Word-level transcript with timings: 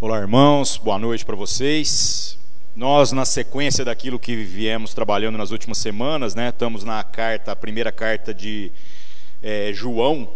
Olá, 0.00 0.20
irmãos, 0.20 0.76
boa 0.76 0.96
noite 0.96 1.24
para 1.24 1.34
vocês. 1.34 2.38
Nós, 2.76 3.10
na 3.10 3.24
sequência 3.24 3.84
daquilo 3.84 4.16
que 4.16 4.36
viemos 4.36 4.94
trabalhando 4.94 5.36
nas 5.36 5.50
últimas 5.50 5.76
semanas, 5.78 6.36
né, 6.36 6.50
estamos 6.50 6.84
na 6.84 7.02
carta, 7.02 7.50
a 7.50 7.56
primeira 7.56 7.90
carta 7.90 8.32
de 8.32 8.70
é, 9.42 9.72
João. 9.74 10.32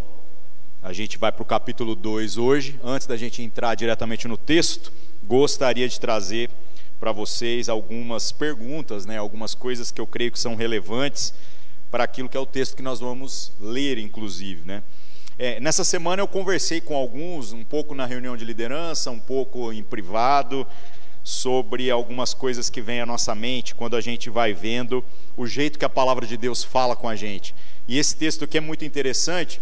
A 0.82 0.92
gente 0.92 1.16
vai 1.16 1.30
para 1.30 1.44
o 1.44 1.46
capítulo 1.46 1.94
2 1.94 2.38
hoje. 2.38 2.80
Antes 2.82 3.06
da 3.06 3.16
gente 3.16 3.40
entrar 3.40 3.76
diretamente 3.76 4.26
no 4.26 4.36
texto, 4.36 4.92
gostaria 5.22 5.88
de 5.88 6.00
trazer 6.00 6.50
para 6.98 7.12
vocês 7.12 7.68
algumas 7.68 8.32
perguntas, 8.32 9.06
né, 9.06 9.16
algumas 9.16 9.54
coisas 9.54 9.92
que 9.92 10.00
eu 10.00 10.08
creio 10.08 10.32
que 10.32 10.40
são 10.40 10.56
relevantes 10.56 11.32
para 11.88 12.02
aquilo 12.02 12.28
que 12.28 12.36
é 12.36 12.40
o 12.40 12.46
texto 12.46 12.74
que 12.74 12.82
nós 12.82 12.98
vamos 12.98 13.52
ler, 13.60 13.96
inclusive, 13.96 14.66
né. 14.66 14.82
É, 15.44 15.58
nessa 15.58 15.82
semana 15.82 16.22
eu 16.22 16.28
conversei 16.28 16.80
com 16.80 16.94
alguns, 16.94 17.52
um 17.52 17.64
pouco 17.64 17.96
na 17.96 18.06
reunião 18.06 18.36
de 18.36 18.44
liderança, 18.44 19.10
um 19.10 19.18
pouco 19.18 19.72
em 19.72 19.82
privado, 19.82 20.64
sobre 21.24 21.90
algumas 21.90 22.32
coisas 22.32 22.70
que 22.70 22.80
vêm 22.80 23.00
à 23.00 23.06
nossa 23.06 23.34
mente 23.34 23.74
quando 23.74 23.96
a 23.96 24.00
gente 24.00 24.30
vai 24.30 24.52
vendo 24.52 25.04
o 25.36 25.44
jeito 25.44 25.80
que 25.80 25.84
a 25.84 25.88
palavra 25.88 26.28
de 26.28 26.36
Deus 26.36 26.62
fala 26.62 26.94
com 26.94 27.08
a 27.08 27.16
gente. 27.16 27.56
E 27.88 27.98
esse 27.98 28.14
texto 28.14 28.44
aqui 28.44 28.56
é 28.56 28.60
muito 28.60 28.84
interessante, 28.84 29.60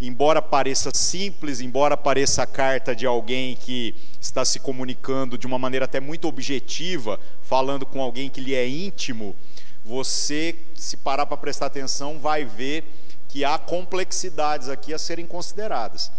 embora 0.00 0.42
pareça 0.42 0.90
simples, 0.92 1.60
embora 1.60 1.96
pareça 1.96 2.42
a 2.42 2.46
carta 2.46 2.92
de 2.92 3.06
alguém 3.06 3.54
que 3.54 3.94
está 4.20 4.44
se 4.44 4.58
comunicando 4.58 5.38
de 5.38 5.46
uma 5.46 5.60
maneira 5.60 5.84
até 5.84 6.00
muito 6.00 6.26
objetiva, 6.26 7.20
falando 7.40 7.86
com 7.86 8.02
alguém 8.02 8.28
que 8.28 8.40
lhe 8.40 8.56
é 8.56 8.68
íntimo, 8.68 9.36
você, 9.84 10.56
se 10.74 10.96
parar 10.96 11.24
para 11.24 11.36
prestar 11.36 11.66
atenção, 11.66 12.18
vai 12.18 12.44
ver 12.44 12.82
que 13.30 13.44
há 13.44 13.56
complexidades 13.56 14.68
aqui 14.68 14.92
a 14.92 14.98
serem 14.98 15.24
consideradas. 15.24 16.10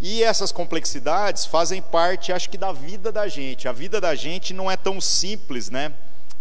E 0.00 0.22
essas 0.22 0.52
complexidades 0.52 1.44
fazem 1.44 1.82
parte, 1.82 2.32
acho 2.32 2.48
que, 2.48 2.56
da 2.56 2.72
vida 2.72 3.10
da 3.10 3.26
gente. 3.28 3.68
A 3.68 3.72
vida 3.72 4.00
da 4.00 4.14
gente 4.14 4.54
não 4.54 4.70
é 4.70 4.76
tão 4.76 5.00
simples, 5.00 5.70
né? 5.70 5.92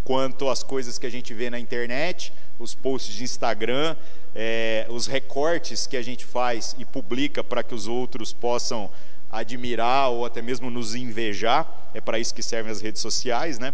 Quanto 0.04 0.50
as 0.50 0.64
coisas 0.64 0.98
que 0.98 1.06
a 1.06 1.10
gente 1.10 1.34
vê 1.34 1.50
na 1.50 1.60
internet, 1.60 2.34
os 2.60 2.74
posts 2.74 3.14
de 3.14 3.24
Instagram, 3.24 3.96
é, 4.36 4.86
os 4.90 5.08
recortes 5.08 5.86
que 5.86 5.98
a 5.98 6.02
gente 6.02 6.26
faz 6.26 6.76
e 6.78 6.86
publica 6.86 7.44
para 7.44 7.64
que 7.64 7.74
os 7.74 7.88
outros 7.88 8.32
possam 8.32 8.90
admirar 9.32 10.10
ou 10.10 10.26
até 10.26 10.42
mesmo 10.42 10.70
nos 10.70 10.94
invejar. 10.94 11.68
É 11.94 12.02
para 12.02 12.20
isso 12.20 12.34
que 12.34 12.44
servem 12.44 12.72
as 12.72 12.82
redes 12.82 13.02
sociais, 13.02 13.58
né? 13.58 13.74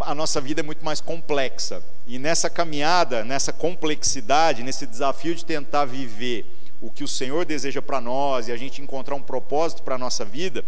A 0.00 0.14
nossa 0.14 0.40
vida 0.40 0.60
é 0.60 0.62
muito 0.62 0.84
mais 0.84 1.00
complexa. 1.00 1.82
E 2.06 2.18
nessa 2.18 2.48
caminhada, 2.48 3.24
nessa 3.24 3.52
complexidade, 3.52 4.62
nesse 4.62 4.86
desafio 4.86 5.34
de 5.34 5.44
tentar 5.44 5.84
viver 5.84 6.46
o 6.80 6.90
que 6.90 7.02
o 7.02 7.08
Senhor 7.08 7.44
deseja 7.44 7.82
para 7.82 8.00
nós 8.00 8.48
e 8.48 8.52
a 8.52 8.56
gente 8.56 8.80
encontrar 8.80 9.14
um 9.14 9.22
propósito 9.22 9.82
para 9.82 9.96
a 9.96 9.98
nossa 9.98 10.24
vida, 10.24 10.64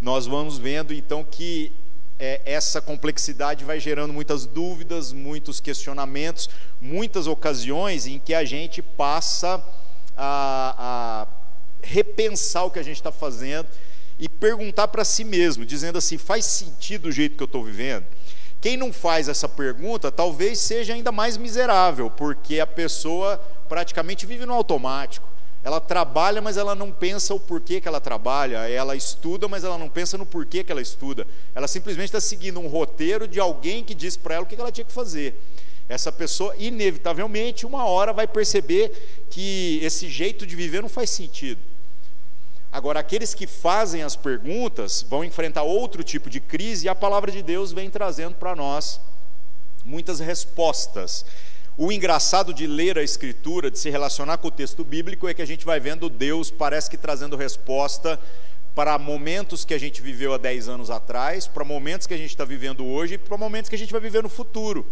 nós 0.00 0.26
vamos 0.26 0.58
vendo 0.58 0.94
então 0.94 1.24
que 1.24 1.72
é, 2.18 2.40
essa 2.44 2.80
complexidade 2.80 3.64
vai 3.64 3.80
gerando 3.80 4.12
muitas 4.12 4.46
dúvidas, 4.46 5.12
muitos 5.12 5.60
questionamentos, 5.60 6.48
muitas 6.80 7.26
ocasiões 7.26 8.06
em 8.06 8.18
que 8.18 8.32
a 8.32 8.44
gente 8.44 8.80
passa 8.80 9.62
a, 10.16 11.26
a 11.26 11.26
repensar 11.82 12.64
o 12.64 12.70
que 12.70 12.78
a 12.78 12.82
gente 12.82 12.96
está 12.96 13.10
fazendo 13.10 13.66
e 14.18 14.28
perguntar 14.28 14.88
para 14.88 15.04
si 15.04 15.24
mesmo, 15.24 15.66
dizendo 15.66 15.98
assim: 15.98 16.16
faz 16.16 16.44
sentido 16.44 17.06
o 17.06 17.12
jeito 17.12 17.36
que 17.36 17.42
eu 17.42 17.46
estou 17.46 17.64
vivendo? 17.64 18.06
Quem 18.62 18.76
não 18.76 18.92
faz 18.92 19.28
essa 19.28 19.48
pergunta 19.48 20.12
talvez 20.12 20.60
seja 20.60 20.94
ainda 20.94 21.10
mais 21.10 21.36
miserável, 21.36 22.08
porque 22.08 22.60
a 22.60 22.66
pessoa 22.66 23.36
praticamente 23.68 24.24
vive 24.24 24.46
no 24.46 24.54
automático. 24.54 25.28
Ela 25.64 25.80
trabalha, 25.80 26.40
mas 26.40 26.56
ela 26.56 26.72
não 26.72 26.92
pensa 26.92 27.34
o 27.34 27.40
porquê 27.40 27.80
que 27.80 27.88
ela 27.88 28.00
trabalha. 28.00 28.68
Ela 28.68 28.94
estuda, 28.94 29.48
mas 29.48 29.64
ela 29.64 29.76
não 29.76 29.88
pensa 29.88 30.16
no 30.16 30.24
porquê 30.24 30.62
que 30.62 30.70
ela 30.70 30.80
estuda. 30.80 31.26
Ela 31.56 31.66
simplesmente 31.66 32.06
está 32.06 32.20
seguindo 32.20 32.60
um 32.60 32.68
roteiro 32.68 33.26
de 33.26 33.40
alguém 33.40 33.82
que 33.82 33.96
diz 33.96 34.16
para 34.16 34.36
ela 34.36 34.44
o 34.44 34.46
que 34.46 34.54
ela 34.54 34.70
tinha 34.70 34.84
que 34.84 34.92
fazer. 34.92 35.34
Essa 35.88 36.12
pessoa, 36.12 36.54
inevitavelmente, 36.56 37.66
uma 37.66 37.84
hora 37.84 38.12
vai 38.12 38.28
perceber 38.28 39.26
que 39.28 39.80
esse 39.82 40.08
jeito 40.08 40.46
de 40.46 40.54
viver 40.54 40.82
não 40.82 40.88
faz 40.88 41.10
sentido. 41.10 41.60
Agora, 42.72 43.00
aqueles 43.00 43.34
que 43.34 43.46
fazem 43.46 44.02
as 44.02 44.16
perguntas 44.16 45.04
vão 45.06 45.22
enfrentar 45.22 45.62
outro 45.62 46.02
tipo 46.02 46.30
de 46.30 46.40
crise 46.40 46.86
e 46.86 46.88
a 46.88 46.94
palavra 46.94 47.30
de 47.30 47.42
Deus 47.42 47.70
vem 47.70 47.90
trazendo 47.90 48.34
para 48.36 48.56
nós 48.56 48.98
muitas 49.84 50.20
respostas. 50.20 51.26
O 51.76 51.92
engraçado 51.92 52.54
de 52.54 52.66
ler 52.66 52.96
a 52.96 53.02
Escritura, 53.02 53.70
de 53.70 53.78
se 53.78 53.90
relacionar 53.90 54.38
com 54.38 54.48
o 54.48 54.50
texto 54.50 54.82
bíblico, 54.84 55.28
é 55.28 55.34
que 55.34 55.42
a 55.42 55.46
gente 55.46 55.66
vai 55.66 55.78
vendo 55.78 56.08
Deus, 56.08 56.50
parece 56.50 56.88
que 56.88 56.96
trazendo 56.96 57.36
resposta 57.36 58.18
para 58.74 58.98
momentos 58.98 59.66
que 59.66 59.74
a 59.74 59.78
gente 59.78 60.00
viveu 60.00 60.32
há 60.32 60.38
10 60.38 60.68
anos 60.68 60.90
atrás, 60.90 61.46
para 61.46 61.64
momentos 61.64 62.06
que 62.06 62.14
a 62.14 62.18
gente 62.18 62.30
está 62.30 62.44
vivendo 62.44 62.86
hoje 62.86 63.14
e 63.14 63.18
para 63.18 63.36
momentos 63.36 63.68
que 63.68 63.76
a 63.76 63.78
gente 63.78 63.92
vai 63.92 64.00
viver 64.00 64.22
no 64.22 64.30
futuro. 64.30 64.86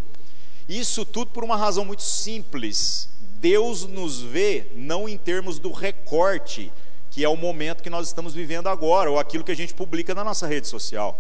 Isso 0.68 1.06
tudo 1.06 1.30
por 1.30 1.44
uma 1.44 1.56
razão 1.56 1.84
muito 1.84 2.02
simples. 2.02 3.08
Deus 3.40 3.86
nos 3.86 4.20
vê 4.20 4.66
não 4.76 5.08
em 5.08 5.16
termos 5.16 5.58
do 5.58 5.72
recorte 5.72 6.70
que 7.10 7.24
é 7.24 7.28
o 7.28 7.36
momento 7.36 7.82
que 7.82 7.90
nós 7.90 8.06
estamos 8.06 8.32
vivendo 8.32 8.68
agora, 8.68 9.10
ou 9.10 9.18
aquilo 9.18 9.44
que 9.44 9.52
a 9.52 9.56
gente 9.56 9.74
publica 9.74 10.14
na 10.14 10.22
nossa 10.22 10.46
rede 10.46 10.68
social. 10.68 11.18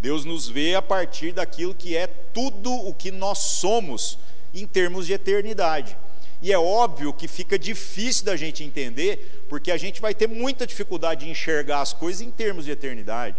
Deus 0.00 0.24
nos 0.24 0.48
vê 0.48 0.74
a 0.74 0.82
partir 0.82 1.32
daquilo 1.32 1.74
que 1.74 1.96
é 1.96 2.06
tudo 2.06 2.72
o 2.72 2.94
que 2.94 3.10
nós 3.10 3.38
somos 3.38 4.18
em 4.54 4.66
termos 4.66 5.06
de 5.06 5.12
eternidade. 5.12 5.96
E 6.40 6.52
é 6.52 6.58
óbvio 6.58 7.12
que 7.12 7.26
fica 7.26 7.58
difícil 7.58 8.24
da 8.24 8.36
gente 8.36 8.62
entender, 8.62 9.44
porque 9.48 9.72
a 9.72 9.76
gente 9.76 10.00
vai 10.00 10.14
ter 10.14 10.28
muita 10.28 10.66
dificuldade 10.66 11.24
de 11.24 11.30
enxergar 11.30 11.80
as 11.80 11.92
coisas 11.92 12.20
em 12.20 12.30
termos 12.30 12.66
de 12.66 12.70
eternidade. 12.70 13.36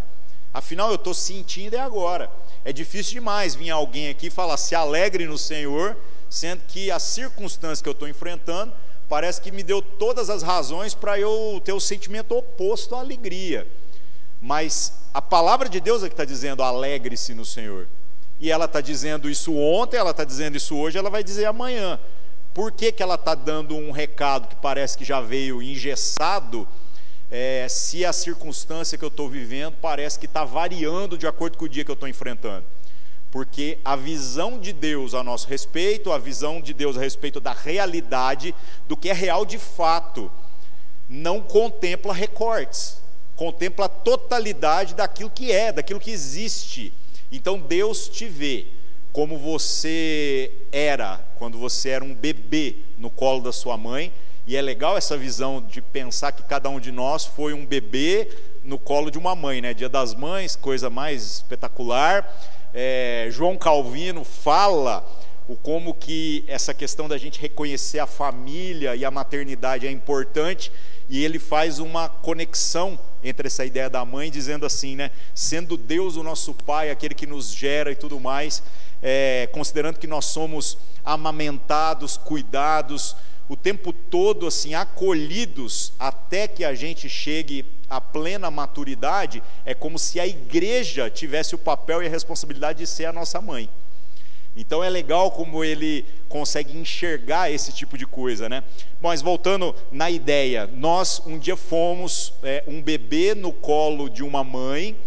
Afinal, 0.54 0.90
eu 0.90 0.96
estou 0.96 1.14
sentindo 1.14 1.76
é 1.76 1.80
agora. 1.80 2.32
É 2.66 2.74
difícil 2.74 3.14
demais 3.14 3.54
vir 3.54 3.70
alguém 3.70 4.10
aqui 4.10 4.28
e 4.28 4.32
falar 4.32 4.58
se 4.58 4.74
alegre 4.74 5.26
no 5.26 5.38
Senhor, 5.38 5.96
sendo 6.30 6.64
que 6.68 6.90
a 6.90 7.00
circunstância 7.00 7.84
que 7.84 7.88
eu 7.88 7.94
estou 7.94 8.08
enfrentando 8.08 8.74
parece 9.10 9.42
que 9.42 9.52
me 9.52 9.64
deu 9.64 9.82
todas 9.82 10.30
as 10.30 10.44
razões 10.44 10.94
para 10.94 11.20
eu 11.20 11.62
ter 11.64 11.74
o 11.74 11.80
sentimento 11.80 12.36
oposto 12.36 12.96
à 12.96 13.00
alegria. 13.00 13.68
Mas 14.42 14.94
a 15.14 15.22
palavra 15.22 15.68
de 15.68 15.80
Deus 15.80 16.04
é 16.04 16.08
que 16.08 16.14
está 16.14 16.26
dizendo: 16.26 16.64
alegre-se 16.64 17.34
no 17.34 17.46
Senhor. 17.46 17.88
E 18.40 18.52
ela 18.52 18.66
está 18.66 18.82
dizendo 18.82 19.30
isso 19.30 19.56
ontem, 19.56 19.98
ela 19.98 20.12
está 20.12 20.24
dizendo 20.24 20.56
isso 20.56 20.76
hoje, 20.76 20.98
ela 20.98 21.10
vai 21.10 21.24
dizer 21.24 21.46
amanhã. 21.46 22.00
Por 22.54 22.72
que, 22.72 22.92
que 22.92 23.02
ela 23.02 23.16
está 23.16 23.34
dando 23.34 23.76
um 23.76 23.92
recado 23.92 24.48
que 24.48 24.56
parece 24.56 24.98
que 24.98 25.06
já 25.06 25.22
veio 25.22 25.62
engessado, 25.62 26.68
é, 27.32 27.68
se 27.68 28.06
a 28.06 28.14
circunstância 28.14 28.98
que 28.98 29.04
eu 29.04 29.10
estou 29.10 29.28
vivendo 29.28 29.76
parece 29.82 30.18
que 30.18 30.26
está 30.26 30.46
variando 30.46 31.18
de 31.18 31.28
acordo 31.28 31.58
com 31.58 31.66
o 31.66 31.70
dia 31.70 31.84
que 31.84 31.92
eu 31.92 31.96
estou 31.96 32.08
enfrentando? 32.08 32.64
Porque 33.32 33.78
a 33.84 33.96
visão 33.96 34.60
de 34.60 34.72
Deus 34.72 35.14
a 35.14 35.24
nosso 35.24 35.48
respeito, 35.48 36.12
a 36.12 36.18
visão 36.18 36.62
de 36.62 36.74
Deus 36.74 36.98
a 36.98 37.02
respeito 37.02 37.40
da 37.40 37.54
realidade, 37.54 38.56
do 38.88 38.96
que 38.96 39.10
é 39.10 39.14
real 39.14 39.46
de 39.46 39.58
fato, 39.58 40.32
não 41.10 41.42
contempla 41.42 42.14
recortes, 42.14 43.02
contempla 43.36 43.86
a 43.86 43.90
totalidade 43.90 44.96
daquilo 44.96 45.30
que 45.30 45.52
é, 45.52 45.72
daquilo 45.72 46.00
que 46.00 46.12
existe. 46.12 46.94
Então 47.32 47.60
Deus 47.60 48.08
te 48.08 48.26
vê 48.26 48.68
como 49.12 49.38
você 49.38 50.52
era 50.72 51.18
quando 51.38 51.58
você 51.58 51.90
era 51.90 52.04
um 52.04 52.14
bebê 52.14 52.76
no 52.98 53.10
colo 53.10 53.42
da 53.42 53.52
sua 53.52 53.78
mãe, 53.78 54.12
e 54.46 54.56
é 54.56 54.62
legal 54.62 54.98
essa 54.98 55.18
visão 55.18 55.62
de 55.62 55.82
pensar 55.82 56.32
que 56.32 56.42
cada 56.44 56.70
um 56.70 56.80
de 56.80 56.92
nós 56.92 57.26
foi 57.26 57.54
um 57.54 57.66
bebê 57.66 58.30
no 58.64 58.80
colo 58.80 59.12
de 59.12 59.18
uma 59.18 59.36
mãe, 59.36 59.62
né? 59.62 59.74
Dia 59.74 59.90
das 59.90 60.16
Mães, 60.16 60.56
coisa 60.56 60.90
mais 60.90 61.24
espetacular 61.24 62.26
é, 62.74 63.28
João 63.32 63.58
Calvino 63.58 64.24
fala 64.24 65.06
o 65.48 65.56
como 65.56 65.94
que 65.94 66.44
essa 66.48 66.74
questão 66.74 67.08
da 67.08 67.18
gente 67.18 67.40
reconhecer 67.40 68.00
a 68.00 68.08
família 68.08 68.96
e 68.96 69.06
a 69.06 69.12
maternidade 69.12 69.88
é 69.88 69.92
importante 69.92 70.72
e 71.10 71.24
ele 71.24 71.40
faz 71.40 71.80
uma 71.80 72.10
conexão 72.10 73.00
entre 73.24 73.48
essa 73.48 73.66
ideia 73.66 73.90
da 73.90 74.04
mãe 74.04 74.30
dizendo 74.30 74.66
assim, 74.66 74.96
né, 74.96 75.10
sendo 75.34 75.78
Deus 75.78 76.18
o 76.18 76.24
nosso 76.24 76.54
pai, 76.54 76.92
aquele 76.92 77.16
que 77.16 77.26
nos 77.26 77.52
gera 77.54 77.92
e 77.92 77.96
tudo 77.96 78.20
mais, 78.20 78.62
é, 79.02 79.48
considerando 79.54 80.00
que 80.00 80.08
nós 80.08 80.26
somos 80.26 80.78
amamentados, 81.06 82.18
cuidados 82.18 83.16
o 83.50 83.56
tempo 83.56 83.94
todo 83.94 84.46
assim 84.46 84.74
acolhidos 84.74 85.94
até 85.98 86.48
que 86.48 86.66
a 86.66 86.76
gente 86.76 87.08
chegue 87.08 87.64
à 87.90 88.02
plena 88.02 88.52
maturidade, 88.52 89.42
é 89.66 89.74
como 89.74 89.98
se 89.98 90.20
a 90.20 90.28
igreja 90.28 91.10
tivesse 91.10 91.56
o 91.56 91.58
papel 91.58 92.04
e 92.04 92.08
a 92.08 92.10
responsabilidade 92.10 92.80
de 92.80 92.88
ser 92.88 93.06
a 93.06 93.14
nossa 93.14 93.40
mãe. 93.42 93.70
Então 94.58 94.84
é 94.84 94.90
legal 94.90 95.30
como 95.30 95.64
ele 95.64 96.04
consegue 96.28 96.76
enxergar 96.76 97.52
esse 97.52 97.72
tipo 97.72 97.96
de 97.96 98.08
coisa, 98.08 98.50
né? 98.50 98.64
Mas 99.00 99.22
voltando 99.22 99.76
na 99.92 100.10
ideia, 100.10 100.68
nós 100.74 101.22
um 101.28 101.38
dia 101.38 101.56
fomos 101.56 102.34
é, 102.42 102.64
um 102.68 102.82
bebê 102.82 103.36
no 103.36 103.54
colo 103.54 104.10
de 104.10 104.24
uma 104.24 104.44
mãe 104.44 104.98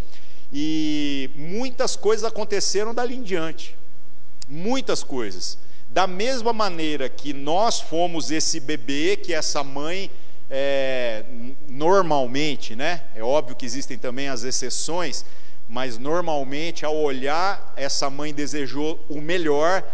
e 0.52 1.30
muitas 1.34 1.96
coisas 1.96 2.24
aconteceram 2.24 2.94
dali 2.94 3.16
em 3.16 3.22
diante, 3.22 3.76
muitas 4.48 5.02
coisas. 5.02 5.58
Da 5.88 6.06
mesma 6.06 6.52
maneira 6.52 7.08
que 7.08 7.32
nós 7.32 7.80
fomos 7.80 8.30
esse 8.30 8.60
bebê 8.60 9.16
que 9.16 9.34
essa 9.34 9.64
mãe 9.64 10.08
é, 10.50 11.24
normalmente, 11.68 12.74
né? 12.74 13.04
É 13.14 13.22
óbvio 13.22 13.54
que 13.54 13.64
existem 13.64 13.96
também 13.96 14.28
as 14.28 14.42
exceções, 14.42 15.24
mas 15.68 15.96
normalmente, 15.96 16.84
ao 16.84 16.96
olhar, 16.96 17.72
essa 17.76 18.10
mãe 18.10 18.34
desejou 18.34 18.98
o 19.08 19.20
melhor, 19.20 19.84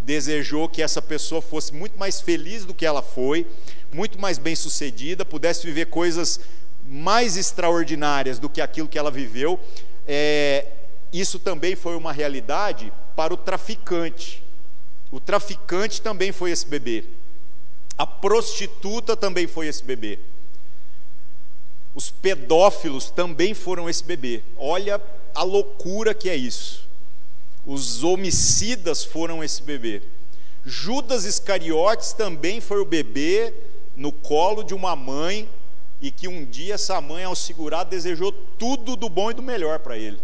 desejou 0.00 0.68
que 0.68 0.82
essa 0.82 1.02
pessoa 1.02 1.42
fosse 1.42 1.74
muito 1.74 1.98
mais 1.98 2.20
feliz 2.20 2.64
do 2.64 2.72
que 2.72 2.86
ela 2.86 3.02
foi, 3.02 3.46
muito 3.92 4.18
mais 4.18 4.38
bem 4.38 4.56
sucedida, 4.56 5.24
pudesse 5.24 5.66
viver 5.66 5.86
coisas 5.86 6.40
mais 6.86 7.36
extraordinárias 7.36 8.38
do 8.38 8.48
que 8.48 8.62
aquilo 8.62 8.88
que 8.88 8.98
ela 8.98 9.10
viveu. 9.10 9.60
É, 10.06 10.66
isso 11.12 11.38
também 11.38 11.76
foi 11.76 11.94
uma 11.94 12.12
realidade 12.12 12.90
para 13.14 13.34
o 13.34 13.36
traficante. 13.36 14.42
O 15.10 15.20
traficante 15.20 16.00
também 16.00 16.32
foi 16.32 16.50
esse 16.50 16.66
bebê. 16.66 17.04
A 17.98 18.06
prostituta 18.06 19.16
também 19.16 19.48
foi 19.48 19.66
esse 19.66 19.82
bebê. 19.82 20.20
Os 21.94 22.10
pedófilos 22.10 23.10
também 23.10 23.54
foram 23.54 23.90
esse 23.90 24.04
bebê. 24.04 24.44
Olha 24.56 25.02
a 25.34 25.42
loucura 25.42 26.14
que 26.14 26.30
é 26.30 26.36
isso. 26.36 26.86
Os 27.66 28.04
homicidas 28.04 29.04
foram 29.04 29.42
esse 29.42 29.60
bebê. 29.60 30.02
Judas 30.64 31.24
Iscariotes 31.24 32.12
também 32.12 32.60
foi 32.60 32.80
o 32.80 32.84
bebê 32.84 33.52
no 33.96 34.12
colo 34.12 34.62
de 34.62 34.74
uma 34.74 34.94
mãe 34.94 35.48
e 36.00 36.10
que 36.10 36.28
um 36.28 36.44
dia 36.44 36.74
essa 36.74 37.00
mãe, 37.00 37.24
ao 37.24 37.34
segurar, 37.34 37.82
desejou 37.84 38.30
tudo 38.30 38.94
do 38.94 39.08
bom 39.08 39.30
e 39.30 39.34
do 39.34 39.42
melhor 39.42 39.80
para 39.80 39.98
ele. 39.98 40.20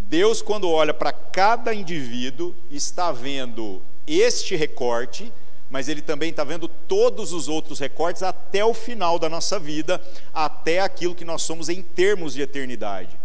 Deus, 0.00 0.42
quando 0.42 0.68
olha 0.68 0.92
para 0.92 1.12
cada 1.12 1.72
indivíduo, 1.72 2.54
está 2.70 3.12
vendo 3.12 3.80
este 4.06 4.56
recorte, 4.56 5.32
mas 5.72 5.88
Ele 5.88 6.02
também 6.02 6.28
está 6.28 6.44
vendo 6.44 6.68
todos 6.68 7.32
os 7.32 7.48
outros 7.48 7.78
recortes 7.78 8.22
até 8.22 8.62
o 8.62 8.74
final 8.74 9.18
da 9.18 9.26
nossa 9.26 9.58
vida, 9.58 9.98
até 10.34 10.80
aquilo 10.80 11.14
que 11.14 11.24
nós 11.24 11.40
somos 11.40 11.70
em 11.70 11.80
termos 11.80 12.34
de 12.34 12.42
eternidade. 12.42 13.18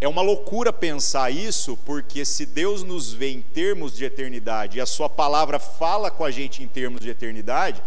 É 0.00 0.08
uma 0.08 0.22
loucura 0.22 0.72
pensar 0.72 1.30
isso, 1.30 1.78
porque 1.86 2.24
se 2.24 2.44
Deus 2.44 2.82
nos 2.82 3.12
vê 3.12 3.30
em 3.30 3.40
termos 3.40 3.94
de 3.94 4.04
eternidade 4.04 4.78
e 4.78 4.80
a 4.80 4.86
Sua 4.86 5.08
palavra 5.08 5.60
fala 5.60 6.10
com 6.10 6.24
a 6.24 6.32
gente 6.32 6.64
em 6.64 6.66
termos 6.66 7.00
de 7.00 7.10
eternidade, 7.10 7.80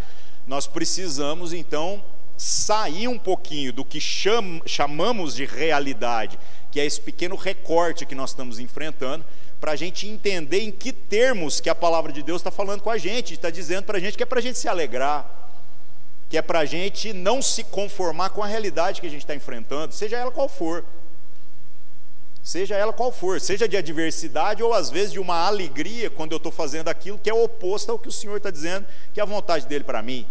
nós 0.48 0.66
precisamos 0.66 1.52
então 1.52 2.02
sair 2.38 3.10
um 3.10 3.20
pouquinho 3.20 3.74
do 3.74 3.84
que 3.84 4.00
cham, 4.00 4.62
chamamos 4.66 5.36
de 5.36 5.44
realidade 5.44 6.40
que 6.74 6.80
é 6.80 6.86
esse 6.88 7.00
pequeno 7.00 7.36
recorte 7.36 8.04
que 8.04 8.16
nós 8.16 8.32
estamos 8.32 8.58
enfrentando, 8.58 9.24
para 9.64 9.72
a 9.72 9.76
gente 9.78 10.10
entender 10.10 10.60
em 10.60 10.70
que 10.70 10.92
termos 10.92 11.62
que 11.62 11.70
a 11.70 11.74
palavra 11.74 12.12
de 12.12 12.22
Deus 12.22 12.42
está 12.42 12.52
falando 12.52 12.82
com 12.82 12.90
a 12.90 12.98
gente, 12.98 13.34
está 13.34 13.50
dizendo 13.50 13.86
para 13.86 13.98
a 13.98 14.02
gente 14.02 14.18
que 14.18 14.24
é 14.24 14.26
para 14.26 14.40
a 14.40 14.42
gente 14.42 14.60
se 14.60 14.68
alegrar, 14.68 15.26
que 16.28 16.38
é 16.38 16.42
para 16.42 16.60
a 16.60 16.66
gente 16.66 17.14
não 17.14 17.42
se 17.42 17.64
conformar 17.64 18.32
com 18.32 18.44
a 18.44 18.46
realidade 18.46 19.00
que 19.00 19.08
a 19.08 19.10
gente 19.10 19.22
está 19.22 19.34
enfrentando, 19.34 19.94
seja 19.94 20.18
ela 20.18 20.32
qual 20.32 20.50
for. 20.50 20.84
Seja 22.44 22.76
ela 22.76 22.92
qual 22.92 23.10
for, 23.10 23.40
seja 23.40 23.66
de 23.66 23.78
adversidade 23.78 24.62
ou 24.62 24.74
às 24.74 24.90
vezes 24.90 25.14
de 25.14 25.20
uma 25.22 25.48
alegria 25.48 26.10
quando 26.10 26.34
eu 26.34 26.38
estou 26.38 26.52
fazendo 26.52 26.90
aquilo 26.90 27.18
que 27.18 27.30
é 27.30 27.34
oposto 27.34 27.90
ao 27.90 27.98
que 27.98 28.10
o 28.10 28.12
Senhor 28.12 28.36
está 28.36 28.52
dizendo, 28.52 28.86
que 29.14 29.22
é 29.22 29.24
a 29.24 29.26
vontade 29.26 29.66
dele 29.66 29.86
para 29.86 30.02
mim. 30.02 30.28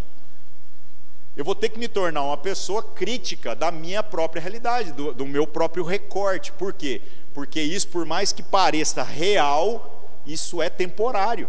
Eu 1.35 1.45
vou 1.45 1.55
ter 1.55 1.71
que 1.71 1.79
me 1.79 1.89
tornar 1.89 2.23
uma 2.23 2.37
pessoa 2.37 2.83
crítica 2.83 3.55
da 3.55 3.71
minha 3.71 4.03
própria 4.03 4.41
realidade, 4.41 4.93
do, 4.93 5.15
do, 5.15 5.27
meu 5.27 5.47
próprio 5.47 5.83
recorte. 5.83 6.53
Por 6.53 6.75
quê? 6.75 7.01
Porque 7.33 7.61
isso, 7.61 7.89
por 7.89 8.05
mais 8.05 8.33
que 8.33 8.43
pareça 8.43 9.03
real, 9.03 10.21
isso 10.27 10.61
é 10.61 10.69
temporário. 10.69 11.49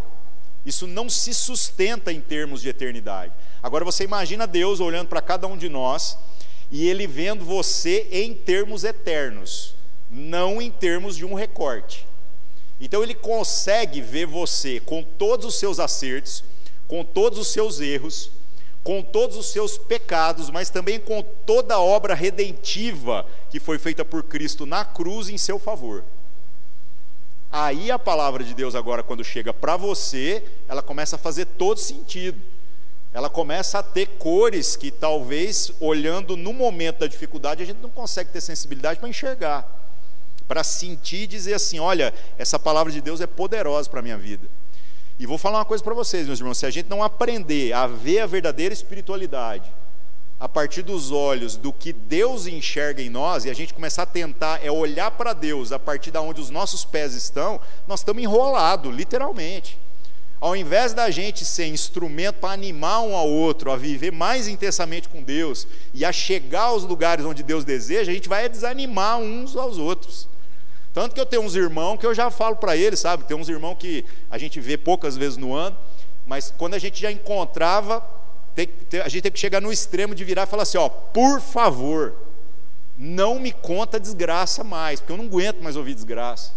Isso 0.66 0.88
não 0.88 1.10
se 1.10 1.34
sustenta 1.34 2.14
em 2.14 2.22
termos 2.22 2.62
de 2.62 2.70
eternidade. 2.70 3.34
Agora 3.62 3.84
você 3.84 4.06
imagina 4.06 4.48
Deus 4.48 4.80
olhando 4.80 5.10
para 5.10 5.22
cada 5.22 5.48
um 5.48 5.58
de 5.58 5.68
nós 5.68 6.18
e 6.72 6.88
ele 6.88 7.06
vendo 7.06 7.44
você 7.44 8.08
em 8.10 8.34
termos 8.34 8.86
eternos, 8.86 9.76
não 10.10 10.62
em 10.62 10.72
termos 10.72 11.18
de 11.18 11.26
um 11.26 11.34
recorte. 11.34 12.08
Então 12.80 13.04
ele 13.04 13.14
consegue 13.14 14.02
ver 14.02 14.26
você 14.26 14.80
com 14.80 15.04
todos 15.04 15.46
os 15.46 15.56
seus 15.56 15.80
acertos, 15.80 16.44
com 16.88 17.04
todos 17.04 17.38
os 17.38 17.50
seus 17.50 17.82
erros, 17.82 18.32
com 18.84 19.02
todos 19.02 19.38
os 19.38 19.50
seus 19.50 19.78
pecados, 19.78 20.50
mas 20.50 20.70
também 20.70 21.00
com 21.00 21.24
toda 21.46 21.76
a 21.76 21.80
obra 21.80 22.14
redentiva 22.14 23.26
que 23.50 23.60
foi 23.60 23.80
feita 23.80 24.04
por 24.04 24.24
Cristo 24.24 24.66
na 24.66 24.84
cruz 24.84 25.30
em 25.30 25.38
seu 25.38 25.58
favor. 25.58 26.04
Aí 27.50 27.92
a 27.92 28.00
palavra 28.00 28.44
de 28.44 28.54
Deus, 28.54 28.76
agora, 28.76 29.04
quando 29.04 29.24
chega 29.24 29.54
para 29.54 29.78
você, 29.78 30.44
ela 30.68 30.82
começa 30.82 31.16
a 31.16 31.20
fazer 31.20 31.46
todo 31.46 31.80
sentido. 31.80 32.42
Ela 33.14 33.30
começa 33.30 33.78
a 33.78 33.84
ter 33.84 34.08
cores 34.18 34.76
que 34.76 34.90
talvez, 34.90 35.72
olhando 35.80 36.36
no 36.36 36.52
momento 36.52 37.00
da 37.00 37.08
dificuldade, 37.08 37.62
a 37.62 37.66
gente 37.66 37.80
não 37.80 37.92
consegue 37.92 38.32
ter 38.32 38.42
sensibilidade 38.42 39.00
para 39.00 39.08
enxergar, 39.08 39.70
para 40.48 40.64
sentir 40.64 41.22
e 41.22 41.28
dizer 41.28 41.54
assim: 41.54 41.80
olha, 41.80 42.12
essa 42.40 42.58
palavra 42.58 42.92
de 42.92 43.00
Deus 43.00 43.22
é 43.22 43.28
poderosa 43.28 43.88
para 43.88 44.00
a 44.00 44.04
minha 44.04 44.18
vida. 44.18 44.48
E 45.20 45.26
vou 45.26 45.38
falar 45.38 45.60
uma 45.60 45.66
coisa 45.66 45.84
para 45.84 45.94
vocês, 45.94 46.26
meus 46.28 46.40
irmãos: 46.40 46.58
se 46.58 46.66
a 46.66 46.72
gente 46.72 46.90
não 46.90 47.04
aprender 47.04 47.74
a 47.74 47.88
ver 47.88 48.20
a 48.20 48.26
verdadeira 48.26 48.74
espiritualidade 48.74 49.72
a 50.40 50.50
partir 50.50 50.82
dos 50.82 51.10
olhos 51.10 51.56
do 51.56 51.72
que 51.72 51.94
Deus 51.94 52.48
enxerga 52.48 53.02
em 53.02 53.10
nós, 53.10 53.46
e 53.46 53.50
a 53.50 53.54
gente 53.54 53.74
começar 53.74 54.04
a 54.04 54.06
tentar 54.06 54.60
é 54.62 54.70
olhar 54.70 55.10
para 55.12 55.32
Deus 55.32 55.72
a 55.72 55.80
partir 55.80 56.12
de 56.12 56.18
onde 56.18 56.42
os 56.42 56.50
nossos 56.50 56.84
pés 56.84 57.14
estão, 57.14 57.62
nós 57.88 58.02
estamos 58.02 58.22
enrolados, 58.22 58.94
literalmente. 58.94 59.80
Ao 60.42 60.54
invés 60.54 60.94
da 60.94 61.10
gente 61.10 61.46
ser 61.46 61.68
instrumento 61.68 62.36
para 62.40 62.52
animar 62.52 63.00
um 63.04 63.16
ao 63.16 63.30
outro, 63.30 63.72
a 63.72 63.78
viver 63.78 64.12
mais 64.12 64.50
intensamente 64.50 65.08
com 65.08 65.24
Deus 65.24 65.66
e 65.94 66.04
a 66.04 66.12
chegar 66.12 66.64
aos 66.64 66.84
lugares 66.84 67.24
onde 67.24 67.42
Deus 67.42 67.64
deseja, 67.64 68.12
a 68.12 68.14
gente 68.14 68.28
vai 68.28 68.50
desanimar 68.50 69.20
uns 69.20 69.56
aos 69.56 69.78
outros. 69.78 70.28
Tanto 70.94 71.16
que 71.16 71.20
eu 71.20 71.26
tenho 71.26 71.42
uns 71.42 71.56
irmãos 71.56 71.98
que 71.98 72.06
eu 72.06 72.14
já 72.14 72.30
falo 72.30 72.56
para 72.56 72.78
eles, 72.78 73.00
sabe? 73.00 73.24
Tem 73.24 73.36
uns 73.36 73.50
irmãos 73.50 73.76
que 73.76 74.06
a 74.30 74.38
gente 74.38 74.60
vê 74.60 74.78
poucas 74.78 75.18
vezes 75.18 75.38
no 75.38 75.54
ano, 75.54 75.76
mas 76.26 76.54
quando 76.56 76.76
a 76.76 76.80
gente 76.80 77.02
já 77.02 77.12
encontrava, 77.12 78.06
tem, 78.56 78.68
tem, 78.68 79.02
a 79.02 79.10
gente 79.10 79.24
tem 79.24 79.32
que 79.32 79.40
chegar 79.40 79.60
no 79.60 79.74
extremo 79.74 80.14
de 80.14 80.24
virar 80.24 80.44
e 80.44 80.46
falar 80.46 80.64
assim: 80.64 80.78
ó, 80.78 80.88
por 80.88 81.42
favor, 81.42 82.14
não 82.96 83.40
me 83.40 83.52
conta 83.52 84.00
desgraça 84.00 84.64
mais, 84.64 85.00
porque 85.00 85.12
eu 85.14 85.18
não 85.18 85.26
aguento 85.26 85.62
mais 85.62 85.76
ouvir 85.76 85.96
desgraça. 85.96 86.52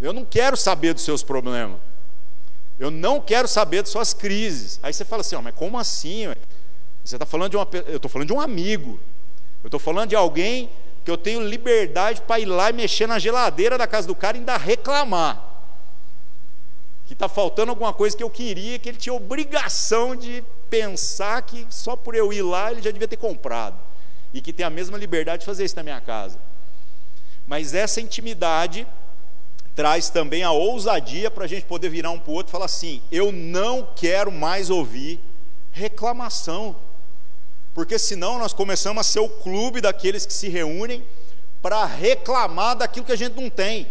Eu 0.00 0.14
não 0.14 0.24
quero 0.24 0.56
saber 0.56 0.94
dos 0.94 1.04
seus 1.04 1.22
problemas. 1.22 1.78
Eu 2.78 2.90
não 2.90 3.20
quero 3.20 3.46
saber 3.46 3.82
de 3.82 3.90
suas 3.90 4.14
crises. 4.14 4.80
Aí 4.82 4.94
você 4.94 5.04
fala 5.04 5.20
assim: 5.20 5.36
ó, 5.36 5.42
mas 5.42 5.54
como 5.54 5.78
assim? 5.78 6.26
Você 7.04 7.16
está 7.16 7.26
falando 7.26 7.50
de 7.50 7.56
uma. 7.56 7.68
Eu 7.86 7.96
estou 7.96 8.10
falando 8.10 8.28
de 8.28 8.32
um 8.32 8.40
amigo. 8.40 8.98
Eu 9.62 9.68
estou 9.68 9.78
falando 9.78 10.08
de 10.08 10.16
alguém 10.16 10.70
que 11.04 11.10
eu 11.10 11.16
tenho 11.16 11.40
liberdade 11.46 12.20
para 12.22 12.38
ir 12.38 12.44
lá 12.44 12.70
e 12.70 12.72
mexer 12.72 13.06
na 13.06 13.18
geladeira 13.18 13.76
da 13.76 13.86
casa 13.86 14.06
do 14.06 14.14
cara 14.14 14.36
e 14.36 14.40
ainda 14.40 14.56
reclamar. 14.56 15.42
Que 17.06 17.12
está 17.12 17.28
faltando 17.28 17.70
alguma 17.70 17.92
coisa 17.92 18.16
que 18.16 18.22
eu 18.22 18.30
queria, 18.30 18.78
que 18.78 18.88
ele 18.88 18.98
tinha 18.98 19.12
obrigação 19.12 20.14
de 20.14 20.44
pensar 20.70 21.42
que 21.42 21.66
só 21.68 21.96
por 21.96 22.14
eu 22.14 22.32
ir 22.32 22.42
lá 22.42 22.70
ele 22.70 22.82
já 22.82 22.90
devia 22.90 23.08
ter 23.08 23.16
comprado. 23.16 23.76
E 24.32 24.40
que 24.40 24.52
tem 24.52 24.64
a 24.64 24.70
mesma 24.70 24.96
liberdade 24.96 25.40
de 25.40 25.46
fazer 25.46 25.64
isso 25.64 25.76
na 25.76 25.82
minha 25.82 26.00
casa. 26.00 26.38
Mas 27.46 27.74
essa 27.74 28.00
intimidade 28.00 28.86
traz 29.74 30.08
também 30.08 30.42
a 30.42 30.52
ousadia 30.52 31.30
para 31.30 31.44
a 31.44 31.48
gente 31.48 31.66
poder 31.66 31.88
virar 31.88 32.10
um 32.10 32.18
para 32.18 32.30
o 32.30 32.34
outro 32.34 32.50
e 32.50 32.52
falar 32.52 32.66
assim: 32.66 33.02
eu 33.10 33.32
não 33.32 33.88
quero 33.96 34.30
mais 34.30 34.70
ouvir 34.70 35.20
reclamação 35.72 36.76
porque 37.74 37.98
senão 37.98 38.38
nós 38.38 38.52
começamos 38.52 39.00
a 39.00 39.04
ser 39.04 39.20
o 39.20 39.28
clube 39.28 39.80
daqueles 39.80 40.26
que 40.26 40.32
se 40.32 40.48
reúnem 40.48 41.04
para 41.62 41.84
reclamar 41.84 42.76
daquilo 42.76 43.06
que 43.06 43.12
a 43.12 43.16
gente 43.16 43.40
não 43.40 43.48
tem, 43.48 43.90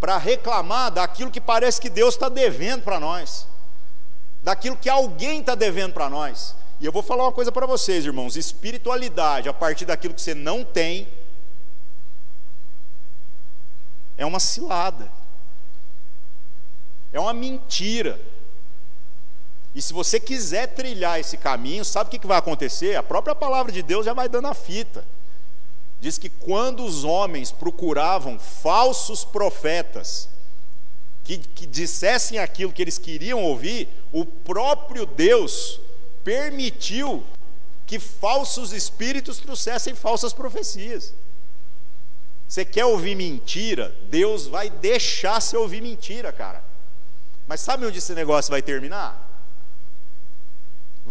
para 0.00 0.18
reclamar 0.18 0.90
daquilo 0.90 1.30
que 1.30 1.40
parece 1.40 1.80
que 1.80 1.88
Deus 1.88 2.14
está 2.14 2.28
devendo 2.28 2.82
para 2.82 2.98
nós, 3.00 3.46
daquilo 4.42 4.76
que 4.76 4.90
alguém 4.90 5.40
está 5.40 5.54
devendo 5.54 5.92
para 5.92 6.10
nós. 6.10 6.54
E 6.80 6.84
eu 6.84 6.90
vou 6.90 7.02
falar 7.02 7.22
uma 7.22 7.32
coisa 7.32 7.52
para 7.52 7.64
vocês, 7.64 8.04
irmãos: 8.04 8.36
espiritualidade 8.36 9.48
a 9.48 9.54
partir 9.54 9.84
daquilo 9.84 10.12
que 10.12 10.20
você 10.20 10.34
não 10.34 10.64
tem 10.64 11.08
é 14.16 14.26
uma 14.26 14.40
cilada, 14.40 15.10
é 17.12 17.20
uma 17.20 17.32
mentira. 17.32 18.20
E 19.74 19.80
se 19.80 19.92
você 19.92 20.20
quiser 20.20 20.68
trilhar 20.68 21.18
esse 21.18 21.36
caminho, 21.36 21.84
sabe 21.84 22.08
o 22.14 22.20
que 22.20 22.26
vai 22.26 22.38
acontecer? 22.38 22.96
A 22.96 23.02
própria 23.02 23.34
palavra 23.34 23.72
de 23.72 23.82
Deus 23.82 24.04
já 24.04 24.12
vai 24.12 24.28
dando 24.28 24.48
a 24.48 24.54
fita. 24.54 25.04
Diz 26.00 26.18
que 26.18 26.28
quando 26.28 26.84
os 26.84 27.04
homens 27.04 27.50
procuravam 27.50 28.38
falsos 28.38 29.24
profetas 29.24 30.28
que, 31.24 31.38
que 31.38 31.64
dissessem 31.64 32.38
aquilo 32.38 32.72
que 32.72 32.82
eles 32.82 32.98
queriam 32.98 33.42
ouvir, 33.42 33.88
o 34.10 34.24
próprio 34.24 35.06
Deus 35.06 35.80
permitiu 36.24 37.24
que 37.86 37.98
falsos 37.98 38.72
espíritos 38.72 39.38
trouxessem 39.38 39.94
falsas 39.94 40.32
profecias. 40.32 41.14
Você 42.48 42.64
quer 42.64 42.84
ouvir 42.84 43.14
mentira? 43.14 43.96
Deus 44.10 44.46
vai 44.46 44.68
deixar 44.68 45.40
você 45.40 45.56
ouvir 45.56 45.80
mentira, 45.80 46.32
cara. 46.32 46.62
Mas 47.46 47.60
sabe 47.60 47.86
onde 47.86 47.98
esse 47.98 48.12
negócio 48.12 48.50
vai 48.50 48.60
terminar? 48.60 49.21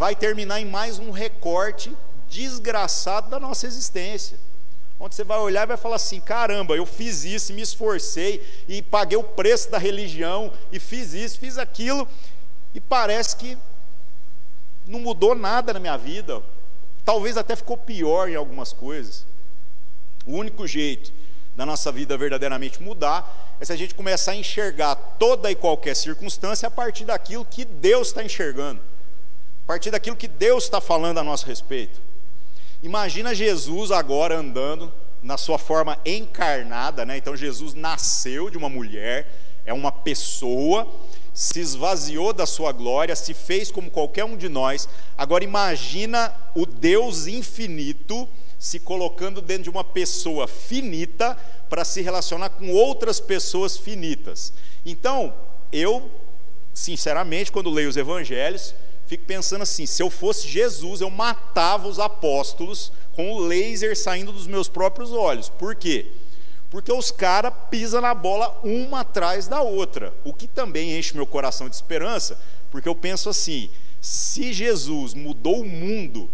Vai 0.01 0.15
terminar 0.15 0.60
em 0.60 0.65
mais 0.65 0.98
um 0.98 1.12
recorte 1.12 1.96
desgraçado 2.27 3.29
da 3.29 3.39
nossa 3.39 3.67
existência. 3.67 4.36
Onde 5.00 5.13
você 5.13 5.24
vai 5.24 5.38
olhar 5.38 5.62
e 5.62 5.67
vai 5.67 5.77
falar 5.77 5.98
assim: 5.98 6.20
caramba, 6.20 6.75
eu 6.75 6.88
fiz 6.88 7.24
isso, 7.24 7.53
me 7.53 7.62
esforcei 7.62 8.43
e 8.67 8.81
paguei 8.81 9.15
o 9.15 9.24
preço 9.24 9.70
da 9.70 9.77
religião, 9.77 10.51
e 10.72 10.79
fiz 10.79 11.13
isso, 11.13 11.38
fiz 11.38 11.60
aquilo, 11.60 12.08
e 12.74 12.79
parece 12.79 13.36
que 13.36 13.55
não 14.88 15.00
mudou 15.00 15.36
nada 15.36 15.72
na 15.72 15.79
minha 15.79 15.98
vida, 15.98 16.41
talvez 17.05 17.38
até 17.38 17.55
ficou 17.55 17.77
pior 17.77 18.27
em 18.27 18.34
algumas 18.34 18.74
coisas. 18.74 19.24
O 20.25 20.31
único 20.31 20.65
jeito 20.65 21.13
da 21.55 21.63
nossa 21.63 21.91
vida 21.91 22.17
verdadeiramente 22.17 22.81
mudar 22.81 23.55
é 23.60 23.65
se 23.65 23.72
a 23.72 23.75
gente 23.75 23.93
começar 23.93 24.31
a 24.31 24.36
enxergar 24.36 24.96
toda 24.96 25.51
e 25.51 25.55
qualquer 25.55 25.96
circunstância 25.96 26.67
a 26.67 26.72
partir 26.72 27.05
daquilo 27.05 27.46
que 27.46 27.63
Deus 27.63 28.08
está 28.08 28.24
enxergando, 28.24 28.81
partir 29.72 29.90
daquilo 29.90 30.18
que 30.18 30.28
Deus 30.28 30.66
está 30.66 30.82
falando 30.82 31.20
a 31.20 31.24
nosso 31.24 31.46
respeito. 31.46 32.01
Imagina 32.84 33.34
Jesus 33.34 33.90
agora 33.90 34.36
andando 34.38 34.92
na 35.24 35.38
sua 35.38 35.58
forma 35.58 35.98
encarnada, 36.06 37.06
né? 37.06 37.16
Então 37.16 37.38
Jesus 37.38 37.74
nasceu 37.74 38.50
de 38.50 38.58
uma 38.58 38.68
mulher, 38.68 39.34
é 39.66 39.72
uma 39.72 39.90
pessoa, 39.90 40.86
se 41.34 41.62
esvaziou 41.62 42.34
da 42.34 42.46
sua 42.46 42.74
glória, 42.74 43.16
se 43.16 43.34
fez 43.34 43.72
como 43.72 43.90
qualquer 43.90 44.25
um 44.25 44.36
de 44.36 44.50
nós. 44.50 44.90
Agora 45.18 45.42
imagina 45.42 46.36
o 46.54 46.66
Deus 46.66 47.25
infinito 47.28 48.28
se 48.60 48.78
colocando 48.78 49.42
dentro 49.42 49.63
de 49.63 49.70
uma 49.70 49.86
pessoa 49.86 50.50
finita 50.50 51.38
para 51.70 51.86
se 51.86 52.01
relacionar 52.01 52.50
com 52.50 52.74
outras 52.74 53.22
pessoas 53.22 53.78
finitas. 53.78 54.51
Então, 54.86 55.34
eu, 55.72 56.12
sinceramente, 56.74 57.54
quando 57.54 57.70
leio 57.70 57.88
os 57.88 57.96
evangelhos, 57.96 58.75
fico 59.12 59.25
pensando 59.25 59.63
assim: 59.63 59.86
se 59.86 60.01
eu 60.01 60.10
fosse 60.10 60.48
Jesus, 60.48 61.01
eu 61.01 61.10
matava 61.10 61.86
os 61.86 62.00
apóstolos 62.00 62.94
com 63.13 63.34
o 63.34 63.39
laser 63.39 63.98
saindo 63.98 64.32
dos 64.32 64.48
meus 64.48 64.70
próprios 64.70 65.12
olhos. 65.12 65.50
Por 65.50 65.75
quê? 65.75 66.08
Porque 66.70 66.94
os 66.94 67.12
caras 67.12 67.51
pisam 67.70 68.00
na 68.00 68.13
bola 68.13 68.58
uma 68.63 69.01
atrás 69.01 69.50
da 69.50 69.62
outra, 69.62 70.13
o 70.24 70.34
que 70.34 70.48
também 70.48 70.98
enche 70.98 71.13
meu 71.13 71.27
coração 71.27 71.68
de 71.68 71.75
esperança, 71.75 72.39
porque 72.72 72.88
eu 72.88 72.96
penso 72.96 73.30
assim: 73.30 73.70
se 74.00 74.53
Jesus 74.53 75.13
mudou 75.13 75.60
o 75.60 75.68
mundo 75.68 76.30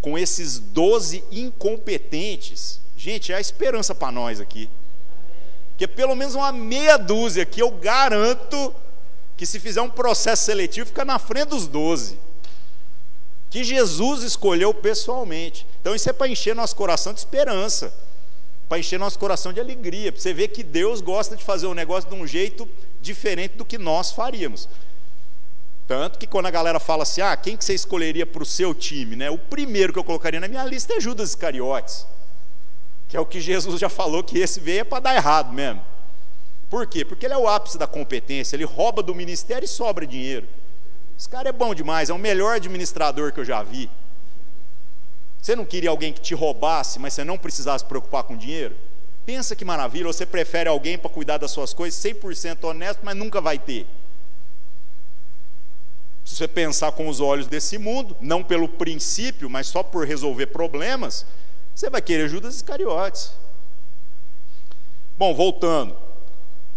com 0.00 0.16
esses 0.16 0.60
doze 0.60 1.24
incompetentes, 1.32 2.80
gente, 2.96 3.32
é 3.32 3.34
a 3.34 3.40
esperança 3.40 3.96
para 3.96 4.12
nós 4.12 4.40
aqui. 4.40 4.70
Porque 5.70 5.88
pelo 5.88 6.14
menos 6.14 6.36
uma 6.36 6.52
meia 6.52 6.96
dúzia 6.96 7.44
que 7.44 7.60
eu 7.60 7.72
garanto 7.72 8.72
que 9.40 9.46
se 9.46 9.58
fizer 9.58 9.80
um 9.80 9.88
processo 9.88 10.44
seletivo 10.44 10.88
fica 10.88 11.02
na 11.02 11.18
frente 11.18 11.48
dos 11.48 11.66
doze. 11.66 12.18
Que 13.48 13.64
Jesus 13.64 14.22
escolheu 14.22 14.74
pessoalmente. 14.74 15.66
Então 15.80 15.94
isso 15.94 16.10
é 16.10 16.12
para 16.12 16.28
encher 16.28 16.54
nosso 16.54 16.76
coração 16.76 17.14
de 17.14 17.20
esperança, 17.20 17.90
para 18.68 18.78
encher 18.78 18.98
nosso 18.98 19.18
coração 19.18 19.50
de 19.50 19.58
alegria, 19.58 20.12
para 20.12 20.20
você 20.20 20.34
ver 20.34 20.48
que 20.48 20.62
Deus 20.62 21.00
gosta 21.00 21.34
de 21.36 21.42
fazer 21.42 21.66
um 21.66 21.72
negócio 21.72 22.10
de 22.10 22.14
um 22.14 22.26
jeito 22.26 22.68
diferente 23.00 23.56
do 23.56 23.64
que 23.64 23.78
nós 23.78 24.12
faríamos. 24.12 24.68
Tanto 25.88 26.18
que 26.18 26.26
quando 26.26 26.44
a 26.44 26.50
galera 26.50 26.78
fala 26.78 27.04
assim, 27.04 27.22
ah, 27.22 27.34
quem 27.34 27.56
que 27.56 27.64
você 27.64 27.72
escolheria 27.72 28.26
para 28.26 28.42
o 28.42 28.46
seu 28.46 28.74
time? 28.74 29.16
Né? 29.16 29.30
O 29.30 29.38
primeiro 29.38 29.90
que 29.90 29.98
eu 29.98 30.04
colocaria 30.04 30.38
na 30.38 30.48
minha 30.48 30.66
lista 30.66 30.92
é 30.92 31.00
Judas 31.00 31.30
Iscariotes, 31.30 32.06
que 33.08 33.16
é 33.16 33.20
o 33.20 33.24
que 33.24 33.40
Jesus 33.40 33.80
já 33.80 33.88
falou 33.88 34.22
que 34.22 34.38
esse 34.38 34.60
veio 34.60 34.80
é 34.80 34.84
para 34.84 35.00
dar 35.00 35.16
errado 35.16 35.50
mesmo. 35.50 35.82
Por 36.70 36.86
quê? 36.86 37.04
Porque 37.04 37.26
ele 37.26 37.34
é 37.34 37.38
o 37.38 37.48
ápice 37.48 37.76
da 37.76 37.86
competência, 37.88 38.54
ele 38.54 38.64
rouba 38.64 39.02
do 39.02 39.12
ministério 39.12 39.64
e 39.64 39.68
sobra 39.68 40.06
dinheiro. 40.06 40.48
Esse 41.18 41.28
cara 41.28 41.48
é 41.48 41.52
bom 41.52 41.74
demais, 41.74 42.08
é 42.08 42.14
o 42.14 42.18
melhor 42.18 42.54
administrador 42.54 43.32
que 43.32 43.40
eu 43.40 43.44
já 43.44 43.60
vi. 43.62 43.90
Você 45.42 45.56
não 45.56 45.64
queria 45.64 45.90
alguém 45.90 46.12
que 46.12 46.20
te 46.20 46.32
roubasse, 46.32 47.00
mas 47.00 47.12
você 47.12 47.24
não 47.24 47.36
precisasse 47.36 47.82
se 47.82 47.88
preocupar 47.88 48.22
com 48.22 48.36
dinheiro? 48.36 48.76
Pensa 49.26 49.56
que 49.56 49.64
maravilha, 49.64 50.06
você 50.06 50.24
prefere 50.24 50.68
alguém 50.68 50.96
para 50.96 51.10
cuidar 51.10 51.38
das 51.38 51.50
suas 51.50 51.74
coisas 51.74 52.00
100% 52.00 52.64
honesto, 52.64 53.00
mas 53.02 53.16
nunca 53.16 53.40
vai 53.40 53.58
ter. 53.58 53.86
Se 56.24 56.36
você 56.36 56.46
pensar 56.46 56.92
com 56.92 57.08
os 57.08 57.18
olhos 57.20 57.48
desse 57.48 57.78
mundo, 57.78 58.16
não 58.20 58.44
pelo 58.44 58.68
princípio, 58.68 59.50
mas 59.50 59.66
só 59.66 59.82
por 59.82 60.06
resolver 60.06 60.46
problemas, 60.46 61.26
você 61.74 61.90
vai 61.90 62.00
querer 62.00 62.28
Judas 62.28 62.54
Iscariotes. 62.54 63.32
Bom, 65.18 65.34
voltando. 65.34 66.09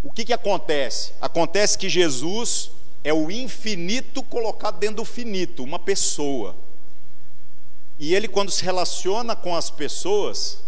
O 0.03 0.12
que, 0.12 0.25
que 0.25 0.33
acontece? 0.33 1.13
Acontece 1.22 1.77
que 1.77 1.88
Jesus 1.88 2.72
é 3.03 3.13
o 3.13 3.31
infinito 3.31 4.22
colocado 4.22 4.77
dentro 4.77 4.98
do 4.98 5.05
finito, 5.05 5.63
uma 5.63 5.79
pessoa. 5.79 6.55
E 7.98 8.13
ele, 8.13 8.27
quando 8.27 8.51
se 8.51 8.63
relaciona 8.63 9.36
com 9.36 9.55
as 9.55 9.69
pessoas, 9.69 10.60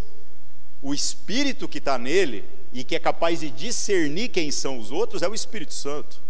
o 0.82 0.94
espírito 0.94 1.68
que 1.68 1.80
está 1.80 1.98
nele 1.98 2.46
e 2.72 2.84
que 2.84 2.96
é 2.96 3.00
capaz 3.00 3.42
de 3.42 3.50
discernir 3.50 4.30
quem 4.30 4.51
são 4.51 4.80
os 4.80 4.92
outros 4.92 5.22
é 5.22 5.27
o 5.27 5.34
Espírito 5.34 5.74
Santo. 5.74 6.22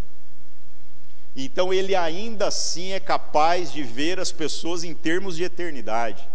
Então 1.35 1.73
ele 1.73 1.95
ainda 1.95 2.47
assim 2.47 2.93
é 2.93 2.99
capaz 2.99 3.71
de 3.73 3.83
ver 3.83 4.19
as 4.19 4.31
pessoas 4.31 4.83
em 4.83 4.93
termos 4.93 5.35
de 5.35 5.43
eternidade. 5.43 6.27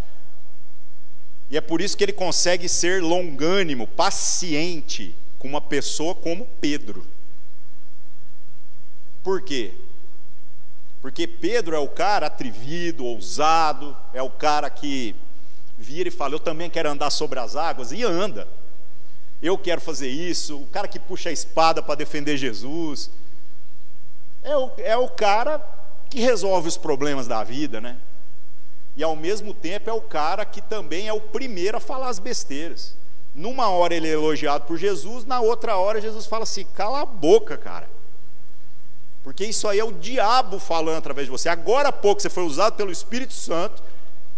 E 1.49 1.57
é 1.57 1.61
por 1.61 1.81
isso 1.81 1.97
que 1.97 2.03
ele 2.03 2.13
consegue 2.13 2.69
ser 2.69 3.01
longânimo, 3.01 3.87
paciente 3.87 5.15
com 5.41 5.47
uma 5.47 5.59
pessoa 5.59 6.13
como 6.13 6.45
Pedro. 6.61 7.03
Por 9.23 9.41
quê? 9.41 9.73
Porque 11.01 11.25
Pedro 11.25 11.75
é 11.75 11.79
o 11.79 11.87
cara 11.87 12.27
atrevido, 12.27 13.03
ousado, 13.03 13.97
é 14.13 14.21
o 14.21 14.29
cara 14.29 14.69
que 14.69 15.15
vira 15.79 16.09
e 16.09 16.11
fala: 16.11 16.35
Eu 16.35 16.39
também 16.39 16.69
quero 16.69 16.91
andar 16.91 17.09
sobre 17.09 17.39
as 17.39 17.55
águas, 17.55 17.91
e 17.91 18.03
anda. 18.03 18.47
Eu 19.41 19.57
quero 19.57 19.81
fazer 19.81 20.09
isso. 20.09 20.57
O 20.57 20.67
cara 20.67 20.87
que 20.87 20.99
puxa 20.99 21.29
a 21.29 21.33
espada 21.33 21.81
para 21.81 21.95
defender 21.95 22.37
Jesus 22.37 23.09
é 24.43 24.55
o, 24.55 24.71
é 24.77 24.95
o 24.95 25.09
cara 25.09 25.59
que 26.07 26.19
resolve 26.19 26.67
os 26.67 26.77
problemas 26.77 27.27
da 27.27 27.43
vida, 27.43 27.81
né? 27.81 27.97
E 28.95 29.01
ao 29.01 29.15
mesmo 29.15 29.55
tempo 29.55 29.89
é 29.89 29.93
o 29.93 30.01
cara 30.01 30.45
que 30.45 30.61
também 30.61 31.07
é 31.07 31.13
o 31.13 31.19
primeiro 31.21 31.77
a 31.77 31.79
falar 31.79 32.09
as 32.09 32.19
besteiras. 32.19 33.00
Numa 33.33 33.69
hora 33.69 33.95
ele 33.95 34.07
é 34.07 34.11
elogiado 34.11 34.65
por 34.65 34.77
Jesus, 34.77 35.25
na 35.25 35.39
outra 35.39 35.77
hora 35.77 36.01
Jesus 36.01 36.25
fala 36.25 36.43
assim: 36.43 36.65
cala 36.75 37.01
a 37.01 37.05
boca, 37.05 37.57
cara. 37.57 37.89
Porque 39.23 39.45
isso 39.45 39.67
aí 39.67 39.79
é 39.79 39.83
o 39.83 39.91
diabo 39.91 40.59
falando 40.59 40.97
através 40.97 41.27
de 41.27 41.31
você. 41.31 41.47
Agora 41.47 41.89
há 41.89 41.91
pouco 41.91 42.21
você 42.21 42.29
foi 42.29 42.43
usado 42.43 42.75
pelo 42.75 42.91
Espírito 42.91 43.33
Santo, 43.33 43.81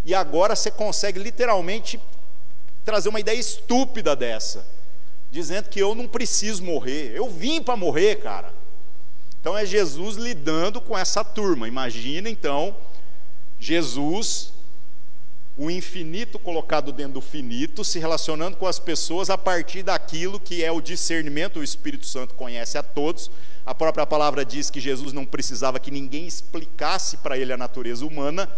e 0.06 0.14
agora 0.14 0.56
você 0.56 0.70
consegue 0.70 1.20
literalmente 1.20 2.00
trazer 2.84 3.10
uma 3.10 3.20
ideia 3.20 3.40
estúpida 3.40 4.16
dessa, 4.16 4.66
dizendo 5.32 5.70
que 5.70 5.80
eu 5.80 5.96
não 5.96 6.08
preciso 6.08 6.64
morrer. 6.64 7.16
Eu 7.16 7.30
vim 7.30 7.64
para 7.64 7.78
morrer, 7.78 8.18
cara. 8.18 8.54
Então 9.40 9.58
é 9.58 9.66
Jesus 9.66 10.18
lidando 10.18 10.80
com 10.80 10.98
essa 10.98 11.24
turma. 11.24 11.68
Imagina 11.68 12.30
então 12.30 12.76
Jesus, 13.60 14.53
o 15.58 15.70
infinito 15.70 16.40
colocado 16.40 16.92
dentro 16.92 17.14
do 17.14 17.22
finito, 17.22 17.84
se 17.84 18.00
relacionando 18.00 18.58
com 18.58 18.66
as 18.66 18.80
pessoas 18.80 19.30
a 19.30 19.38
partir 19.38 19.84
daquilo 19.84 20.40
que 20.40 20.64
é 20.64 20.72
o 20.72 20.82
discernimento, 20.82 21.60
o 21.60 21.64
Espírito 21.64 22.08
Santo 22.08 22.34
conhece 22.34 22.78
a 22.78 22.84
todos. 22.84 23.30
A 23.66 23.76
própria 23.76 24.06
palavra 24.06 24.44
diz 24.44 24.70
que 24.70 24.80
Jesus 24.80 25.14
não 25.14 25.26
precisava 25.26 25.80
que 25.80 25.92
ninguém 25.92 26.26
explicasse 26.26 27.18
para 27.18 27.38
ele 27.38 27.54
a 27.54 27.58
natureza 27.58 28.06
humana, 28.06 28.50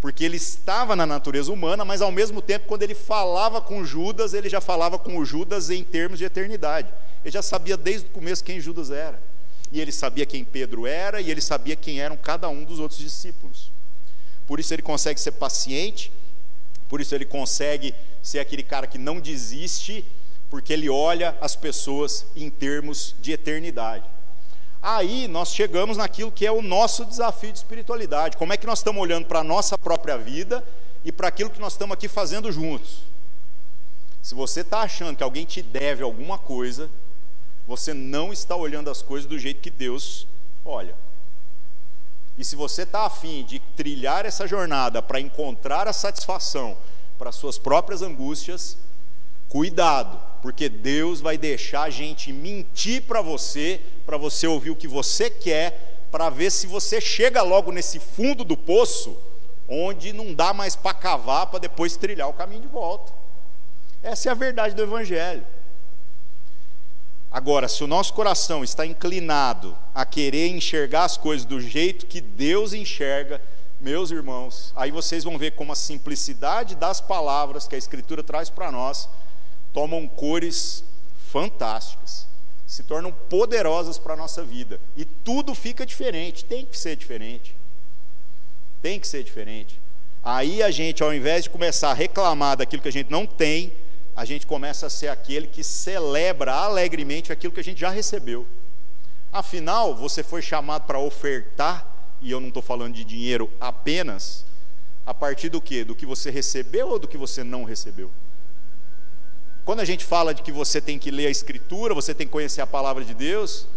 porque 0.00 0.24
ele 0.24 0.36
estava 0.36 0.94
na 0.94 1.06
natureza 1.06 1.50
humana, 1.52 1.84
mas 1.84 2.02
ao 2.02 2.12
mesmo 2.12 2.42
tempo, 2.42 2.66
quando 2.68 2.82
ele 2.82 2.94
falava 2.94 3.60
com 3.60 3.84
Judas, 3.84 4.34
ele 4.34 4.48
já 4.48 4.60
falava 4.60 4.98
com 4.98 5.16
o 5.16 5.24
Judas 5.24 5.70
em 5.70 5.82
termos 5.82 6.18
de 6.18 6.24
eternidade. 6.24 6.88
Ele 7.24 7.32
já 7.32 7.42
sabia 7.42 7.76
desde 7.76 8.06
o 8.06 8.10
começo 8.10 8.44
quem 8.44 8.60
Judas 8.60 8.90
era 8.90 9.18
e 9.70 9.80
ele 9.80 9.92
sabia 9.92 10.24
quem 10.24 10.44
Pedro 10.44 10.86
era, 10.86 11.20
e 11.20 11.30
ele 11.30 11.40
sabia 11.40 11.76
quem 11.76 12.00
eram 12.00 12.16
cada 12.16 12.48
um 12.48 12.64
dos 12.64 12.78
outros 12.78 12.98
discípulos. 12.98 13.70
Por 14.46 14.58
isso 14.58 14.72
ele 14.72 14.82
consegue 14.82 15.20
ser 15.20 15.32
paciente, 15.32 16.10
por 16.88 17.00
isso 17.00 17.14
ele 17.14 17.24
consegue 17.24 17.94
ser 18.22 18.38
aquele 18.38 18.62
cara 18.62 18.86
que 18.86 18.98
não 18.98 19.20
desiste, 19.20 20.04
porque 20.50 20.72
ele 20.72 20.88
olha 20.88 21.36
as 21.40 21.54
pessoas 21.54 22.26
em 22.34 22.48
termos 22.48 23.14
de 23.20 23.32
eternidade. 23.32 24.04
Aí 24.80 25.28
nós 25.28 25.52
chegamos 25.52 25.96
naquilo 25.96 26.32
que 26.32 26.46
é 26.46 26.52
o 26.52 26.62
nosso 26.62 27.04
desafio 27.04 27.52
de 27.52 27.58
espiritualidade. 27.58 28.36
Como 28.36 28.52
é 28.52 28.56
que 28.56 28.66
nós 28.66 28.78
estamos 28.78 29.02
olhando 29.02 29.26
para 29.26 29.40
a 29.40 29.44
nossa 29.44 29.76
própria 29.76 30.16
vida 30.16 30.64
e 31.04 31.12
para 31.12 31.28
aquilo 31.28 31.50
que 31.50 31.60
nós 31.60 31.72
estamos 31.72 31.94
aqui 31.94 32.08
fazendo 32.08 32.50
juntos? 32.50 32.98
Se 34.22 34.34
você 34.34 34.60
está 34.60 34.80
achando 34.80 35.16
que 35.16 35.22
alguém 35.22 35.44
te 35.44 35.62
deve 35.62 36.02
alguma 36.02 36.38
coisa, 36.38 36.88
você 37.66 37.92
não 37.92 38.32
está 38.32 38.56
olhando 38.56 38.88
as 38.88 39.02
coisas 39.02 39.28
do 39.28 39.38
jeito 39.38 39.60
que 39.60 39.70
Deus 39.70 40.26
olha. 40.64 40.94
E 42.38 42.44
se 42.44 42.54
você 42.54 42.82
está 42.82 43.04
afim 43.04 43.44
de 43.44 43.58
trilhar 43.58 44.24
essa 44.24 44.46
jornada 44.46 45.02
para 45.02 45.18
encontrar 45.18 45.88
a 45.88 45.92
satisfação 45.92 46.78
para 47.18 47.32
suas 47.32 47.58
próprias 47.58 48.00
angústias, 48.00 48.78
cuidado, 49.48 50.16
porque 50.40 50.68
Deus 50.68 51.20
vai 51.20 51.36
deixar 51.36 51.82
a 51.82 51.90
gente 51.90 52.32
mentir 52.32 53.02
para 53.02 53.20
você, 53.20 53.80
para 54.06 54.16
você 54.16 54.46
ouvir 54.46 54.70
o 54.70 54.76
que 54.76 54.86
você 54.86 55.28
quer, 55.28 56.06
para 56.12 56.30
ver 56.30 56.52
se 56.52 56.68
você 56.68 57.00
chega 57.00 57.42
logo 57.42 57.72
nesse 57.72 57.98
fundo 57.98 58.44
do 58.44 58.56
poço, 58.56 59.18
onde 59.68 60.12
não 60.12 60.32
dá 60.32 60.54
mais 60.54 60.76
para 60.76 60.94
cavar 60.94 61.48
para 61.48 61.58
depois 61.58 61.96
trilhar 61.96 62.28
o 62.28 62.32
caminho 62.32 62.62
de 62.62 62.68
volta. 62.68 63.12
Essa 64.00 64.28
é 64.28 64.32
a 64.32 64.34
verdade 64.34 64.76
do 64.76 64.82
Evangelho. 64.82 65.44
Agora, 67.30 67.68
se 67.68 67.84
o 67.84 67.86
nosso 67.86 68.14
coração 68.14 68.64
está 68.64 68.86
inclinado 68.86 69.76
a 69.94 70.06
querer 70.06 70.48
enxergar 70.48 71.04
as 71.04 71.16
coisas 71.16 71.44
do 71.44 71.60
jeito 71.60 72.06
que 72.06 72.20
Deus 72.20 72.72
enxerga, 72.72 73.40
meus 73.80 74.10
irmãos, 74.10 74.72
aí 74.74 74.90
vocês 74.90 75.24
vão 75.24 75.36
ver 75.36 75.52
como 75.52 75.72
a 75.72 75.76
simplicidade 75.76 76.74
das 76.74 77.00
palavras 77.00 77.68
que 77.68 77.74
a 77.74 77.78
Escritura 77.78 78.22
traz 78.22 78.48
para 78.48 78.72
nós 78.72 79.08
tomam 79.72 80.08
cores 80.08 80.82
fantásticas, 81.30 82.26
se 82.66 82.82
tornam 82.82 83.12
poderosas 83.12 83.98
para 83.98 84.14
a 84.14 84.16
nossa 84.16 84.42
vida, 84.42 84.80
e 84.96 85.04
tudo 85.04 85.54
fica 85.54 85.84
diferente, 85.84 86.44
tem 86.44 86.64
que 86.64 86.78
ser 86.78 86.96
diferente. 86.96 87.54
Tem 88.80 88.98
que 88.98 89.06
ser 89.06 89.22
diferente. 89.22 89.80
Aí 90.22 90.62
a 90.62 90.70
gente, 90.70 91.02
ao 91.02 91.12
invés 91.12 91.44
de 91.44 91.50
começar 91.50 91.90
a 91.90 91.94
reclamar 91.94 92.56
daquilo 92.56 92.82
que 92.82 92.88
a 92.88 92.92
gente 92.92 93.10
não 93.10 93.26
tem, 93.26 93.72
a 94.18 94.24
gente 94.24 94.48
começa 94.48 94.84
a 94.84 94.90
ser 94.90 95.06
aquele 95.06 95.46
que 95.46 95.62
celebra 95.62 96.52
alegremente 96.52 97.32
aquilo 97.32 97.52
que 97.52 97.60
a 97.60 97.64
gente 97.64 97.80
já 97.80 97.88
recebeu. 97.88 98.44
Afinal, 99.32 99.94
você 99.94 100.24
foi 100.24 100.42
chamado 100.42 100.86
para 100.86 100.98
ofertar, 100.98 101.86
e 102.20 102.32
eu 102.32 102.40
não 102.40 102.48
estou 102.48 102.60
falando 102.60 102.94
de 102.94 103.04
dinheiro 103.04 103.48
apenas, 103.60 104.44
a 105.06 105.14
partir 105.14 105.48
do 105.48 105.60
que? 105.60 105.84
Do 105.84 105.94
que 105.94 106.04
você 106.04 106.32
recebeu 106.32 106.88
ou 106.88 106.98
do 106.98 107.06
que 107.06 107.16
você 107.16 107.44
não 107.44 107.62
recebeu? 107.62 108.10
Quando 109.64 109.78
a 109.78 109.84
gente 109.84 110.04
fala 110.04 110.34
de 110.34 110.42
que 110.42 110.50
você 110.50 110.80
tem 110.80 110.98
que 110.98 111.12
ler 111.12 111.28
a 111.28 111.30
Escritura, 111.30 111.94
você 111.94 112.12
tem 112.12 112.26
que 112.26 112.32
conhecer 112.32 112.60
a 112.60 112.66
palavra 112.66 113.04
de 113.04 113.14
Deus, 113.14 113.68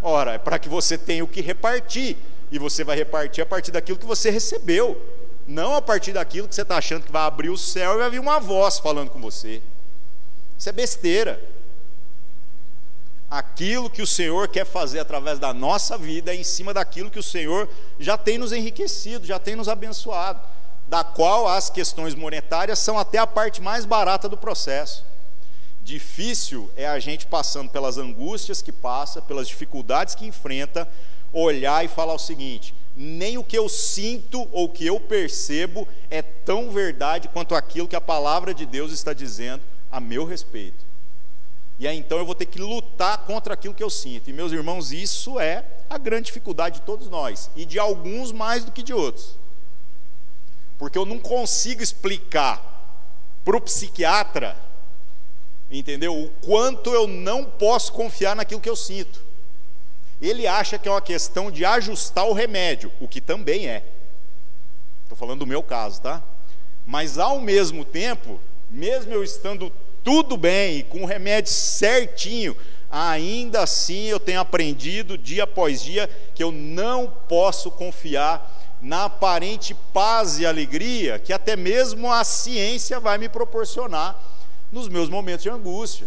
ora, 0.00 0.32
é 0.32 0.38
para 0.38 0.58
que 0.58 0.70
você 0.70 0.96
tenha 0.96 1.22
o 1.22 1.28
que 1.28 1.42
repartir, 1.42 2.16
e 2.50 2.58
você 2.58 2.82
vai 2.82 2.96
repartir 2.96 3.42
a 3.42 3.46
partir 3.46 3.70
daquilo 3.70 3.98
que 3.98 4.06
você 4.06 4.30
recebeu, 4.30 4.98
não 5.46 5.74
a 5.74 5.82
partir 5.82 6.14
daquilo 6.14 6.48
que 6.48 6.54
você 6.54 6.62
está 6.62 6.78
achando 6.78 7.04
que 7.04 7.12
vai 7.12 7.26
abrir 7.26 7.50
o 7.50 7.58
céu 7.58 7.96
e 7.96 7.98
vai 7.98 8.08
vir 8.08 8.18
uma 8.18 8.40
voz 8.40 8.78
falando 8.78 9.10
com 9.10 9.20
você. 9.20 9.60
Isso 10.60 10.68
é 10.68 10.72
besteira. 10.72 11.42
Aquilo 13.30 13.88
que 13.88 14.02
o 14.02 14.06
Senhor 14.06 14.46
quer 14.46 14.66
fazer 14.66 14.98
através 14.98 15.38
da 15.38 15.54
nossa 15.54 15.96
vida 15.96 16.34
é 16.34 16.36
em 16.36 16.44
cima 16.44 16.74
daquilo 16.74 17.10
que 17.10 17.18
o 17.18 17.22
Senhor 17.22 17.66
já 17.98 18.18
tem 18.18 18.36
nos 18.36 18.52
enriquecido, 18.52 19.24
já 19.24 19.38
tem 19.38 19.56
nos 19.56 19.70
abençoado, 19.70 20.38
da 20.86 21.02
qual 21.02 21.48
as 21.48 21.70
questões 21.70 22.14
monetárias 22.14 22.78
são 22.78 22.98
até 22.98 23.16
a 23.16 23.26
parte 23.26 23.62
mais 23.62 23.86
barata 23.86 24.28
do 24.28 24.36
processo. 24.36 25.02
Difícil 25.82 26.70
é 26.76 26.86
a 26.86 26.98
gente 26.98 27.24
passando 27.24 27.70
pelas 27.70 27.96
angústias 27.96 28.60
que 28.60 28.70
passa, 28.70 29.22
pelas 29.22 29.48
dificuldades 29.48 30.14
que 30.14 30.26
enfrenta, 30.26 30.86
olhar 31.32 31.82
e 31.82 31.88
falar 31.88 32.12
o 32.12 32.18
seguinte: 32.18 32.74
nem 32.94 33.38
o 33.38 33.44
que 33.44 33.56
eu 33.56 33.66
sinto 33.66 34.46
ou 34.52 34.64
o 34.64 34.68
que 34.68 34.86
eu 34.86 35.00
percebo 35.00 35.88
é 36.10 36.20
tão 36.20 36.70
verdade 36.70 37.28
quanto 37.28 37.54
aquilo 37.54 37.88
que 37.88 37.96
a 37.96 38.00
palavra 38.00 38.52
de 38.52 38.66
Deus 38.66 38.92
está 38.92 39.14
dizendo 39.14 39.62
a 39.90 40.00
meu 40.00 40.24
respeito. 40.24 40.84
E 41.78 41.88
aí 41.88 41.96
então 41.96 42.18
eu 42.18 42.26
vou 42.26 42.34
ter 42.34 42.44
que 42.44 42.60
lutar 42.60 43.18
contra 43.18 43.54
aquilo 43.54 43.74
que 43.74 43.82
eu 43.82 43.88
sinto. 43.88 44.28
E 44.28 44.32
meus 44.32 44.52
irmãos, 44.52 44.92
isso 44.92 45.40
é 45.40 45.64
a 45.88 45.96
grande 45.96 46.26
dificuldade 46.26 46.80
de 46.80 46.82
todos 46.82 47.08
nós, 47.08 47.50
e 47.56 47.64
de 47.64 47.78
alguns 47.78 48.32
mais 48.32 48.64
do 48.64 48.70
que 48.70 48.82
de 48.82 48.92
outros. 48.92 49.34
Porque 50.78 50.98
eu 50.98 51.06
não 51.06 51.18
consigo 51.18 51.82
explicar 51.82 52.62
para 53.44 53.56
o 53.56 53.60
psiquiatra, 53.60 54.56
entendeu? 55.70 56.14
O 56.14 56.28
quanto 56.46 56.90
eu 56.90 57.06
não 57.06 57.44
posso 57.44 57.92
confiar 57.92 58.36
naquilo 58.36 58.60
que 58.60 58.68
eu 58.68 58.76
sinto. 58.76 59.24
Ele 60.20 60.46
acha 60.46 60.78
que 60.78 60.86
é 60.86 60.90
uma 60.92 61.00
questão 61.00 61.50
de 61.50 61.64
ajustar 61.64 62.26
o 62.26 62.34
remédio, 62.34 62.92
o 63.00 63.08
que 63.08 63.20
também 63.20 63.66
é. 63.66 63.82
Estou 65.02 65.16
falando 65.16 65.40
do 65.40 65.46
meu 65.46 65.62
caso, 65.62 66.02
tá? 66.02 66.22
Mas 66.86 67.18
ao 67.18 67.40
mesmo 67.40 67.84
tempo, 67.84 68.38
mesmo 68.70 69.12
eu 69.12 69.24
estando 69.24 69.72
tudo 70.02 70.36
bem 70.36 70.78
e 70.78 70.82
com 70.82 71.02
o 71.02 71.06
remédio 71.06 71.52
certinho, 71.52 72.56
ainda 72.90 73.62
assim 73.62 74.06
eu 74.06 74.18
tenho 74.18 74.40
aprendido 74.40 75.18
dia 75.18 75.44
após 75.44 75.82
dia 75.82 76.08
que 76.34 76.42
eu 76.42 76.50
não 76.50 77.12
posso 77.28 77.70
confiar 77.70 78.78
na 78.80 79.04
aparente 79.04 79.74
paz 79.92 80.38
e 80.38 80.46
alegria 80.46 81.18
que 81.18 81.32
até 81.32 81.54
mesmo 81.54 82.10
a 82.10 82.24
ciência 82.24 82.98
vai 82.98 83.18
me 83.18 83.28
proporcionar 83.28 84.18
nos 84.72 84.88
meus 84.88 85.08
momentos 85.08 85.42
de 85.42 85.50
angústia. 85.50 86.06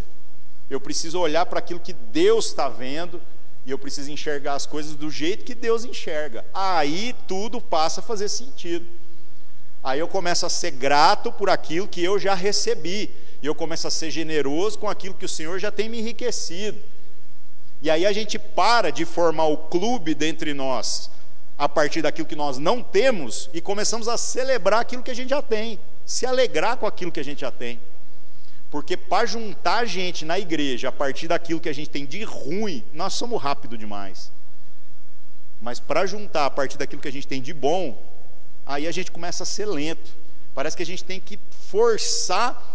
Eu 0.69 0.79
preciso 0.79 1.19
olhar 1.19 1.45
para 1.45 1.59
aquilo 1.59 1.79
que 1.79 1.93
Deus 1.93 2.47
está 2.47 2.69
vendo 2.69 3.21
e 3.65 3.71
eu 3.71 3.77
preciso 3.77 4.11
enxergar 4.11 4.55
as 4.55 4.65
coisas 4.65 4.95
do 4.95 5.09
jeito 5.09 5.45
que 5.45 5.53
Deus 5.53 5.85
enxerga. 5.85 6.45
Aí 6.53 7.15
tudo 7.27 7.61
passa 7.61 7.99
a 7.99 8.03
fazer 8.03 8.29
sentido. 8.29 8.85
Aí 9.83 9.99
eu 9.99 10.07
começo 10.07 10.45
a 10.45 10.49
ser 10.49 10.71
grato 10.71 11.31
por 11.31 11.49
aquilo 11.49 11.87
que 11.87 12.01
eu 12.01 12.17
já 12.17 12.33
recebi. 12.33 13.11
E 13.41 13.45
eu 13.45 13.53
começo 13.53 13.85
a 13.85 13.91
ser 13.91 14.09
generoso 14.09 14.79
com 14.79 14.89
aquilo 14.89 15.13
que 15.13 15.25
o 15.25 15.29
Senhor 15.29 15.59
já 15.59 15.69
tem 15.69 15.89
me 15.89 15.99
enriquecido. 15.99 16.79
E 17.81 17.89
aí 17.89 18.05
a 18.05 18.13
gente 18.13 18.39
para 18.39 18.89
de 18.89 19.03
formar 19.03 19.47
o 19.47 19.57
clube 19.57 20.15
dentre 20.15 20.53
nós, 20.53 21.11
a 21.57 21.67
partir 21.67 22.01
daquilo 22.01 22.25
que 22.25 22.35
nós 22.35 22.57
não 22.57 22.81
temos, 22.81 23.49
e 23.53 23.59
começamos 23.59 24.07
a 24.07 24.17
celebrar 24.17 24.79
aquilo 24.79 25.03
que 25.03 25.11
a 25.11 25.13
gente 25.13 25.31
já 25.31 25.41
tem, 25.41 25.77
se 26.05 26.25
alegrar 26.25 26.77
com 26.77 26.87
aquilo 26.87 27.11
que 27.11 27.19
a 27.19 27.23
gente 27.23 27.41
já 27.41 27.51
tem. 27.51 27.77
Porque 28.71 28.95
para 28.95 29.25
juntar 29.25 29.79
a 29.79 29.85
gente 29.85 30.23
na 30.23 30.39
igreja 30.39 30.87
a 30.87 30.91
partir 30.93 31.27
daquilo 31.27 31.59
que 31.59 31.67
a 31.67 31.73
gente 31.73 31.89
tem 31.89 32.05
de 32.05 32.23
ruim, 32.23 32.85
nós 32.93 33.13
somos 33.15 33.41
rápido 33.41 33.77
demais. 33.77 34.31
Mas 35.61 35.77
para 35.77 36.05
juntar 36.05 36.45
a 36.45 36.49
partir 36.49 36.77
daquilo 36.77 37.01
que 37.01 37.07
a 37.09 37.11
gente 37.11 37.27
tem 37.27 37.41
de 37.41 37.53
bom, 37.53 38.01
aí 38.65 38.87
a 38.87 38.91
gente 38.91 39.11
começa 39.11 39.43
a 39.43 39.45
ser 39.45 39.65
lento. 39.65 40.11
Parece 40.53 40.77
que 40.77 40.83
a 40.83 40.85
gente 40.85 41.03
tem 41.03 41.19
que 41.19 41.39
forçar 41.69 42.71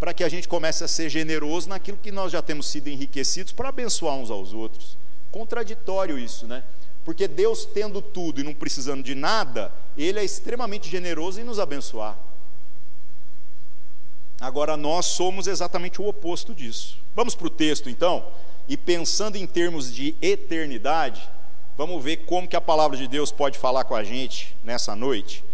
para 0.00 0.12
que 0.12 0.24
a 0.24 0.28
gente 0.28 0.48
comece 0.48 0.84
a 0.84 0.88
ser 0.88 1.08
generoso 1.08 1.68
naquilo 1.68 1.96
que 1.96 2.10
nós 2.10 2.32
já 2.32 2.42
temos 2.42 2.66
sido 2.66 2.88
enriquecidos 2.88 3.52
para 3.52 3.68
abençoar 3.68 4.16
uns 4.16 4.30
aos 4.30 4.52
outros. 4.52 4.96
Contraditório 5.30 6.18
isso, 6.18 6.46
né? 6.46 6.62
Porque 7.04 7.28
Deus 7.28 7.64
tendo 7.64 8.00
tudo 8.00 8.40
e 8.40 8.44
não 8.44 8.54
precisando 8.54 9.02
de 9.02 9.14
nada, 9.14 9.72
Ele 9.96 10.18
é 10.18 10.24
extremamente 10.24 10.88
generoso 10.90 11.40
em 11.40 11.44
nos 11.44 11.58
abençoar. 11.58 12.16
Agora 14.40 14.76
nós 14.76 15.06
somos 15.06 15.46
exatamente 15.46 16.02
o 16.02 16.06
oposto 16.06 16.54
disso. 16.54 16.98
Vamos 17.14 17.34
para 17.34 17.46
o 17.46 17.50
texto 17.50 17.88
então, 17.88 18.26
e 18.68 18.76
pensando 18.76 19.36
em 19.36 19.46
termos 19.46 19.92
de 19.92 20.14
eternidade, 20.20 21.28
Vamos 21.76 22.04
ver 22.04 22.18
como 22.18 22.46
que 22.46 22.54
a 22.54 22.60
palavra 22.60 22.96
de 22.96 23.08
Deus 23.08 23.32
pode 23.32 23.58
falar 23.58 23.82
com 23.82 23.96
a 23.96 24.04
gente 24.04 24.54
nessa 24.62 24.94
noite. 24.94 25.44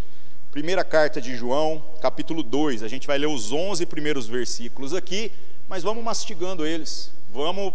Primeira 0.51 0.83
carta 0.83 1.19
de 1.19 1.35
João, 1.35 1.81
capítulo 1.99 2.43
2. 2.43 2.83
A 2.83 2.87
gente 2.87 3.07
vai 3.07 3.17
ler 3.17 3.25
os 3.25 3.51
11 3.51 3.87
primeiros 3.87 4.27
versículos 4.27 4.93
aqui, 4.93 5.31
mas 5.67 5.81
vamos 5.81 6.03
mastigando 6.03 6.63
eles. 6.63 7.11
Vamos 7.33 7.73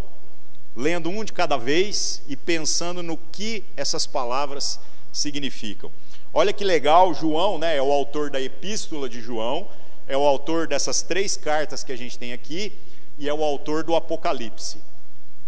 lendo 0.76 1.10
um 1.10 1.24
de 1.24 1.32
cada 1.32 1.56
vez 1.56 2.22
e 2.28 2.36
pensando 2.36 3.02
no 3.02 3.16
que 3.16 3.64
essas 3.76 4.06
palavras 4.06 4.78
significam. 5.12 5.90
Olha 6.32 6.52
que 6.52 6.62
legal, 6.62 7.12
João, 7.14 7.58
né, 7.58 7.76
é 7.76 7.82
o 7.82 7.90
autor 7.90 8.30
da 8.30 8.40
epístola 8.40 9.08
de 9.08 9.20
João, 9.20 9.66
é 10.06 10.16
o 10.16 10.22
autor 10.22 10.68
dessas 10.68 11.02
três 11.02 11.36
cartas 11.36 11.82
que 11.82 11.90
a 11.90 11.96
gente 11.96 12.16
tem 12.16 12.32
aqui 12.32 12.72
e 13.18 13.28
é 13.28 13.34
o 13.34 13.42
autor 13.42 13.82
do 13.82 13.96
Apocalipse. 13.96 14.78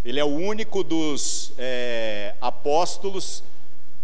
Ele 0.04 0.20
é 0.20 0.24
o 0.24 0.28
único 0.28 0.82
dos 0.82 1.52
é, 1.58 2.34
apóstolos 2.40 3.42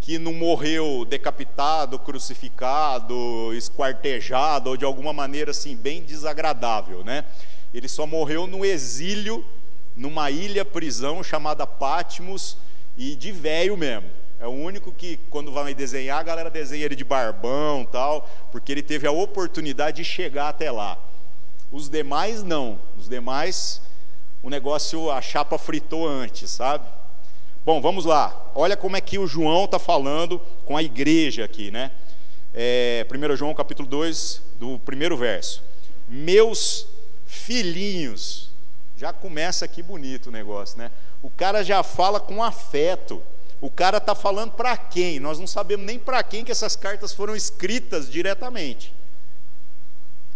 que 0.00 0.18
não 0.18 0.34
morreu 0.34 1.06
decapitado, 1.06 1.98
crucificado, 1.98 3.54
esquartejado 3.54 4.70
ou 4.70 4.76
de 4.76 4.84
alguma 4.84 5.12
maneira 5.12 5.50
assim 5.50 5.74
bem 5.74 6.02
desagradável, 6.02 7.02
né? 7.02 7.24
Ele 7.72 7.88
só 7.88 8.06
morreu 8.06 8.46
no 8.46 8.64
exílio, 8.64 9.44
numa 9.96 10.30
ilha 10.30 10.64
prisão 10.64 11.22
chamada 11.24 11.66
Patmos 11.66 12.56
e 12.96 13.16
de 13.16 13.32
velho 13.32 13.76
mesmo. 13.76 14.10
É 14.38 14.46
o 14.46 14.50
único 14.50 14.92
que 14.92 15.18
quando 15.30 15.50
vai 15.50 15.74
desenhar, 15.74 16.18
a 16.18 16.22
galera 16.22 16.50
desenha 16.50 16.84
ele 16.84 16.96
de 16.96 17.04
barbão, 17.04 17.84
tal, 17.84 18.28
porque 18.52 18.70
ele 18.70 18.82
teve 18.82 19.06
a 19.06 19.10
oportunidade 19.10 19.98
de 19.98 20.04
chegar 20.04 20.50
até 20.50 20.70
lá. 20.70 20.98
Os 21.72 21.88
demais 21.88 22.42
não. 22.42 22.78
Os 22.98 23.08
demais 23.08 23.80
o 24.44 24.50
negócio, 24.50 25.10
a 25.10 25.22
chapa 25.22 25.56
fritou 25.56 26.06
antes, 26.06 26.50
sabe? 26.50 26.86
Bom, 27.64 27.80
vamos 27.80 28.04
lá. 28.04 28.52
Olha 28.54 28.76
como 28.76 28.94
é 28.94 29.00
que 29.00 29.18
o 29.18 29.26
João 29.26 29.64
está 29.64 29.78
falando 29.78 30.38
com 30.66 30.76
a 30.76 30.82
igreja 30.82 31.46
aqui, 31.46 31.70
né? 31.70 31.90
É, 32.52 33.06
1 33.10 33.36
João 33.36 33.54
capítulo 33.54 33.88
2, 33.88 34.42
do 34.60 34.78
primeiro 34.80 35.16
verso. 35.16 35.62
Meus 36.06 36.86
filhinhos. 37.24 38.50
Já 38.98 39.14
começa 39.14 39.64
aqui 39.64 39.82
bonito 39.82 40.26
o 40.26 40.30
negócio, 40.30 40.76
né? 40.76 40.90
O 41.22 41.30
cara 41.30 41.64
já 41.64 41.82
fala 41.82 42.20
com 42.20 42.44
afeto. 42.44 43.22
O 43.62 43.70
cara 43.70 43.96
está 43.96 44.14
falando 44.14 44.52
para 44.52 44.76
quem? 44.76 45.18
Nós 45.18 45.38
não 45.38 45.46
sabemos 45.46 45.86
nem 45.86 45.98
para 45.98 46.22
quem 46.22 46.44
que 46.44 46.52
essas 46.52 46.76
cartas 46.76 47.14
foram 47.14 47.34
escritas 47.34 48.10
diretamente. 48.10 48.92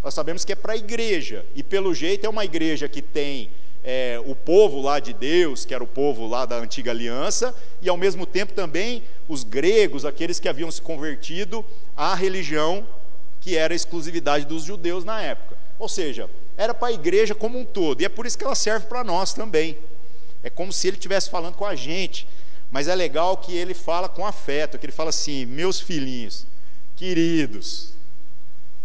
Nós 0.03 0.15
sabemos 0.15 0.43
que 0.43 0.53
é 0.53 0.55
para 0.55 0.73
a 0.73 0.77
igreja. 0.77 1.45
E 1.53 1.61
pelo 1.61 1.93
jeito 1.93 2.25
é 2.25 2.29
uma 2.29 2.43
igreja 2.43 2.89
que 2.89 3.03
tem 3.03 3.51
é, 3.83 4.21
o 4.25 4.35
povo 4.35 4.81
lá 4.81 4.99
de 4.99 5.13
Deus, 5.13 5.65
que 5.65 5.73
era 5.73 5.83
o 5.83 5.87
povo 5.87 6.27
lá 6.27 6.45
da 6.45 6.57
antiga 6.57 6.91
aliança, 6.91 7.55
e 7.81 7.89
ao 7.89 7.97
mesmo 7.97 8.25
tempo 8.25 8.53
também 8.53 9.03
os 9.27 9.43
gregos, 9.43 10.05
aqueles 10.05 10.39
que 10.39 10.49
haviam 10.49 10.69
se 10.69 10.81
convertido 10.81 11.65
à 11.95 12.13
religião 12.13 12.85
que 13.41 13.55
era 13.55 13.73
a 13.73 13.75
exclusividade 13.75 14.45
dos 14.45 14.63
judeus 14.63 15.03
na 15.03 15.21
época. 15.21 15.57
Ou 15.77 15.87
seja, 15.87 16.29
era 16.57 16.73
para 16.73 16.89
a 16.89 16.91
igreja 16.91 17.33
como 17.33 17.57
um 17.57 17.65
todo, 17.65 18.01
e 18.01 18.05
é 18.05 18.09
por 18.09 18.25
isso 18.25 18.37
que 18.37 18.43
ela 18.43 18.55
serve 18.55 18.87
para 18.87 19.03
nós 19.03 19.33
também. 19.33 19.77
É 20.43 20.49
como 20.49 20.73
se 20.73 20.87
ele 20.87 20.97
estivesse 20.97 21.29
falando 21.29 21.55
com 21.55 21.65
a 21.65 21.75
gente, 21.75 22.27
mas 22.69 22.87
é 22.87 22.95
legal 22.95 23.37
que 23.37 23.55
ele 23.55 23.73
fala 23.73 24.09
com 24.09 24.25
afeto, 24.25 24.77
que 24.77 24.85
ele 24.85 24.93
fala 24.93 25.09
assim: 25.09 25.45
meus 25.45 25.79
filhinhos, 25.79 26.45
queridos, 26.95 27.93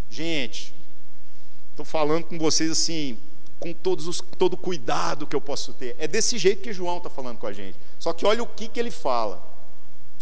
gente, 0.09 0.73
estou 1.71 1.85
falando 1.85 2.25
com 2.25 2.39
vocês 2.39 2.71
assim, 2.71 3.19
com 3.65 3.73
todos 3.73 4.07
os, 4.07 4.21
todo 4.37 4.53
o 4.53 4.59
cuidado 4.59 5.27
que 5.27 5.35
eu 5.35 5.41
posso 5.41 5.73
ter. 5.73 5.97
É 5.99 6.07
desse 6.07 6.37
jeito 6.37 6.61
que 6.61 6.71
João 6.71 6.99
está 6.99 7.09
falando 7.09 7.39
com 7.39 7.47
a 7.47 7.53
gente. 7.55 7.79
Só 7.99 8.13
que 8.13 8.27
olha 8.27 8.43
o 8.43 8.47
que, 8.47 8.69
que 8.69 8.79
ele 8.79 8.91
fala. 8.91 9.43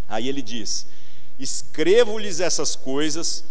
Aí 0.08 0.28
ele 0.28 0.40
diz: 0.40 0.86
Escrevo-lhes 1.40 2.38
essas 2.38 2.76
coisas 2.76 3.44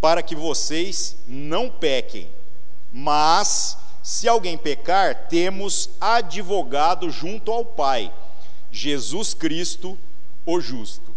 para 0.00 0.24
que 0.24 0.34
vocês 0.34 1.16
não 1.28 1.70
pequem. 1.70 2.28
Mas, 2.92 3.78
se 4.02 4.26
alguém 4.26 4.58
pecar, 4.58 5.28
temos 5.28 5.90
advogado 6.00 7.08
junto 7.08 7.52
ao 7.52 7.64
Pai, 7.64 8.12
Jesus 8.72 9.34
Cristo, 9.34 9.96
o 10.44 10.60
justo. 10.60 11.12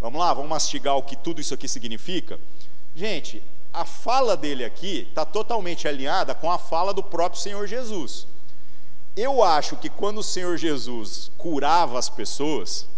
Vamos 0.00 0.18
lá, 0.18 0.32
vamos 0.32 0.48
mastigar 0.48 0.96
o 0.96 1.02
que 1.02 1.16
tudo 1.16 1.38
isso 1.38 1.52
aqui 1.52 1.68
significa? 1.68 2.40
Gente, 2.96 3.42
a 3.78 3.84
fala 3.84 4.36
dele 4.36 4.64
aqui 4.64 5.06
está 5.08 5.24
totalmente 5.24 5.86
alinhada 5.86 6.34
com 6.34 6.50
a 6.50 6.58
fala 6.58 6.92
do 6.92 7.02
próprio 7.02 7.40
Senhor 7.40 7.64
Jesus. 7.66 8.26
Eu 9.16 9.42
acho 9.42 9.76
que 9.76 9.88
quando 9.88 10.18
o 10.18 10.22
Senhor 10.22 10.56
Jesus 10.56 11.30
curava 11.38 11.96
as 11.96 12.08
pessoas, 12.08 12.88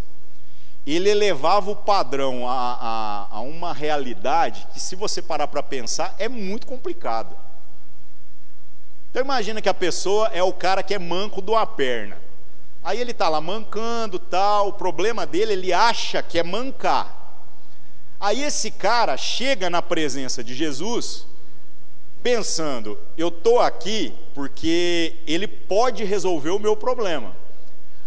ele 0.86 1.10
elevava 1.10 1.70
o 1.70 1.76
padrão 1.76 2.48
a, 2.48 3.28
a, 3.30 3.36
a 3.36 3.40
uma 3.40 3.74
realidade 3.74 4.66
que, 4.72 4.80
se 4.80 4.96
você 4.96 5.20
parar 5.20 5.48
para 5.48 5.62
pensar, 5.62 6.14
é 6.18 6.30
muito 6.30 6.66
complicada. 6.66 7.36
Então 9.10 9.22
imagina 9.22 9.60
que 9.60 9.68
a 9.68 9.74
pessoa 9.74 10.28
é 10.28 10.42
o 10.42 10.52
cara 10.52 10.82
que 10.82 10.94
é 10.94 10.98
manco 10.98 11.42
de 11.42 11.50
uma 11.50 11.66
perna. 11.66 12.16
Aí 12.82 12.98
ele 12.98 13.10
está 13.10 13.28
lá 13.28 13.40
mancando, 13.40 14.18
tal, 14.18 14.68
o 14.68 14.72
problema 14.72 15.26
dele, 15.26 15.52
ele 15.52 15.72
acha 15.74 16.22
que 16.22 16.38
é 16.38 16.42
mancar. 16.42 17.19
Aí 18.20 18.42
esse 18.42 18.70
cara 18.70 19.16
chega 19.16 19.70
na 19.70 19.80
presença 19.80 20.44
de 20.44 20.54
Jesus 20.54 21.26
pensando, 22.22 22.98
eu 23.16 23.28
estou 23.28 23.60
aqui 23.60 24.14
porque 24.34 25.16
ele 25.26 25.48
pode 25.48 26.04
resolver 26.04 26.50
o 26.50 26.58
meu 26.58 26.76
problema. 26.76 27.34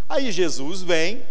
Aí 0.08 0.32
Jesus 0.32 0.84
vem, 0.84 1.26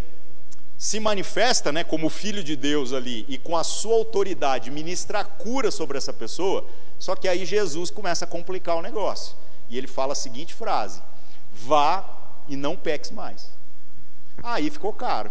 se 0.76 0.98
manifesta 0.98 1.70
né, 1.70 1.84
como 1.84 2.10
filho 2.10 2.42
de 2.42 2.56
Deus 2.56 2.92
ali 2.92 3.24
e 3.28 3.38
com 3.38 3.56
a 3.56 3.62
sua 3.62 3.94
autoridade 3.94 4.68
ministra 4.68 5.20
a 5.20 5.24
cura 5.24 5.70
sobre 5.70 5.96
essa 5.96 6.12
pessoa, 6.12 6.66
só 6.98 7.14
que 7.14 7.28
aí 7.28 7.46
Jesus 7.46 7.88
começa 7.88 8.24
a 8.24 8.28
complicar 8.28 8.76
o 8.76 8.82
negócio. 8.82 9.36
E 9.70 9.78
ele 9.78 9.86
fala 9.86 10.12
a 10.12 10.16
seguinte 10.16 10.54
frase: 10.54 11.00
vá 11.52 12.04
e 12.48 12.56
não 12.56 12.76
peques 12.76 13.12
mais. 13.12 13.48
Aí 14.42 14.68
ficou 14.70 14.92
caro 14.92 15.30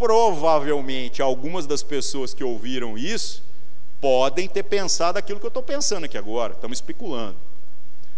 provavelmente 0.00 1.20
algumas 1.20 1.66
das 1.66 1.82
pessoas 1.82 2.32
que 2.32 2.42
ouviram 2.42 2.96
isso 2.96 3.44
podem 4.00 4.48
ter 4.48 4.62
pensado 4.62 5.18
aquilo 5.18 5.38
que 5.38 5.44
eu 5.44 5.48
estou 5.48 5.62
pensando 5.62 6.04
aqui 6.04 6.16
agora, 6.16 6.54
estamos 6.54 6.78
especulando. 6.78 7.36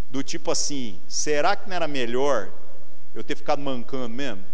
Do 0.08 0.22
tipo 0.22 0.52
assim, 0.52 1.00
será 1.08 1.56
que 1.56 1.68
não 1.68 1.74
era 1.74 1.88
melhor 1.88 2.50
eu 3.12 3.24
ter 3.24 3.34
ficado 3.34 3.60
mancando 3.60 4.10
mesmo? 4.10 4.44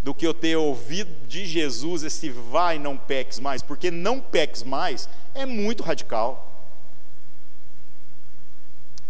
Do 0.00 0.14
que 0.14 0.24
eu 0.24 0.32
ter 0.32 0.54
ouvido 0.54 1.26
de 1.26 1.44
Jesus 1.44 2.04
esse 2.04 2.30
vai 2.30 2.78
não 2.78 2.96
peques 2.96 3.40
mais, 3.40 3.60
porque 3.60 3.90
não 3.90 4.20
peques 4.20 4.62
mais 4.62 5.08
é 5.34 5.44
muito 5.44 5.82
radical. 5.82 6.52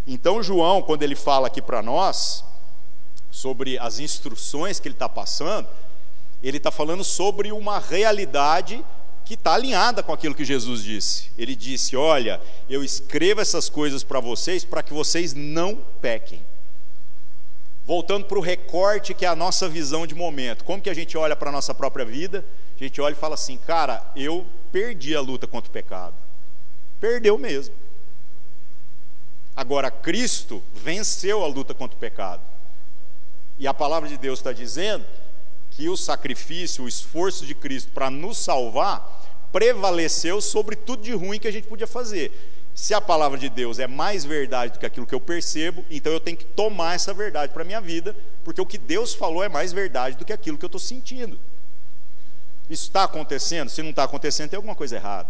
Então, 0.07 0.43
João, 0.43 0.81
quando 0.81 1.03
ele 1.03 1.15
fala 1.15 1.49
aqui 1.49 1.61
para 1.61 1.83
nós, 1.83 2.43
sobre 3.31 3.79
as 3.79 3.99
instruções 3.99 4.81
que 4.81 4.89
ele 4.89 4.95
está 4.95 5.11
passando, 5.11 5.69
ele 6.43 6.57
está 6.57 6.71
falando 6.71 7.05
sobre 7.05 7.53
uma 7.53 7.79
realidade 7.79 8.85
que 9.25 9.35
está 9.35 9.55
alinhada 9.55 10.03
com 10.03 10.13
aquilo 10.13 10.35
que 10.35 10.45
Jesus 10.45 10.83
disse. 10.83 11.31
Ele 11.39 11.55
disse: 11.55 11.97
Olha, 11.97 12.41
eu 12.69 12.83
escrevo 12.83 13.41
essas 13.41 13.69
coisas 13.69 14.03
para 14.03 14.19
vocês 14.21 14.65
para 14.65 14.83
que 14.83 14.93
vocês 14.93 15.35
não 15.35 15.77
pequem. 16.01 16.43
Voltando 17.87 18.25
para 18.25 18.39
o 18.39 18.43
recorte 18.43 19.15
que 19.15 19.25
é 19.25 19.29
a 19.29 19.37
nossa 19.37 19.69
visão 19.69 20.07
de 20.07 20.15
momento. 20.15 20.65
Como 20.65 20.83
que 20.83 20.91
a 20.91 20.95
gente 20.95 21.17
olha 21.17 21.37
para 21.37 21.51
a 21.51 21.53
nossa 21.53 21.75
própria 21.75 22.05
vida? 22.05 22.45
A 22.75 22.83
gente 22.83 23.01
olha 23.01 23.13
e 23.13 23.17
fala 23.17 23.35
assim: 23.35 23.59
Cara, 23.59 24.05
eu 24.17 24.47
perdi 24.73 25.15
a 25.15 25.21
luta 25.21 25.47
contra 25.47 25.69
o 25.69 25.73
pecado. 25.73 26.15
Perdeu 26.99 27.37
mesmo. 27.37 27.75
Agora, 29.55 29.91
Cristo 29.91 30.63
venceu 30.75 31.45
a 31.45 31.47
luta 31.47 31.75
contra 31.75 31.97
o 31.97 32.01
pecado. 32.01 32.41
E 33.59 33.67
a 33.69 33.75
palavra 33.75 34.09
de 34.09 34.17
Deus 34.17 34.39
está 34.39 34.53
dizendo 34.53 35.05
que 35.81 35.89
o 35.89 35.97
sacrifício, 35.97 36.85
o 36.85 36.89
esforço 36.89 37.47
de 37.47 37.55
Cristo 37.55 37.91
para 37.95 38.11
nos 38.11 38.37
salvar, 38.37 39.49
prevaleceu 39.51 40.39
sobre 40.43 40.77
tudo 40.77 41.03
de 41.03 41.15
ruim 41.15 41.39
que 41.39 41.49
a 41.49 41.51
gente 41.51 41.67
podia 41.67 41.87
fazer. 41.87 42.31
Se 42.75 42.93
a 42.93 43.01
palavra 43.01 43.39
de 43.39 43.49
Deus 43.49 43.79
é 43.79 43.87
mais 43.87 44.23
verdade 44.23 44.75
do 44.75 44.79
que 44.79 44.85
aquilo 44.85 45.07
que 45.07 45.15
eu 45.15 45.21
percebo, 45.21 45.83
então 45.91 46.13
eu 46.13 46.21
tenho 46.21 46.37
que 46.37 46.45
tomar 46.45 46.97
essa 46.97 47.15
verdade 47.15 47.55
para 47.55 47.63
a 47.63 47.65
minha 47.65 47.81
vida, 47.81 48.15
porque 48.45 48.61
o 48.61 48.67
que 48.67 48.77
Deus 48.77 49.15
falou 49.15 49.43
é 49.43 49.49
mais 49.49 49.73
verdade 49.73 50.19
do 50.19 50.25
que 50.25 50.35
aquilo 50.35 50.59
que 50.59 50.65
eu 50.67 50.69
estou 50.69 50.79
sentindo. 50.79 51.41
Isso 52.69 52.89
está 52.89 53.05
acontecendo? 53.05 53.71
Se 53.71 53.83
não 53.83 53.89
está 53.89 54.05
acontecendo, 54.05 54.51
tem 54.51 54.59
alguma 54.59 54.77
coisa 54.77 54.97
errada. 54.97 55.29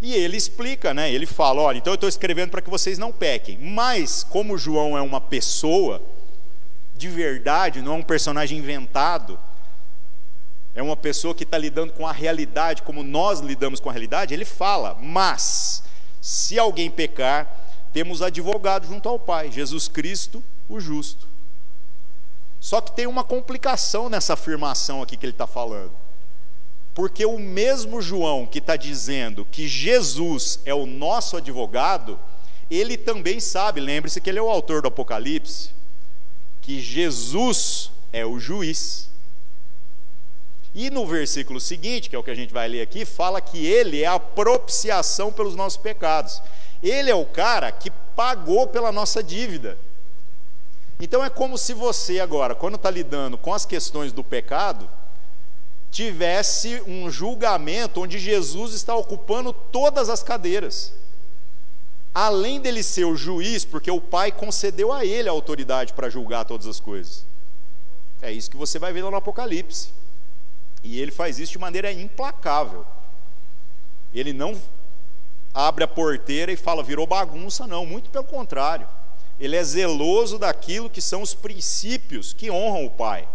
E 0.00 0.14
ele 0.14 0.36
explica, 0.36 0.92
né? 0.92 1.12
Ele 1.12 1.26
fala: 1.26 1.62
olha, 1.62 1.78
então 1.78 1.92
eu 1.92 1.94
estou 1.94 2.08
escrevendo 2.08 2.50
para 2.50 2.60
que 2.60 2.68
vocês 2.68 2.98
não 2.98 3.12
pequem. 3.12 3.56
Mas, 3.56 4.24
como 4.24 4.58
João 4.58 4.98
é 4.98 5.00
uma 5.00 5.20
pessoa 5.20 6.02
de 6.96 7.08
verdade, 7.08 7.80
não 7.80 7.94
é 7.94 7.96
um 7.98 8.02
personagem 8.02 8.58
inventado, 8.58 9.38
é 10.74 10.82
uma 10.82 10.96
pessoa 10.96 11.34
que 11.34 11.44
está 11.44 11.58
lidando 11.58 11.92
com 11.92 12.06
a 12.06 12.12
realidade, 12.12 12.82
como 12.82 13.02
nós 13.02 13.40
lidamos 13.40 13.78
com 13.78 13.90
a 13.90 13.92
realidade, 13.92 14.32
ele 14.32 14.44
fala, 14.44 14.96
mas 15.00 15.82
se 16.20 16.58
alguém 16.58 16.90
pecar, 16.90 17.60
temos 17.92 18.22
advogado 18.22 18.86
junto 18.86 19.08
ao 19.08 19.18
Pai, 19.18 19.50
Jesus 19.50 19.86
Cristo, 19.86 20.42
o 20.68 20.80
justo. 20.80 21.28
Só 22.58 22.80
que 22.80 22.92
tem 22.92 23.06
uma 23.06 23.24
complicação 23.24 24.08
nessa 24.08 24.34
afirmação 24.34 25.02
aqui 25.02 25.16
que 25.16 25.26
ele 25.26 25.32
está 25.32 25.46
falando. 25.46 25.92
Porque 26.94 27.26
o 27.26 27.38
mesmo 27.38 28.00
João 28.00 28.46
que 28.46 28.58
está 28.58 28.76
dizendo 28.76 29.46
que 29.50 29.66
Jesus 29.66 30.60
é 30.64 30.72
o 30.72 30.86
nosso 30.86 31.36
advogado, 31.36 32.18
ele 32.70 32.96
também 32.96 33.40
sabe, 33.40 33.80
lembre-se 33.80 34.20
que 34.20 34.30
ele 34.30 34.38
é 34.38 34.42
o 34.42 34.48
autor 34.48 34.80
do 34.80 34.88
Apocalipse, 34.88 35.70
que 36.60 36.80
Jesus 36.80 37.90
é 38.12 38.24
o 38.24 38.38
juiz. 38.38 39.08
E 40.74 40.88
no 40.90 41.06
versículo 41.06 41.60
seguinte, 41.60 42.08
que 42.08 42.16
é 42.16 42.18
o 42.18 42.22
que 42.22 42.30
a 42.30 42.34
gente 42.34 42.52
vai 42.52 42.66
ler 42.66 42.80
aqui, 42.80 43.04
fala 43.04 43.40
que 43.40 43.66
ele 43.66 44.02
é 44.02 44.06
a 44.06 44.18
propiciação 44.18 45.30
pelos 45.30 45.54
nossos 45.54 45.76
pecados. 45.76 46.42
Ele 46.82 47.10
é 47.10 47.14
o 47.14 47.26
cara 47.26 47.70
que 47.70 47.90
pagou 48.16 48.66
pela 48.66 48.90
nossa 48.90 49.22
dívida. 49.22 49.78
Então 50.98 51.22
é 51.22 51.28
como 51.28 51.58
se 51.58 51.74
você 51.74 52.20
agora, 52.20 52.54
quando 52.54 52.76
está 52.76 52.90
lidando 52.90 53.36
com 53.36 53.52
as 53.52 53.66
questões 53.66 54.12
do 54.12 54.24
pecado, 54.24 54.88
tivesse 55.90 56.82
um 56.86 57.10
julgamento 57.10 58.00
onde 58.00 58.18
Jesus 58.18 58.72
está 58.72 58.96
ocupando 58.96 59.52
todas 59.52 60.08
as 60.08 60.22
cadeiras. 60.22 60.94
Além 62.14 62.60
dele 62.60 62.82
ser 62.82 63.04
o 63.04 63.16
juiz, 63.16 63.64
porque 63.64 63.90
o 63.90 64.00
Pai 64.00 64.32
concedeu 64.32 64.92
a 64.92 65.04
ele 65.04 65.28
a 65.28 65.32
autoridade 65.32 65.92
para 65.92 66.08
julgar 66.08 66.44
todas 66.44 66.66
as 66.66 66.80
coisas. 66.80 67.26
É 68.22 68.32
isso 68.32 68.50
que 68.50 68.56
você 68.56 68.78
vai 68.78 68.92
ver 68.92 69.02
no 69.02 69.14
Apocalipse. 69.14 69.88
E 70.82 71.00
ele 71.00 71.10
faz 71.10 71.38
isso 71.38 71.52
de 71.52 71.58
maneira 71.58 71.92
implacável. 71.92 72.84
Ele 74.12 74.32
não 74.32 74.60
abre 75.54 75.84
a 75.84 75.88
porteira 75.88 76.50
e 76.50 76.56
fala, 76.56 76.82
virou 76.82 77.06
bagunça, 77.06 77.66
não, 77.66 77.86
muito 77.86 78.10
pelo 78.10 78.24
contrário. 78.24 78.86
Ele 79.38 79.56
é 79.56 79.62
zeloso 79.62 80.38
daquilo 80.38 80.90
que 80.90 81.00
são 81.00 81.22
os 81.22 81.34
princípios 81.34 82.32
que 82.32 82.50
honram 82.50 82.86
o 82.86 82.90
Pai. 82.90 83.28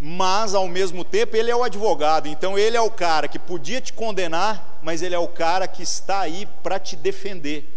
Mas, 0.00 0.54
ao 0.54 0.68
mesmo 0.68 1.04
tempo, 1.04 1.36
ele 1.36 1.50
é 1.50 1.56
o 1.56 1.64
advogado, 1.64 2.28
então 2.28 2.56
ele 2.56 2.76
é 2.76 2.80
o 2.80 2.90
cara 2.90 3.26
que 3.26 3.38
podia 3.38 3.80
te 3.80 3.92
condenar, 3.92 4.78
mas 4.80 5.02
ele 5.02 5.14
é 5.14 5.18
o 5.18 5.26
cara 5.26 5.66
que 5.66 5.82
está 5.82 6.20
aí 6.20 6.46
para 6.62 6.78
te 6.78 6.94
defender. 6.94 7.68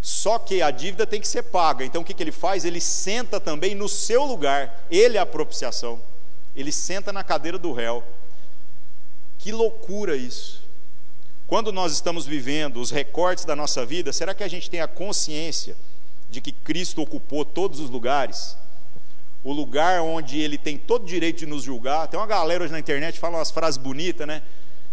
Só 0.00 0.38
que 0.38 0.62
a 0.62 0.70
dívida 0.70 1.06
tem 1.06 1.20
que 1.20 1.28
ser 1.28 1.42
paga, 1.42 1.84
então 1.84 2.00
o 2.00 2.04
que, 2.04 2.14
que 2.14 2.22
ele 2.22 2.32
faz? 2.32 2.64
Ele 2.64 2.80
senta 2.80 3.38
também 3.38 3.74
no 3.74 3.88
seu 3.88 4.24
lugar, 4.24 4.86
ele 4.90 5.18
é 5.18 5.20
a 5.20 5.26
propiciação 5.26 6.00
ele 6.58 6.72
senta 6.72 7.12
na 7.12 7.22
cadeira 7.22 7.56
do 7.56 7.72
réu. 7.72 8.02
Que 9.38 9.52
loucura 9.52 10.16
isso. 10.16 10.66
quando 11.46 11.72
nós 11.72 11.92
estamos 11.92 12.26
vivendo 12.26 12.78
os 12.78 12.90
recortes 12.90 13.44
da 13.46 13.56
nossa 13.56 13.86
vida, 13.86 14.12
será 14.12 14.34
que 14.34 14.42
a 14.42 14.48
gente 14.48 14.68
tem 14.68 14.82
a 14.82 14.88
consciência 14.88 15.76
de 16.28 16.42
que 16.42 16.52
Cristo 16.52 17.00
ocupou 17.00 17.42
todos 17.44 17.80
os 17.80 17.88
lugares? 17.88 18.54
O 19.42 19.52
lugar 19.52 20.02
onde 20.02 20.38
ele 20.40 20.58
tem 20.58 20.76
todo 20.76 21.04
o 21.04 21.06
direito 21.06 21.38
de 21.38 21.46
nos 21.46 21.62
julgar. 21.62 22.08
Tem 22.08 22.20
uma 22.20 22.26
galera 22.26 22.64
hoje 22.64 22.72
na 22.72 22.78
internet 22.78 23.14
que 23.14 23.20
fala 23.20 23.38
umas 23.38 23.50
frases 23.50 23.78
bonitas, 23.78 24.26
né? 24.26 24.42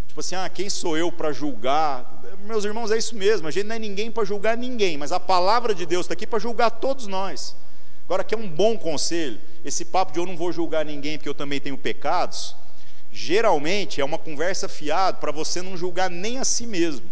Tipo 0.08 0.21
assim, 0.21 0.36
ah, 0.36 0.47
quem 0.47 0.69
sou 0.69 0.95
eu 0.95 1.12
para 1.12 1.34
julgar? 1.34 2.23
Meus 2.45 2.63
irmãos, 2.63 2.91
é 2.91 2.97
isso 2.97 3.15
mesmo. 3.15 3.47
A 3.49 3.51
gente 3.51 3.65
não 3.65 3.75
é 3.75 3.80
ninguém 3.80 4.10
para 4.10 4.23
julgar 4.23 4.56
ninguém, 4.56 4.97
mas 4.97 5.12
a 5.12 5.19
palavra 5.19 5.75
de 5.75 5.86
Deus 5.86 6.06
está 6.06 6.13
aqui 6.13 6.25
para 6.25 6.39
julgar 6.39 6.69
todos 6.69 7.08
nós. 7.08 7.54
Agora, 8.05 8.23
que 8.23 8.35
é 8.35 8.37
um 8.37 8.47
bom 8.47 8.77
conselho, 8.77 9.39
esse 9.63 9.83
papo 9.85 10.13
de 10.13 10.19
eu 10.19 10.25
não 10.25 10.37
vou 10.37 10.51
julgar 10.51 10.85
ninguém 10.85 11.17
porque 11.17 11.29
eu 11.29 11.33
também 11.33 11.59
tenho 11.59 11.77
pecados, 11.77 12.55
geralmente 13.11 13.99
é 13.99 14.05
uma 14.05 14.19
conversa 14.19 14.69
fiada 14.69 15.17
para 15.17 15.31
você 15.31 15.61
não 15.61 15.75
julgar 15.75 16.09
nem 16.09 16.37
a 16.37 16.45
si 16.45 16.67
mesmo. 16.67 17.09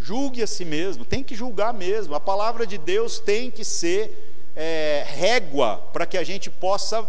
Julgue 0.00 0.42
a 0.42 0.46
si 0.46 0.64
mesmo, 0.64 1.04
tem 1.04 1.24
que 1.24 1.34
julgar 1.34 1.74
mesmo. 1.74 2.14
A 2.14 2.20
palavra 2.20 2.64
de 2.64 2.78
Deus 2.78 3.18
tem 3.18 3.50
que 3.50 3.64
ser 3.64 4.50
é, 4.54 5.04
régua 5.08 5.78
para 5.92 6.06
que 6.06 6.16
a 6.16 6.22
gente 6.22 6.48
possa, 6.48 7.04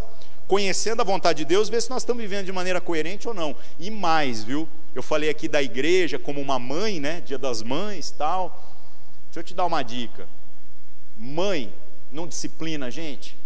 conhecendo 0.48 1.02
a 1.02 1.06
vontade 1.06 1.40
de 1.40 1.46
Deus, 1.46 1.70
ver 1.70 1.82
se 1.82 1.90
nós 1.92 2.02
estamos 2.02 2.24
vivendo 2.24 2.48
de 2.48 2.52
maneira 2.52 2.82
coerente 2.82 3.28
ou 3.28 3.36
não. 3.36 3.56
E 3.78 3.92
mais, 3.92 4.44
viu? 4.44 4.68
Eu 4.96 5.04
falei 5.04 5.30
aqui 5.30 5.48
da 5.48 5.62
igreja 5.62 6.18
como 6.18 6.42
uma 6.42 6.58
mãe, 6.58 7.00
né? 7.00 7.22
Dia 7.22 7.38
das 7.38 7.62
mães, 7.62 8.10
tal. 8.10 8.76
Deixa 9.26 9.42
eu 9.42 9.44
te 9.44 9.54
dar 9.54 9.66
uma 9.66 9.84
dica. 9.84 10.28
Mãe 11.16 11.72
não 12.12 12.28
disciplina 12.28 12.88
a 12.88 12.90
gente. 12.90 13.38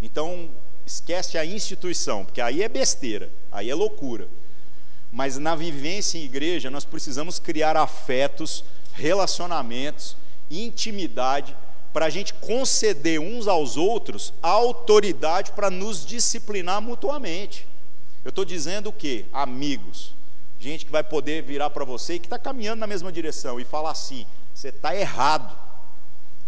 Então, 0.00 0.50
esquece 0.84 1.38
a 1.38 1.44
instituição, 1.44 2.24
porque 2.24 2.40
aí 2.40 2.62
é 2.62 2.68
besteira, 2.68 3.30
aí 3.50 3.70
é 3.70 3.74
loucura. 3.74 4.28
Mas 5.10 5.38
na 5.38 5.54
vivência 5.54 6.18
em 6.18 6.24
igreja, 6.24 6.70
nós 6.70 6.84
precisamos 6.84 7.38
criar 7.38 7.76
afetos, 7.76 8.64
relacionamentos, 8.94 10.16
intimidade, 10.50 11.56
para 11.92 12.06
a 12.06 12.10
gente 12.10 12.32
conceder 12.34 13.20
uns 13.20 13.46
aos 13.46 13.76
outros 13.76 14.32
a 14.42 14.48
autoridade 14.48 15.52
para 15.52 15.70
nos 15.70 16.04
disciplinar 16.04 16.80
mutuamente. 16.80 17.66
Eu 18.24 18.30
estou 18.30 18.44
dizendo 18.44 18.88
o 18.88 18.92
quê? 18.92 19.26
Amigos. 19.32 20.14
Gente 20.58 20.86
que 20.86 20.92
vai 20.92 21.02
poder 21.02 21.42
virar 21.42 21.70
para 21.70 21.84
você 21.84 22.14
e 22.14 22.18
que 22.18 22.26
está 22.26 22.38
caminhando 22.38 22.80
na 22.80 22.86
mesma 22.86 23.12
direção 23.12 23.60
e 23.60 23.64
falar 23.64 23.90
assim: 23.90 24.24
você 24.54 24.68
está 24.68 24.96
errado. 24.96 25.54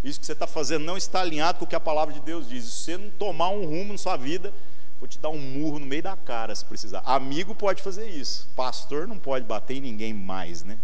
Isso 0.04 0.20
que 0.20 0.26
você 0.26 0.32
está 0.32 0.46
fazendo 0.46 0.84
não 0.84 0.98
está 0.98 1.22
alinhado 1.22 1.58
com 1.58 1.64
o 1.64 1.68
que 1.68 1.74
a 1.74 1.80
palavra 1.80 2.12
de 2.12 2.20
Deus 2.20 2.46
diz. 2.46 2.64
Se 2.64 2.70
você 2.70 2.98
não 2.98 3.08
tomar 3.10 3.48
um 3.48 3.64
rumo 3.64 3.92
na 3.92 3.98
sua 3.98 4.18
vida, 4.18 4.52
vou 5.00 5.08
te 5.08 5.18
dar 5.18 5.30
um 5.30 5.38
murro 5.38 5.78
no 5.78 5.86
meio 5.86 6.02
da 6.02 6.14
cara 6.14 6.54
se 6.54 6.62
precisar. 6.62 7.02
Amigo 7.06 7.54
pode 7.54 7.82
fazer 7.82 8.06
isso. 8.06 8.46
Pastor 8.54 9.08
não 9.08 9.18
pode 9.18 9.46
bater 9.46 9.78
em 9.78 9.80
ninguém 9.80 10.12
mais, 10.12 10.62
né? 10.62 10.78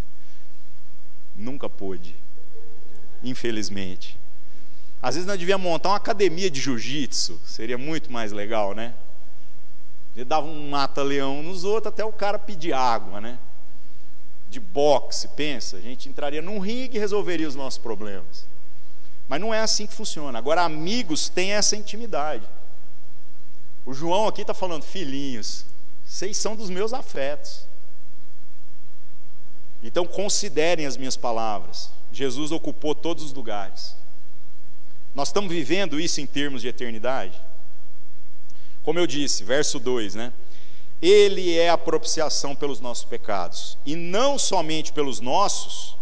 Nunca 1.36 1.68
pôde. 1.68 2.16
Infelizmente. 3.22 4.18
Às 5.02 5.16
vezes 5.16 5.26
nós 5.26 5.38
devíamos 5.38 5.66
montar 5.66 5.90
uma 5.90 5.96
academia 5.96 6.50
de 6.50 6.58
jiu-jitsu. 6.58 7.38
Seria 7.44 7.76
muito 7.76 8.10
mais 8.10 8.32
legal, 8.32 8.74
né? 8.74 8.94
Ele 10.16 10.24
dava 10.24 10.46
um 10.46 10.70
mata-leão 10.70 11.42
nos 11.42 11.62
outros 11.62 11.92
até 11.92 12.04
o 12.04 12.12
cara 12.12 12.38
pedir 12.38 12.72
água, 12.72 13.20
né? 13.20 13.38
De 14.48 14.58
boxe, 14.58 15.28
pensa. 15.28 15.76
A 15.76 15.80
gente 15.80 16.08
entraria 16.08 16.40
num 16.40 16.58
ringue 16.58 16.96
e 16.96 17.00
resolveria 17.00 17.46
os 17.46 17.54
nossos 17.54 17.78
problemas. 17.78 18.48
Mas 19.30 19.40
não 19.40 19.54
é 19.54 19.60
assim 19.60 19.86
que 19.86 19.94
funciona. 19.94 20.36
Agora, 20.36 20.62
amigos 20.62 21.28
têm 21.28 21.52
essa 21.52 21.76
intimidade. 21.76 22.44
O 23.86 23.94
João 23.94 24.26
aqui 24.26 24.40
está 24.40 24.52
falando, 24.52 24.82
filhinhos, 24.82 25.64
vocês 26.04 26.36
são 26.36 26.56
dos 26.56 26.68
meus 26.68 26.92
afetos. 26.92 27.64
Então 29.84 30.04
considerem 30.04 30.84
as 30.84 30.96
minhas 30.96 31.16
palavras. 31.16 31.92
Jesus 32.12 32.50
ocupou 32.50 32.92
todos 32.92 33.22
os 33.22 33.32
lugares. 33.32 33.94
Nós 35.14 35.28
estamos 35.28 35.52
vivendo 35.52 36.00
isso 36.00 36.20
em 36.20 36.26
termos 36.26 36.60
de 36.60 36.66
eternidade? 36.66 37.40
Como 38.82 38.98
eu 38.98 39.06
disse, 39.06 39.44
verso 39.44 39.78
2, 39.78 40.16
né? 40.16 40.32
Ele 41.00 41.56
é 41.56 41.70
a 41.70 41.78
propiciação 41.78 42.56
pelos 42.56 42.80
nossos 42.80 43.04
pecados, 43.04 43.78
e 43.86 43.94
não 43.94 44.36
somente 44.40 44.92
pelos 44.92 45.20
nossos, 45.20 45.96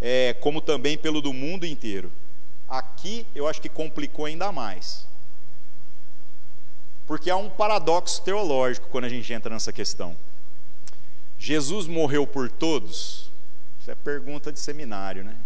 é, 0.00 0.32
como 0.34 0.60
também 0.60 0.96
pelo 0.96 1.20
do 1.20 1.32
mundo 1.32 1.66
inteiro. 1.66 2.21
Aqui 2.72 3.26
eu 3.34 3.46
acho 3.46 3.60
que 3.60 3.68
complicou 3.68 4.24
ainda 4.24 4.50
mais. 4.50 5.06
Porque 7.06 7.28
há 7.28 7.36
um 7.36 7.50
paradoxo 7.50 8.22
teológico 8.22 8.88
quando 8.88 9.04
a 9.04 9.10
gente 9.10 9.30
entra 9.30 9.52
nessa 9.52 9.74
questão. 9.74 10.16
Jesus 11.38 11.86
morreu 11.86 12.26
por 12.26 12.50
todos? 12.50 13.30
Isso 13.78 13.90
é 13.90 13.94
pergunta 13.94 14.50
de 14.50 14.58
seminário, 14.58 15.22
né? 15.22 15.36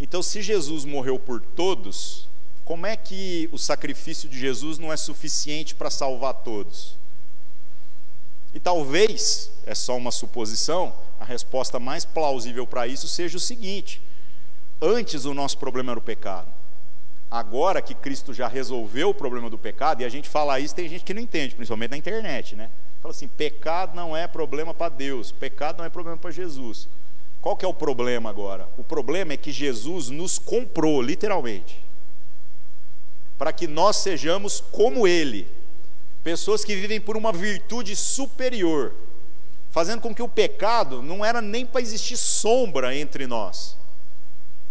Então, 0.00 0.22
se 0.22 0.40
Jesus 0.40 0.86
morreu 0.86 1.18
por 1.18 1.42
todos, 1.42 2.26
como 2.64 2.86
é 2.86 2.96
que 2.96 3.46
o 3.52 3.58
sacrifício 3.58 4.30
de 4.30 4.38
Jesus 4.38 4.78
não 4.78 4.90
é 4.90 4.96
suficiente 4.96 5.74
para 5.74 5.90
salvar 5.90 6.32
todos? 6.32 6.96
E 8.54 8.58
talvez, 8.58 9.50
é 9.66 9.74
só 9.74 9.98
uma 9.98 10.10
suposição, 10.10 10.94
a 11.20 11.26
resposta 11.26 11.78
mais 11.78 12.06
plausível 12.06 12.66
para 12.66 12.86
isso 12.86 13.06
seja 13.06 13.36
o 13.36 13.40
seguinte: 13.40 14.00
Antes 14.84 15.24
o 15.24 15.32
nosso 15.32 15.56
problema 15.58 15.92
era 15.92 16.00
o 16.00 16.02
pecado. 16.02 16.48
Agora 17.30 17.80
que 17.80 17.94
Cristo 17.94 18.34
já 18.34 18.48
resolveu 18.48 19.10
o 19.10 19.14
problema 19.14 19.48
do 19.48 19.56
pecado, 19.56 20.02
e 20.02 20.04
a 20.04 20.08
gente 20.08 20.28
fala 20.28 20.58
isso, 20.58 20.74
tem 20.74 20.88
gente 20.88 21.04
que 21.04 21.14
não 21.14 21.22
entende, 21.22 21.54
principalmente 21.54 21.92
na 21.92 21.96
internet, 21.96 22.56
né? 22.56 22.68
Fala 23.00 23.14
assim: 23.14 23.28
pecado 23.28 23.94
não 23.94 24.16
é 24.16 24.26
problema 24.26 24.74
para 24.74 24.88
Deus, 24.88 25.30
pecado 25.30 25.78
não 25.78 25.84
é 25.84 25.88
problema 25.88 26.18
para 26.18 26.32
Jesus. 26.32 26.88
Qual 27.40 27.56
que 27.56 27.64
é 27.64 27.68
o 27.68 27.72
problema 27.72 28.28
agora? 28.28 28.68
O 28.76 28.82
problema 28.82 29.32
é 29.32 29.36
que 29.36 29.52
Jesus 29.52 30.10
nos 30.10 30.38
comprou, 30.38 31.00
literalmente, 31.00 31.82
para 33.38 33.52
que 33.52 33.68
nós 33.68 33.96
sejamos 33.96 34.60
como 34.72 35.06
Ele, 35.06 35.48
pessoas 36.24 36.64
que 36.64 36.74
vivem 36.74 37.00
por 37.00 37.16
uma 37.16 37.32
virtude 37.32 37.94
superior, 37.96 38.92
fazendo 39.70 40.00
com 40.00 40.14
que 40.14 40.22
o 40.22 40.28
pecado 40.28 41.02
não 41.02 41.24
era 41.24 41.40
nem 41.40 41.64
para 41.64 41.80
existir 41.80 42.16
sombra 42.16 42.94
entre 42.94 43.26
nós. 43.26 43.76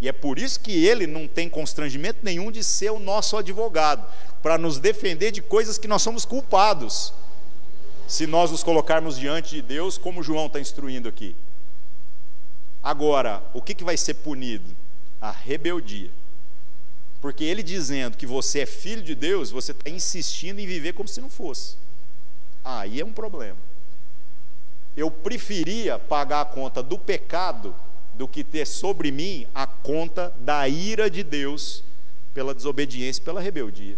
E 0.02 0.08
é 0.08 0.12
por 0.12 0.40
isso 0.40 0.60
que 0.60 0.84
ele 0.86 1.06
não 1.06 1.28
tem 1.28 1.48
constrangimento 1.48 2.20
nenhum 2.24 2.52
de 2.52 2.64
ser 2.64 2.92
o 2.92 3.00
nosso 3.00 3.38
advogado, 3.38 4.04
para 4.42 4.58
nos 4.58 4.80
defender 4.80 5.32
de 5.32 5.44
coisas 5.44 5.78
que 5.78 5.88
nós 5.88 6.02
somos 6.02 6.26
culpados, 6.26 7.14
se 8.08 8.26
nós 8.26 8.50
nos 8.50 8.64
colocarmos 8.64 9.16
diante 9.16 9.52
de 9.56 9.62
Deus, 9.62 10.00
como 10.00 10.24
João 10.24 10.48
está 10.48 10.60
instruindo 10.60 11.08
aqui. 11.08 11.36
Agora, 12.82 13.44
o 13.54 13.62
que, 13.62 13.76
que 13.76 13.84
vai 13.84 13.96
ser 13.96 14.16
punido? 14.16 14.76
A 15.22 15.30
rebeldia. 15.30 16.10
Porque 17.22 17.44
ele 17.44 17.62
dizendo 17.62 18.18
que 18.18 18.26
você 18.26 18.62
é 18.62 18.66
filho 18.66 19.04
de 19.04 19.14
Deus, 19.14 19.52
você 19.52 19.72
está 19.72 19.88
insistindo 19.88 20.60
em 20.60 20.66
viver 20.66 20.94
como 20.94 21.08
se 21.08 21.22
não 21.22 21.30
fosse. 21.30 21.76
Aí 22.66 23.00
é 23.00 23.06
um 23.06 23.14
problema. 23.14 23.58
Eu 24.98 25.12
preferia 25.12 26.00
pagar 26.00 26.42
a 26.42 26.46
conta 26.46 26.82
do 26.82 26.98
pecado 26.98 27.76
do 28.22 28.28
que 28.28 28.44
ter 28.44 28.68
sobre 28.68 29.12
mim 29.12 29.48
a 29.54 29.66
conta 29.66 30.32
da 30.42 30.68
ira 30.68 31.10
de 31.10 31.24
Deus 31.24 31.84
pela 32.36 32.54
desobediência, 32.54 33.24
pela 33.24 33.42
rebeldia. 33.42 33.98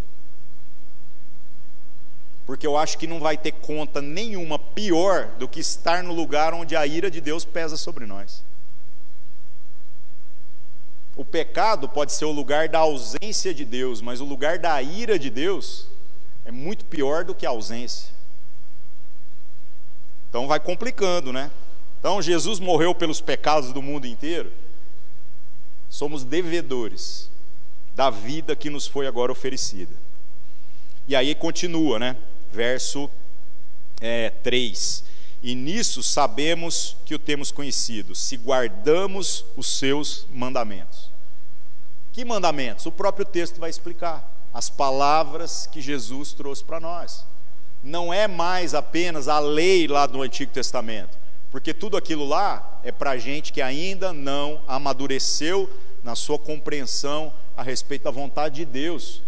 Porque 2.46 2.66
eu 2.66 2.78
acho 2.78 2.98
que 2.98 3.06
não 3.06 3.20
vai 3.20 3.38
ter 3.38 3.52
conta 3.52 4.02
nenhuma 4.02 4.58
pior 4.58 5.28
do 5.38 5.46
que 5.46 5.60
estar 5.60 6.02
no 6.02 6.14
lugar 6.14 6.54
onde 6.54 6.74
a 6.74 6.88
ira 6.88 7.12
de 7.12 7.20
Deus 7.20 7.44
pesa 7.44 7.76
sobre 7.76 8.06
nós. 8.06 8.42
O 11.18 11.26
pecado 11.26 11.90
pode 11.90 12.14
ser 12.14 12.24
o 12.24 12.32
lugar 12.32 12.70
da 12.70 12.80
ausência 12.80 13.54
de 13.54 13.66
Deus, 13.66 14.00
mas 14.00 14.22
o 14.22 14.26
lugar 14.26 14.58
da 14.58 14.82
ira 14.82 15.20
de 15.20 15.30
Deus 15.30 15.86
é 16.46 16.52
muito 16.52 16.86
pior 16.86 17.26
do 17.26 17.36
que 17.36 17.46
a 17.46 17.50
ausência. 17.50 18.14
Então 20.30 20.48
vai 20.48 20.62
complicando, 20.62 21.34
né? 21.34 21.52
Então, 22.04 22.22
Jesus 22.22 22.60
morreu 22.60 22.94
pelos 22.94 23.22
pecados 23.22 23.72
do 23.72 23.82
mundo 23.82 24.06
inteiro. 24.06 24.52
Somos 25.90 26.26
devedores 26.26 27.30
da 27.96 28.10
vida 28.10 28.58
que 28.58 28.70
nos 28.70 28.86
foi 28.86 29.08
agora 29.08 29.32
oferecida. 29.32 29.96
E 31.08 31.16
aí 31.16 31.34
continua, 31.34 31.98
né? 31.98 32.18
Verso 32.52 33.10
é, 34.02 34.30
3. 34.30 35.02
E 35.42 35.56
nisso 35.56 36.04
sabemos 36.04 36.98
que 37.06 37.16
o 37.16 37.20
temos 37.20 37.54
conhecido, 37.54 38.14
se 38.14 38.36
guardamos 38.36 39.46
os 39.56 39.68
seus 39.68 40.28
mandamentos. 40.30 41.10
Que 42.12 42.26
mandamentos? 42.26 42.86
O 42.86 42.92
próprio 42.92 43.26
texto 43.26 43.62
vai 43.62 43.70
explicar. 43.70 44.30
As 44.54 44.70
palavras 44.70 45.70
que 45.72 45.80
Jesus 45.80 46.34
trouxe 46.34 46.66
para 46.66 46.82
nós. 46.82 47.26
Não 47.82 48.14
é 48.14 48.28
mais 48.28 48.74
apenas 48.74 49.30
a 49.30 49.40
lei 49.40 49.88
lá 49.88 50.06
do 50.06 50.22
Antigo 50.22 50.52
Testamento 50.52 51.23
porque 51.54 51.72
tudo 51.72 51.96
aquilo 51.96 52.26
lá 52.26 52.80
é 52.84 52.92
para 52.92 53.16
gente 53.16 53.54
que 53.54 53.62
ainda 53.62 54.12
não 54.12 54.60
amadureceu 54.68 55.70
na 56.04 56.16
sua 56.16 56.40
compreensão 56.40 57.32
a 57.56 57.62
respeito 57.62 58.06
da 58.06 58.10
vontade 58.10 58.56
de 58.56 58.66
Deus. 58.66 59.22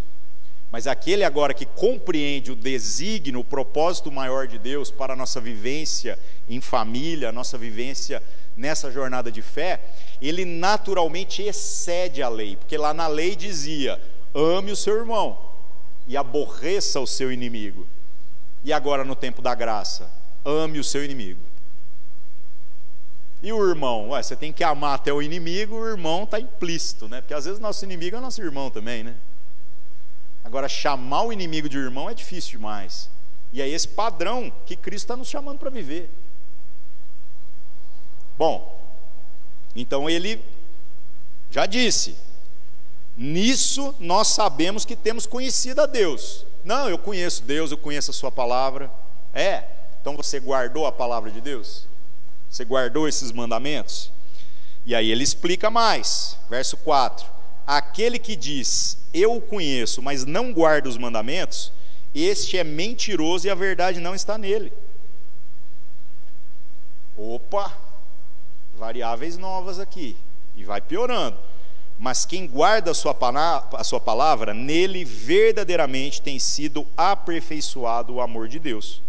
Mas 0.72 0.88
aquele 0.88 1.24
agora 1.24 1.54
que 1.54 1.68
compreende 1.68 2.52
o 2.52 2.56
desígnio, 2.56 3.42
o 3.42 3.44
propósito 3.44 4.12
maior 4.12 4.48
de 4.48 4.58
Deus 4.58 4.90
para 4.90 5.14
a 5.14 5.16
nossa 5.16 5.40
vivência 5.40 6.18
em 6.50 6.60
família, 6.60 7.30
a 7.30 7.32
nossa 7.32 7.60
vivência 7.60 8.24
nessa 8.58 8.90
jornada 8.90 9.32
de 9.32 9.44
fé, 9.44 9.80
ele 10.20 10.46
naturalmente 10.46 11.44
excede 11.44 12.24
a 12.24 12.28
lei, 12.28 12.56
porque 12.56 12.76
lá 12.76 12.92
na 12.92 13.06
lei 13.06 13.36
dizia: 13.36 14.02
ame 14.34 14.72
o 14.72 14.76
seu 14.76 14.98
irmão 14.98 15.38
e 16.08 16.18
aborreça 16.18 17.00
o 17.00 17.06
seu 17.06 17.32
inimigo. 17.32 17.86
E 18.64 18.74
agora 18.74 19.04
no 19.04 19.16
tempo 19.16 19.44
da 19.44 19.54
graça, 19.54 20.10
ame 20.44 20.80
o 20.80 20.84
seu 20.84 21.06
inimigo. 21.06 21.54
E 23.41 23.52
o 23.52 23.69
irmão? 23.69 24.10
Ué, 24.10 24.24
você 24.24 24.36
tem 24.36 24.52
que 24.52 24.63
amar 24.63 24.95
até 24.95 25.13
o 25.13 25.21
inimigo, 25.21 25.76
o 25.76 25.88
irmão 25.88 26.24
está 26.24 26.39
implícito, 26.39 27.08
né? 27.08 27.21
Porque 27.21 27.34
às 27.34 27.45
vezes 27.45 27.60
nosso 27.60 27.86
inimigo 27.86 28.15
é 28.15 28.19
nosso 28.19 28.41
irmão 28.41 28.69
também, 28.69 29.04
né? 29.04 29.15
Agora, 30.43 30.69
chamar 30.69 31.24
o 31.24 31.34
inimigo 31.34 31.67
de 31.67 31.78
irmão 31.78 32.10
é 32.10 32.13
difícil 32.13 32.52
demais. 32.52 33.10
E 33.52 33.62
é 33.62 33.67
esse 33.67 33.88
padrão 33.88 34.52
que 34.65 34.76
Cristo 34.76 35.06
está 35.06 35.17
nos 35.17 35.28
chamando 35.28 35.58
para 35.58 35.69
viver. 35.69 36.10
Bom, 38.38 38.80
então 39.76 40.10
ele 40.10 40.43
já 41.50 41.65
disse: 41.65 42.15
nisso 43.17 43.95
nós 44.00 44.28
sabemos 44.28 44.86
que 44.86 44.95
temos 44.95 45.26
conhecido 45.26 45.82
a 45.82 45.86
Deus. 45.86 46.45
Não, 46.63 46.89
eu 46.89 46.98
conheço 46.98 47.43
Deus, 47.43 47.71
eu 47.71 47.78
conheço 47.78 48.12
a 48.12 48.13
Sua 48.13 48.32
palavra. 48.32 48.91
É, 49.34 49.63
então 50.02 50.15
você 50.15 50.39
guardou 50.39 50.86
a 50.86 50.91
palavra 50.91 51.32
de 51.32 51.41
Deus? 51.41 51.88
Você 52.56 52.63
guardou 52.63 53.06
esses 53.06 53.34
mandamentos? 53.34 54.10
E 54.86 54.96
aí 54.96 55.12
ele 55.12 55.26
explica 55.26 55.70
mais, 55.70 56.38
verso 56.50 56.78
4: 56.78 57.28
Aquele 57.68 58.18
que 58.18 58.34
diz, 58.34 58.98
Eu 59.13 59.36
o 59.36 59.41
conheço, 59.41 60.02
mas 60.02 60.24
não 60.24 60.54
guarda 60.54 60.88
os 60.88 60.98
mandamentos, 60.98 61.70
este 62.13 62.58
é 62.58 62.63
mentiroso 62.63 63.46
e 63.46 63.50
a 63.50 63.56
verdade 63.56 64.00
não 64.00 64.15
está 64.15 64.38
nele. 64.38 64.72
Opa, 67.18 67.76
variáveis 68.78 69.38
novas 69.38 69.78
aqui, 69.78 70.15
e 70.56 70.63
vai 70.63 70.80
piorando. 70.80 71.38
Mas 72.00 72.26
quem 72.26 72.48
guarda 72.48 72.91
a 72.91 72.94
sua, 72.96 73.18
a 73.74 73.84
sua 73.84 74.00
palavra, 74.00 74.54
nele 74.54 75.04
verdadeiramente 75.04 76.22
tem 76.22 76.39
sido 76.39 76.88
aperfeiçoado 76.96 78.13
o 78.13 78.22
amor 78.22 78.48
de 78.48 78.60
Deus. 78.60 79.02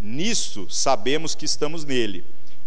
Nisso 0.00 0.70
sabemos 0.70 1.34
que 1.34 1.44
estamos 1.44 1.84
nele. 1.84 2.24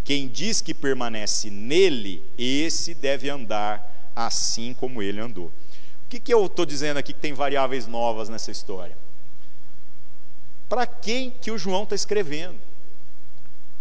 Quem 0.08 0.26
diz 0.26 0.62
que 0.62 0.72
permanece 0.72 1.50
nele, 1.50 2.24
esse 2.38 2.94
deve 2.94 3.28
andar 3.28 4.10
assim 4.16 4.72
como 4.72 5.02
ele 5.02 5.20
andou. 5.20 5.48
O 5.48 6.08
que, 6.08 6.18
que 6.18 6.32
eu 6.32 6.46
estou 6.46 6.64
dizendo 6.64 6.96
aqui 6.96 7.12
que 7.12 7.20
tem 7.20 7.34
variáveis 7.34 7.86
novas 7.86 8.30
nessa 8.30 8.50
história? 8.50 8.96
Para 10.66 10.86
quem 10.86 11.30
que 11.30 11.50
o 11.50 11.58
João 11.58 11.82
está 11.82 11.94
escrevendo? 11.94 12.58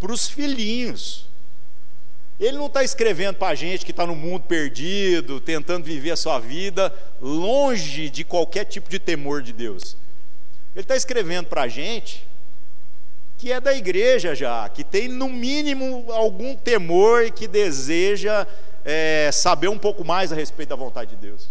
Para 0.02 0.12
os 0.12 0.28
filhinhos. 0.28 1.30
Ele 2.38 2.58
não 2.58 2.68
está 2.68 2.84
escrevendo 2.84 3.38
para 3.38 3.54
a 3.54 3.56
gente 3.56 3.86
que 3.86 3.92
está 3.92 4.06
no 4.06 4.14
mundo 4.14 4.42
perdido, 4.42 5.40
tentando 5.40 5.86
viver 5.86 6.12
a 6.12 6.18
sua 6.18 6.40
vida 6.40 6.94
longe 7.22 8.10
de 8.10 8.26
qualquer 8.26 8.66
tipo 8.66 8.90
de 8.90 9.00
temor 9.00 9.42
de 9.42 9.54
Deus. 9.54 9.96
Ele 10.76 10.84
está 10.84 10.98
escrevendo 10.98 11.46
para 11.46 11.62
a 11.62 11.68
gente 11.70 12.28
que 13.38 13.52
é 13.52 13.62
da 13.62 13.74
igreja 13.74 14.34
já, 14.34 14.68
que 14.68 14.84
tem 14.84 15.08
no 15.08 15.30
mínimo 15.30 16.12
algum 16.12 16.56
temor 16.56 17.24
e 17.24 17.32
que 17.32 17.48
deseja 17.48 18.48
é, 18.84 19.30
saber 19.32 19.68
um 19.68 19.78
pouco 19.78 20.04
mais 20.04 20.32
a 20.32 20.36
respeito 20.36 20.70
da 20.70 20.76
vontade 20.76 21.12
de 21.12 21.18
Deus. 21.18 21.50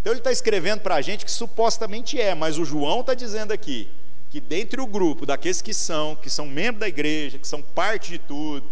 Então 0.00 0.12
ele 0.12 0.20
está 0.20 0.30
escrevendo 0.30 0.80
para 0.80 0.94
a 0.94 1.00
gente 1.00 1.24
que 1.24 1.30
supostamente 1.30 2.20
é, 2.20 2.34
mas 2.34 2.58
o 2.58 2.64
João 2.64 3.00
está 3.00 3.14
dizendo 3.14 3.52
aqui 3.52 3.88
que 4.30 4.40
dentre 4.40 4.80
o 4.80 4.86
grupo 4.86 5.26
daqueles 5.26 5.60
que 5.60 5.74
são, 5.74 6.16
que 6.16 6.30
são 6.30 6.46
membros 6.46 6.80
da 6.80 6.88
igreja, 6.88 7.38
que 7.38 7.46
são 7.46 7.60
parte 7.60 8.10
de 8.10 8.18
tudo, 8.18 8.66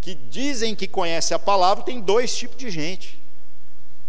que 0.00 0.14
dizem 0.14 0.74
que 0.74 0.86
conhecem 0.86 1.34
a 1.34 1.38
palavra, 1.38 1.82
tem 1.82 2.00
dois 2.00 2.36
tipos 2.36 2.58
de 2.58 2.70
gente. 2.70 3.18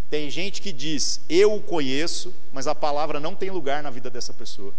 Tem 0.09 0.29
gente 0.29 0.61
que 0.61 0.73
diz, 0.73 1.21
eu 1.29 1.53
o 1.53 1.61
conheço, 1.61 2.33
mas 2.51 2.67
a 2.67 2.75
palavra 2.75 3.19
não 3.19 3.33
tem 3.33 3.49
lugar 3.49 3.81
na 3.81 3.89
vida 3.89 4.09
dessa 4.09 4.33
pessoa. 4.33 4.73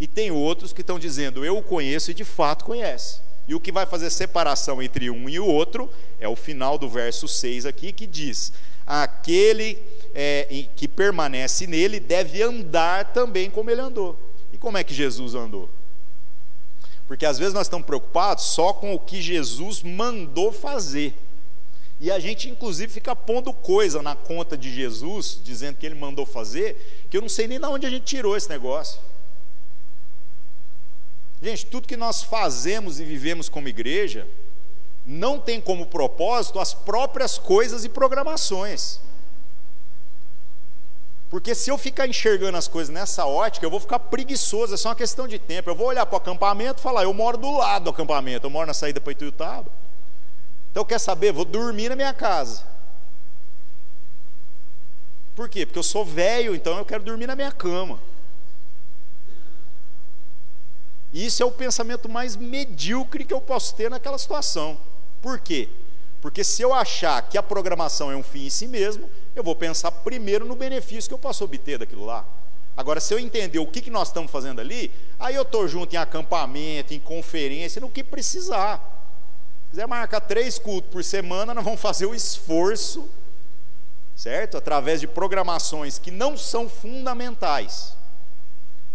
E 0.00 0.06
tem 0.06 0.30
outros 0.30 0.72
que 0.72 0.80
estão 0.80 0.98
dizendo, 0.98 1.44
eu 1.44 1.58
o 1.58 1.62
conheço 1.62 2.10
e 2.10 2.14
de 2.14 2.24
fato 2.24 2.64
conhece. 2.64 3.20
E 3.46 3.54
o 3.54 3.60
que 3.60 3.70
vai 3.70 3.84
fazer 3.84 4.08
separação 4.08 4.82
entre 4.82 5.10
um 5.10 5.28
e 5.28 5.38
o 5.38 5.46
outro 5.46 5.90
é 6.18 6.26
o 6.26 6.34
final 6.34 6.78
do 6.78 6.88
verso 6.88 7.28
6 7.28 7.66
aqui, 7.66 7.92
que 7.92 8.06
diz: 8.06 8.52
aquele 8.86 9.76
é, 10.14 10.66
que 10.74 10.88
permanece 10.88 11.66
nele 11.66 12.00
deve 12.00 12.42
andar 12.42 13.12
também 13.12 13.50
como 13.50 13.70
ele 13.70 13.80
andou. 13.80 14.18
E 14.52 14.56
como 14.56 14.78
é 14.78 14.84
que 14.84 14.94
Jesus 14.94 15.34
andou? 15.34 15.68
Porque 17.06 17.26
às 17.26 17.38
vezes 17.38 17.52
nós 17.52 17.66
estamos 17.66 17.86
preocupados 17.86 18.44
só 18.44 18.72
com 18.72 18.94
o 18.94 18.98
que 18.98 19.20
Jesus 19.20 19.82
mandou 19.82 20.52
fazer. 20.52 21.14
E 22.00 22.10
a 22.10 22.18
gente, 22.18 22.48
inclusive, 22.48 22.90
fica 22.90 23.14
pondo 23.14 23.52
coisa 23.52 24.00
na 24.00 24.16
conta 24.16 24.56
de 24.56 24.72
Jesus, 24.72 25.38
dizendo 25.44 25.76
que 25.76 25.84
ele 25.84 25.96
mandou 25.96 26.24
fazer, 26.24 27.04
que 27.10 27.16
eu 27.16 27.20
não 27.20 27.28
sei 27.28 27.46
nem 27.46 27.60
de 27.60 27.66
onde 27.66 27.86
a 27.86 27.90
gente 27.90 28.04
tirou 28.04 28.36
esse 28.36 28.48
negócio. 28.48 28.98
Gente, 31.42 31.66
tudo 31.66 31.88
que 31.88 31.96
nós 31.96 32.22
fazemos 32.22 33.00
e 33.00 33.04
vivemos 33.04 33.48
como 33.48 33.68
igreja 33.68 34.26
não 35.06 35.40
tem 35.40 35.60
como 35.60 35.86
propósito 35.86 36.60
as 36.60 36.74
próprias 36.74 37.38
coisas 37.38 37.84
e 37.84 37.88
programações. 37.88 39.00
Porque 41.30 41.54
se 41.54 41.70
eu 41.70 41.78
ficar 41.78 42.08
enxergando 42.08 42.58
as 42.58 42.66
coisas 42.66 42.92
nessa 42.92 43.24
ótica, 43.24 43.64
eu 43.64 43.70
vou 43.70 43.80
ficar 43.80 44.00
preguiçoso, 44.00 44.74
é 44.74 44.76
só 44.76 44.88
uma 44.88 44.96
questão 44.96 45.28
de 45.28 45.38
tempo. 45.38 45.70
Eu 45.70 45.76
vou 45.76 45.86
olhar 45.86 46.04
para 46.04 46.14
o 46.14 46.18
acampamento 46.18 46.80
e 46.80 46.82
falar, 46.82 47.04
eu 47.04 47.14
moro 47.14 47.38
do 47.38 47.56
lado 47.56 47.84
do 47.84 47.90
acampamento, 47.90 48.46
eu 48.46 48.50
moro 48.50 48.66
na 48.66 48.74
saída 48.74 49.00
para 49.00 49.12
Ituiutaba. 49.12 49.70
Então, 50.72 50.84
quer 50.84 50.98
saber? 50.98 51.32
Vou 51.32 51.44
dormir 51.44 51.88
na 51.88 51.96
minha 51.96 52.12
casa. 52.12 52.64
Por 55.34 55.48
quê? 55.48 55.64
Porque 55.64 55.78
eu 55.78 55.84
sou 55.84 56.04
velho, 56.04 56.54
então 56.54 56.76
eu 56.78 56.84
quero 56.84 57.02
dormir 57.02 57.26
na 57.26 57.36
minha 57.36 57.52
cama. 57.52 57.98
E 61.12 61.26
isso 61.26 61.42
é 61.42 61.46
o 61.46 61.50
pensamento 61.50 62.08
mais 62.08 62.36
medíocre 62.36 63.24
que 63.24 63.34
eu 63.34 63.40
posso 63.40 63.74
ter 63.74 63.90
naquela 63.90 64.18
situação. 64.18 64.78
Por 65.20 65.40
quê? 65.40 65.68
Porque 66.20 66.44
se 66.44 66.62
eu 66.62 66.72
achar 66.72 67.20
que 67.22 67.36
a 67.36 67.42
programação 67.42 68.12
é 68.12 68.16
um 68.16 68.22
fim 68.22 68.46
em 68.46 68.50
si 68.50 68.68
mesmo, 68.68 69.08
eu 69.34 69.42
vou 69.42 69.56
pensar 69.56 69.90
primeiro 69.90 70.44
no 70.44 70.54
benefício 70.54 71.08
que 71.08 71.14
eu 71.14 71.18
posso 71.18 71.42
obter 71.44 71.78
daquilo 71.78 72.04
lá. 72.04 72.24
Agora, 72.76 73.00
se 73.00 73.12
eu 73.12 73.18
entender 73.18 73.58
o 73.58 73.66
que, 73.66 73.80
que 73.80 73.90
nós 73.90 74.08
estamos 74.08 74.30
fazendo 74.30 74.60
ali, 74.60 74.90
aí 75.18 75.34
eu 75.34 75.42
estou 75.42 75.66
junto 75.66 75.94
em 75.94 75.98
acampamento, 75.98 76.94
em 76.94 77.00
conferência, 77.00 77.80
no 77.80 77.90
que 77.90 78.04
precisar. 78.04 78.78
Se 79.64 79.70
quiser 79.70 79.86
marcar 79.86 80.20
três 80.20 80.58
cultos 80.58 80.90
por 80.90 81.02
semana, 81.02 81.52
nós 81.54 81.64
vamos 81.64 81.80
fazer 81.80 82.06
o 82.06 82.14
esforço, 82.14 83.08
certo? 84.14 84.56
Através 84.56 85.00
de 85.00 85.06
programações 85.06 85.98
que 85.98 86.10
não 86.10 86.36
são 86.36 86.68
fundamentais 86.68 87.99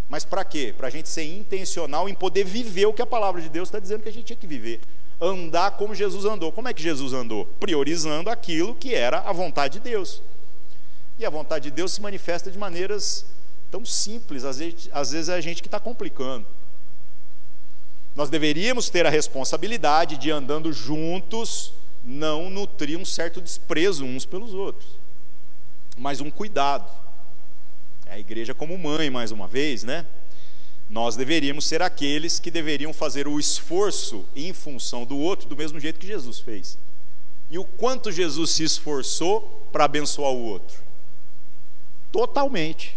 mas 0.08 0.24
para 0.24 0.44
quê? 0.44 0.74
Para 0.78 0.88
a 0.88 0.90
gente 0.90 1.10
ser 1.10 1.24
intencional 1.24 2.08
em 2.08 2.14
poder 2.14 2.44
viver 2.44 2.86
o 2.86 2.94
que 2.94 3.02
a 3.02 3.06
palavra 3.06 3.42
de 3.42 3.50
Deus 3.50 3.68
está 3.68 3.80
dizendo 3.80 4.04
que 4.04 4.10
a 4.10 4.14
gente 4.14 4.26
tinha 4.26 4.38
que 4.38 4.48
viver. 4.48 4.80
Andar 5.20 5.72
como 5.72 5.96
Jesus 5.96 6.26
andou. 6.26 6.52
Como 6.52 6.68
é 6.68 6.74
que 6.74 6.84
Jesus 6.84 7.14
andou? 7.14 7.46
Priorizando 7.60 8.30
aquilo 8.30 8.76
que 8.76 8.94
era 8.94 9.20
a 9.20 9.34
vontade 9.34 9.80
de 9.80 9.90
Deus. 9.90 10.22
E 11.18 11.26
a 11.26 11.30
vontade 11.30 11.70
de 11.70 11.72
Deus 11.72 11.94
se 11.94 12.02
manifesta 12.02 12.52
de 12.52 12.58
maneiras 12.58 13.26
tão 13.72 13.84
simples, 13.84 14.44
às 14.44 14.60
vezes, 14.60 14.90
às 14.92 15.12
vezes 15.12 15.30
é 15.30 15.36
a 15.36 15.42
gente 15.42 15.62
que 15.62 15.68
está 15.68 15.80
complicando. 15.80 16.46
Nós 18.16 18.30
deveríamos 18.30 18.90
ter 18.90 19.06
a 19.06 19.10
responsabilidade 19.10 20.18
de, 20.18 20.32
andando 20.32 20.72
juntos, 20.72 21.74
não 22.04 22.50
nutrir 22.50 22.98
um 22.98 23.06
certo 23.06 23.42
desprezo 23.42 24.06
uns 24.06 24.26
pelos 24.26 24.54
outros, 24.54 24.88
mas 25.98 26.22
um 26.22 26.30
cuidado 26.30 26.90
a 28.08 28.20
igreja 28.20 28.54
como 28.54 28.78
mãe, 28.78 29.10
mais 29.10 29.32
uma 29.32 29.48
vez, 29.48 29.84
né? 29.84 30.06
Nós 30.90 31.16
deveríamos 31.16 31.66
ser 31.66 31.82
aqueles 31.82 32.40
que 32.40 32.52
deveriam 32.52 32.94
fazer 32.94 33.28
o 33.28 33.40
esforço 33.40 34.26
em 34.36 34.54
função 34.54 35.04
do 35.04 35.18
outro, 35.18 35.50
do 35.50 35.58
mesmo 35.58 35.80
jeito 35.80 36.00
que 36.00 36.08
Jesus 36.08 36.40
fez. 36.40 36.78
E 37.50 37.58
o 37.58 37.64
quanto 37.64 38.12
Jesus 38.12 38.52
se 38.52 38.64
esforçou 38.64 39.68
para 39.72 39.86
abençoar 39.86 40.32
o 40.32 40.44
outro? 40.44 40.78
Totalmente. 42.12 42.96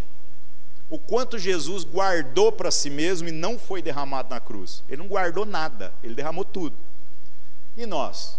O 0.91 0.99
quanto 0.99 1.39
Jesus 1.39 1.85
guardou 1.85 2.51
para 2.51 2.71
si 2.71 2.89
mesmo 2.89 3.29
e 3.29 3.33
não 3.33 3.59
foi 3.59 3.83
derramado 3.83 4.31
na 4.31 4.41
cruz. 4.41 4.83
Ele 4.89 5.03
não 5.03 5.09
guardou 5.09 5.45
nada, 5.45 5.93
ele 6.03 6.15
derramou 6.15 6.45
tudo. 6.45 6.77
E 7.77 7.85
nós? 7.85 8.39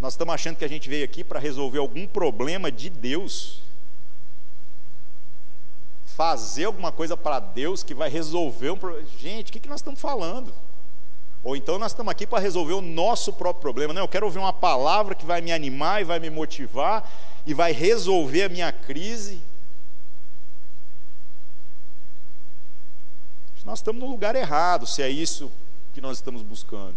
Nós 0.00 0.14
estamos 0.14 0.34
achando 0.34 0.56
que 0.56 0.64
a 0.64 0.68
gente 0.68 0.88
veio 0.88 1.04
aqui 1.04 1.22
para 1.22 1.38
resolver 1.38 1.78
algum 1.78 2.06
problema 2.06 2.70
de 2.70 2.90
Deus 2.90 3.61
fazer 6.16 6.64
alguma 6.64 6.92
coisa 6.92 7.16
para 7.16 7.40
Deus 7.40 7.82
que 7.82 7.94
vai 7.94 8.08
resolver 8.08 8.70
um 8.70 8.76
problema. 8.76 9.06
Gente, 9.18 9.50
o 9.50 9.52
que, 9.52 9.60
que 9.60 9.68
nós 9.68 9.80
estamos 9.80 10.00
falando? 10.00 10.52
Ou 11.42 11.56
então 11.56 11.78
nós 11.78 11.92
estamos 11.92 12.10
aqui 12.10 12.26
para 12.26 12.38
resolver 12.38 12.74
o 12.74 12.80
nosso 12.80 13.32
próprio 13.32 13.60
problema. 13.60 13.92
Não, 13.92 14.02
eu 14.02 14.08
quero 14.08 14.26
ouvir 14.26 14.38
uma 14.38 14.52
palavra 14.52 15.14
que 15.14 15.26
vai 15.26 15.40
me 15.40 15.52
animar 15.52 16.00
e 16.00 16.04
vai 16.04 16.20
me 16.20 16.30
motivar 16.30 17.10
e 17.44 17.52
vai 17.52 17.72
resolver 17.72 18.44
a 18.44 18.48
minha 18.48 18.70
crise. 18.70 19.40
Nós 23.64 23.78
estamos 23.78 24.02
no 24.02 24.08
lugar 24.10 24.34
errado, 24.34 24.86
se 24.86 25.02
é 25.02 25.08
isso 25.08 25.50
que 25.94 26.00
nós 26.00 26.18
estamos 26.18 26.42
buscando. 26.42 26.96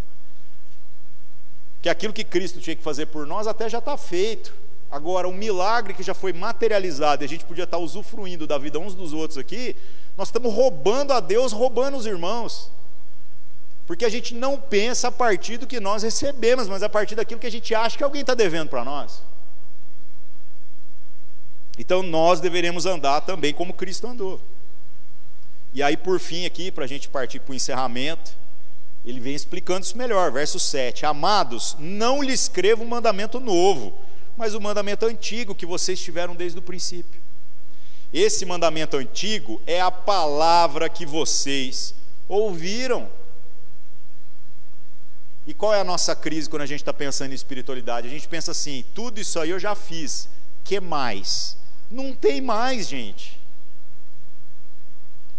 Que 1.81 1.89
aquilo 1.89 2.13
que 2.13 2.23
Cristo 2.23 2.59
tinha 2.59 2.75
que 2.75 2.81
fazer 2.81 3.05
por 3.05 3.25
nós 3.27 3.45
até 3.45 3.69
já 3.69 3.77
está 3.77 3.95
feito. 3.97 4.53
Agora, 4.95 5.27
um 5.27 5.33
milagre 5.33 5.93
que 5.93 6.01
já 6.01 6.13
foi 6.13 6.31
materializado 6.31 7.21
e 7.21 7.25
a 7.25 7.27
gente 7.27 7.43
podia 7.43 7.65
estar 7.65 7.77
usufruindo 7.77 8.47
da 8.47 8.57
vida 8.57 8.79
uns 8.79 8.95
dos 8.95 9.11
outros 9.11 9.37
aqui, 9.37 9.75
nós 10.15 10.29
estamos 10.29 10.53
roubando 10.53 11.11
a 11.11 11.19
Deus, 11.19 11.51
roubando 11.51 11.97
os 11.97 12.05
irmãos. 12.05 12.71
Porque 13.85 14.05
a 14.05 14.09
gente 14.09 14.33
não 14.33 14.57
pensa 14.57 15.09
a 15.09 15.11
partir 15.11 15.57
do 15.57 15.67
que 15.67 15.81
nós 15.81 16.01
recebemos, 16.01 16.69
mas 16.69 16.81
a 16.81 16.87
partir 16.87 17.13
daquilo 17.13 17.41
que 17.41 17.45
a 17.45 17.51
gente 17.51 17.75
acha 17.75 17.97
que 17.97 18.05
alguém 18.05 18.21
está 18.21 18.33
devendo 18.33 18.69
para 18.69 18.85
nós. 18.85 19.21
Então 21.77 22.01
nós 22.01 22.39
deveremos 22.39 22.85
andar 22.85 23.19
também 23.19 23.53
como 23.53 23.73
Cristo 23.73 24.07
andou. 24.07 24.39
E 25.73 25.83
aí, 25.83 25.97
por 25.97 26.21
fim, 26.21 26.45
aqui, 26.45 26.71
para 26.71 26.85
a 26.85 26.87
gente 26.87 27.09
partir 27.09 27.41
para 27.41 27.51
o 27.51 27.55
encerramento, 27.55 28.31
ele 29.05 29.19
vem 29.19 29.35
explicando 29.35 29.85
isso 29.85 29.97
melhor, 29.97 30.31
verso 30.31 30.57
7. 30.57 31.05
Amados, 31.05 31.75
não 31.77 32.23
lhes 32.23 32.43
escrevo 32.43 32.81
um 32.81 32.87
mandamento 32.87 33.41
novo, 33.41 33.93
mas 34.37 34.53
o 34.53 34.61
mandamento 34.61 35.05
antigo 35.05 35.55
que 35.55 35.65
vocês 35.65 35.99
tiveram 35.99 36.35
desde 36.35 36.59
o 36.59 36.61
princípio. 36.61 37.21
Esse 38.13 38.45
mandamento 38.45 38.97
antigo 38.97 39.61
é 39.65 39.81
a 39.81 39.91
palavra 39.91 40.89
que 40.89 41.05
vocês 41.05 41.93
ouviram. 42.27 43.09
E 45.47 45.53
qual 45.53 45.73
é 45.73 45.81
a 45.81 45.83
nossa 45.83 46.15
crise 46.15 46.49
quando 46.49 46.63
a 46.63 46.65
gente 46.65 46.81
está 46.81 46.93
pensando 46.93 47.31
em 47.31 47.35
espiritualidade? 47.35 48.07
A 48.07 48.09
gente 48.09 48.27
pensa 48.27 48.51
assim: 48.51 48.83
tudo 48.93 49.19
isso 49.19 49.39
aí 49.39 49.49
eu 49.49 49.59
já 49.59 49.75
fiz, 49.75 50.27
que 50.63 50.79
mais? 50.79 51.57
Não 51.89 52.13
tem 52.13 52.41
mais, 52.41 52.87
gente. 52.87 53.39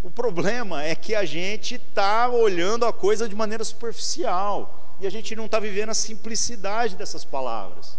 O 0.03 0.11
problema 0.11 0.85
é 0.85 0.95
que 0.95 1.15
a 1.17 1.25
gente 1.25 1.75
está 1.75 2.29
olhando 2.29 2.87
a 2.87 2.93
coisa 2.93 3.29
de 3.29 3.35
maneira 3.35 3.65
superficial 3.65 4.97
e 5.01 5.07
a 5.07 5.11
gente 5.11 5.35
não 5.35 5.47
está 5.47 5.59
vivendo 5.59 5.91
a 5.91 5.95
simplicidade 5.95 6.95
dessas 6.95 7.25
palavras. 7.25 7.99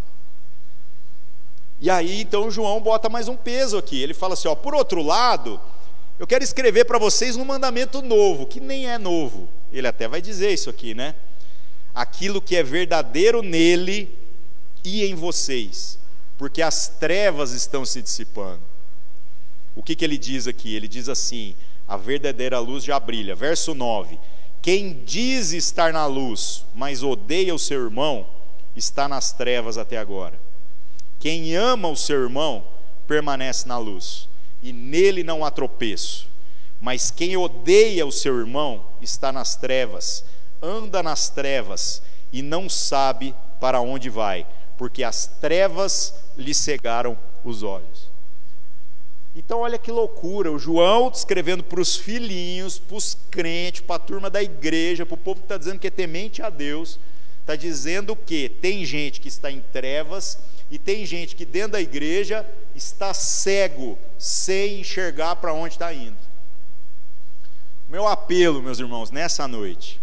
E 1.80 1.89
aí 1.89 2.21
então 2.21 2.49
João 2.49 2.82
bota 2.82 3.07
mais 3.07 3.28
um 3.28 3.36
peso 3.36 3.78
aqui. 3.78 4.01
Ele 4.01 4.13
fala 4.13 4.34
assim: 4.34 4.47
ó, 4.47 4.55
por 4.55 4.73
outro 4.73 5.01
lado, 5.01 5.59
eu 6.17 6.25
quero 6.25 6.43
escrever 6.43 6.86
para 6.86 6.97
vocês 6.97 7.36
um 7.36 7.45
mandamento 7.45 8.01
novo, 8.01 8.47
que 8.47 8.59
nem 8.59 8.89
é 8.89 8.97
novo. 8.97 9.47
Ele 9.71 9.88
até 9.88 10.07
vai 10.07 10.21
dizer 10.21 10.51
isso 10.51 10.69
aqui, 10.69 10.93
né? 10.93 11.13
Aquilo 11.93 12.41
que 12.41 12.55
é 12.55 12.63
verdadeiro 12.63 13.41
nele 13.41 14.15
e 14.84 15.03
em 15.05 15.13
vocês, 15.13 15.99
porque 16.38 16.61
as 16.61 16.88
trevas 16.88 17.51
estão 17.51 17.86
se 17.86 18.01
dissipando. 18.01 18.61
O 19.75 19.84
que, 19.84 19.95
que 19.95 20.03
ele 20.03 20.17
diz 20.17 20.47
aqui? 20.47 20.75
Ele 20.75 20.88
diz 20.88 21.07
assim: 21.07 21.55
a 21.88 21.95
verdadeira 21.95 22.57
luz 22.59 22.84
já 22.84 22.99
brilha. 22.99 23.36
Verso 23.36 23.75
9: 23.75 24.17
Quem 24.63 25.03
diz 25.05 25.51
estar 25.51 25.93
na 25.93 26.07
luz, 26.07 26.65
mas 26.73 27.03
odeia 27.03 27.53
o 27.53 27.59
seu 27.59 27.84
irmão, 27.84 28.25
está 28.75 29.07
nas 29.07 29.32
trevas 29.32 29.78
até 29.78 29.97
agora. 29.97 30.46
Quem 31.20 31.55
ama 31.55 31.89
o 31.89 31.95
seu 31.95 32.22
irmão, 32.22 32.63
permanece 33.07 33.68
na 33.68 33.78
luz, 33.78 34.28
e 34.61 34.72
nele 34.72 35.24
não 35.24 35.43
há 35.43 35.51
tropeço. 35.51 36.28
Mas 36.80 37.09
quem 37.09 37.36
odeia 37.36 38.05
o 38.05 38.11
seu 38.11 38.38
irmão, 38.38 38.86
está 39.01 39.32
nas 39.32 39.55
trevas, 39.55 40.24
anda 40.61 41.01
nas 41.01 41.30
trevas, 41.30 42.01
e 42.32 42.41
não 42.41 42.70
sabe 42.70 43.34
para 43.59 43.82
onde 43.82 44.09
vai, 44.09 44.45
porque 44.78 45.03
as 45.03 45.26
trevas 45.26 46.13
lhe 46.38 46.53
cegaram 46.53 47.18
os 47.43 47.63
olhos. 47.63 48.07
Então, 49.36 49.59
olha 49.59 49.78
que 49.78 49.91
loucura, 49.91 50.51
o 50.51 50.57
João 50.57 51.11
escrevendo 51.13 51.63
para 51.63 51.80
os 51.80 51.95
filhinhos, 51.95 52.80
para 52.80 52.97
os 52.97 53.15
crentes, 53.30 53.82
para 53.82 53.97
a 53.97 53.99
turma 53.99 54.30
da 54.30 54.41
igreja, 54.41 55.05
para 55.05 55.13
o 55.13 55.18
povo 55.18 55.41
que 55.41 55.45
está 55.45 55.57
dizendo 55.57 55.80
que 55.80 55.88
é 55.88 55.91
temente 55.91 56.41
a 56.41 56.49
Deus, 56.49 56.99
está 57.41 57.55
dizendo 57.55 58.15
que 58.15 58.49
tem 58.49 58.84
gente 58.84 59.22
que 59.22 59.28
está 59.28 59.51
em 59.51 59.61
trevas 59.72 60.39
e 60.70 60.78
tem 60.78 61.05
gente 61.05 61.36
que 61.36 61.45
dentro 61.45 61.74
da 61.74 61.82
igreja 61.82 62.45
está 62.76 63.13
cego, 63.13 63.97
sem 64.18 64.82
enxergar 64.82 65.38
para 65.38 65.53
onde 65.53 65.76
está 65.76 65.93
indo. 65.93 66.18
Meu 67.88 68.05
apelo, 68.05 68.61
meus 68.61 68.80
irmãos, 68.80 69.09
nessa 69.09 69.47
noite, 69.47 69.99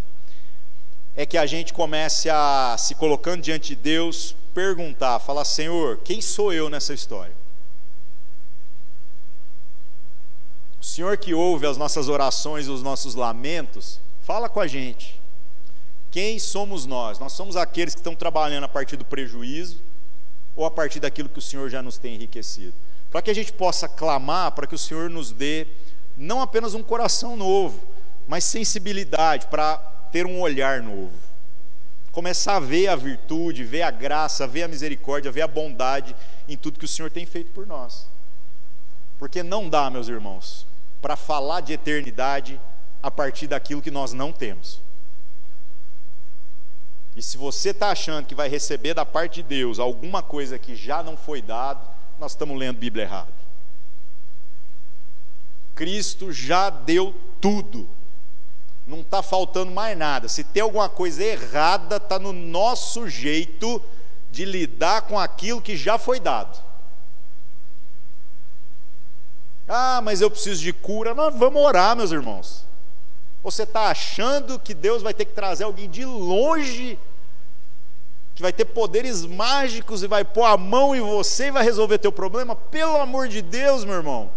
é 1.15 1.27
que 1.27 1.37
a 1.37 1.45
gente 1.45 1.73
comece 1.75 2.31
a, 2.31 2.77
se 2.79 2.95
colocando 2.95 3.43
diante 3.43 3.69
de 3.69 3.77
Deus, 3.77 4.35
perguntar, 4.55 5.19
falar: 5.19 5.45
Senhor, 5.45 5.99
quem 5.99 6.23
sou 6.23 6.53
eu 6.53 6.71
nessa 6.71 6.95
história? 6.95 7.35
O 10.81 10.85
Senhor 10.85 11.17
que 11.19 11.35
ouve 11.35 11.67
as 11.67 11.77
nossas 11.77 12.09
orações 12.09 12.69
os 12.69 12.83
nossos 12.83 13.15
lamentos, 13.15 14.01
fala 14.23 14.49
com 14.49 14.61
a 14.61 14.67
gente. 14.67 15.21
Quem 16.11 16.39
somos 16.39 16.87
nós? 16.87 17.19
Nós 17.19 17.33
somos 17.33 17.57
aqueles 17.57 17.95
que 17.95 18.01
estão 18.01 18.15
trabalhando 18.15 18.65
a 18.65 18.69
partir 18.69 18.97
do 18.97 19.05
prejuízo 19.05 19.79
ou 20.57 20.65
a 20.65 20.71
partir 20.71 21.01
daquilo 21.01 21.29
que 21.29 21.39
o 21.39 21.43
Senhor 21.43 21.69
já 21.69 21.83
nos 21.83 21.99
tem 21.99 22.15
enriquecido? 22.15 22.75
Para 23.11 23.23
que 23.23 23.31
a 23.31 23.35
gente 23.35 23.53
possa 23.53 23.89
clamar 23.89 24.53
para 24.53 24.67
que 24.67 24.75
o 24.75 24.79
Senhor 24.79 25.09
nos 25.09 25.31
dê 25.31 25.67
não 26.17 26.41
apenas 26.41 26.75
um 26.75 26.83
coração 26.83 27.37
novo, 27.37 27.81
mas 28.27 28.45
sensibilidade 28.45 29.47
para 29.47 29.77
ter 30.11 30.27
um 30.27 30.41
olhar 30.41 30.83
novo. 30.83 31.13
Começar 32.13 32.57
a 32.57 32.61
ver 32.61 32.89
a 32.89 32.95
virtude, 32.97 33.65
ver 33.65 33.83
a 33.83 33.91
graça, 33.91 34.47
ver 34.47 34.63
a 34.63 34.69
misericórdia, 34.69 35.33
ver 35.33 35.43
a 35.43 35.49
bondade 35.49 36.15
em 36.49 36.57
tudo 36.57 36.79
que 36.79 36.85
o 36.85 36.89
Senhor 36.89 37.11
tem 37.11 37.27
feito 37.27 37.51
por 37.51 37.67
nós. 37.67 38.07
Porque 39.19 39.43
não 39.43 39.69
dá, 39.69 39.91
meus 39.91 40.07
irmãos, 40.07 40.67
para 41.03 41.17
falar 41.17 41.61
de 41.61 41.73
eternidade 41.73 42.61
a 43.03 43.11
partir 43.11 43.47
daquilo 43.49 43.83
que 43.83 43.91
nós 43.91 44.13
não 44.13 44.33
temos. 44.33 44.81
E 47.17 47.23
se 47.23 47.39
você 47.39 47.71
está 47.71 47.91
achando 47.91 48.27
que 48.27 48.35
vai 48.35 48.49
receber 48.49 48.95
da 48.95 49.07
parte 49.07 49.37
de 49.37 49.45
Deus 49.45 49.79
alguma 49.79 50.23
coisa 50.23 50.59
que 50.59 50.75
já 50.75 51.03
não 51.03 51.17
foi 51.17 51.41
dado, 51.41 51.89
nós 52.19 52.33
estamos 52.33 52.59
lendo 52.59 52.79
Bíblia 52.79 53.05
errado. 53.05 53.33
Cristo 55.75 56.33
já 56.33 56.71
deu 56.71 57.15
tudo. 57.41 57.89
Não 58.87 59.01
está 59.01 59.23
faltando 59.23 59.71
mais 59.71 59.97
nada. 59.97 60.29
Se 60.29 60.45
tem 60.45 60.63
alguma 60.63 60.89
coisa 60.89 61.23
errada, 61.23 61.97
está 61.97 62.19
no 62.19 62.33
nosso 62.33 63.09
jeito 63.09 63.83
de 64.31 64.45
lidar 64.45 65.03
com 65.03 65.19
aquilo 65.19 65.63
que 65.63 65.77
já 65.77 65.97
foi 65.97 66.21
dado. 66.21 66.59
Ah, 69.67 70.01
mas 70.03 70.21
eu 70.21 70.31
preciso 70.31 70.61
de 70.61 70.73
cura. 70.73 71.15
Não, 71.15 71.31
vamos 71.31 71.63
orar, 71.63 71.97
meus 71.97 72.11
irmãos. 72.11 72.67
Você 73.45 73.65
está 73.65 73.91
achando 73.91 74.59
que 74.59 74.73
Deus 74.73 75.03
vai 75.03 75.13
ter 75.13 75.27
que 75.27 75.35
trazer 75.35 75.65
alguém 75.65 75.89
de 75.89 76.03
longe, 76.03 76.99
que 78.35 78.41
vai 78.41 78.55
ter 78.55 78.65
poderes 78.65 79.27
mágicos 79.27 80.03
e 80.03 80.07
vai 80.07 80.25
pôr 80.25 80.45
a 80.45 80.57
mão 80.57 80.97
em 80.97 81.01
você 81.03 81.49
e 81.49 81.51
vai 81.51 81.63
resolver 81.63 81.99
teu 81.99 82.11
problema? 82.11 82.57
Pelo 82.57 82.97
amor 82.97 83.29
de 83.29 83.43
Deus, 83.43 83.85
meu 83.85 83.97
irmão. 83.97 84.31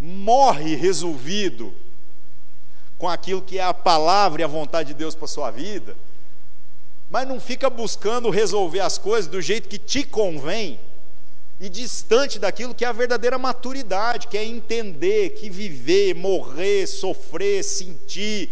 Morre 0.00 0.74
resolvido 0.74 1.72
com 2.98 3.08
aquilo 3.08 3.40
que 3.40 3.60
é 3.60 3.62
a 3.62 3.72
palavra 3.72 4.42
e 4.42 4.44
a 4.44 4.48
vontade 4.48 4.88
de 4.88 4.94
Deus 4.94 5.14
para 5.14 5.28
sua 5.28 5.52
vida, 5.52 5.96
mas 7.08 7.28
não 7.28 7.38
fica 7.38 7.70
buscando 7.70 8.28
resolver 8.28 8.80
as 8.80 8.98
coisas 8.98 9.30
do 9.30 9.40
jeito 9.40 9.68
que 9.68 9.78
te 9.78 10.02
convém 10.02 10.80
e 11.60 11.68
distante 11.68 12.38
daquilo 12.38 12.74
que 12.74 12.84
é 12.84 12.88
a 12.88 12.92
verdadeira 12.92 13.36
maturidade, 13.38 14.28
que 14.28 14.38
é 14.38 14.44
entender 14.44 15.30
que 15.30 15.50
viver, 15.50 16.14
morrer, 16.14 16.86
sofrer, 16.86 17.64
sentir, 17.64 18.50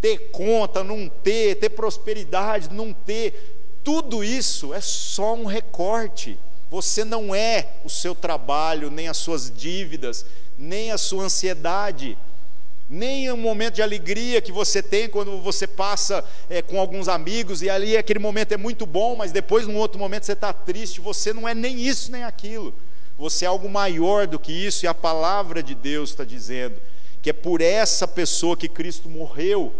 ter 0.00 0.30
conta, 0.30 0.84
não 0.84 1.08
ter, 1.08 1.56
ter 1.56 1.70
prosperidade, 1.70 2.68
não 2.70 2.92
ter, 2.92 3.80
tudo 3.82 4.22
isso 4.22 4.74
é 4.74 4.80
só 4.80 5.34
um 5.34 5.46
recorte. 5.46 6.38
Você 6.70 7.04
não 7.04 7.34
é 7.34 7.68
o 7.84 7.90
seu 7.90 8.14
trabalho, 8.14 8.90
nem 8.90 9.08
as 9.08 9.16
suas 9.16 9.50
dívidas, 9.50 10.26
nem 10.58 10.90
a 10.90 10.98
sua 10.98 11.24
ansiedade 11.24 12.16
nem 12.92 13.30
o 13.32 13.36
momento 13.38 13.76
de 13.76 13.82
alegria 13.82 14.42
que 14.42 14.52
você 14.52 14.82
tem 14.82 15.08
quando 15.08 15.38
você 15.38 15.66
passa 15.66 16.22
é, 16.50 16.60
com 16.60 16.78
alguns 16.78 17.08
amigos 17.08 17.62
e 17.62 17.70
ali 17.70 17.96
aquele 17.96 18.18
momento 18.18 18.52
é 18.52 18.58
muito 18.58 18.84
bom, 18.84 19.16
mas 19.16 19.32
depois 19.32 19.66
num 19.66 19.78
outro 19.78 19.98
momento 19.98 20.26
você 20.26 20.34
está 20.34 20.52
triste. 20.52 21.00
Você 21.00 21.32
não 21.32 21.48
é 21.48 21.54
nem 21.54 21.80
isso 21.80 22.12
nem 22.12 22.22
aquilo. 22.22 22.74
Você 23.18 23.46
é 23.46 23.48
algo 23.48 23.66
maior 23.66 24.26
do 24.26 24.38
que 24.38 24.52
isso 24.52 24.84
e 24.84 24.88
a 24.88 24.92
palavra 24.92 25.62
de 25.62 25.74
Deus 25.74 26.10
está 26.10 26.22
dizendo 26.22 26.76
que 27.22 27.30
é 27.30 27.32
por 27.32 27.62
essa 27.62 28.06
pessoa 28.06 28.56
que 28.56 28.68
Cristo 28.68 29.08
morreu. 29.08 29.72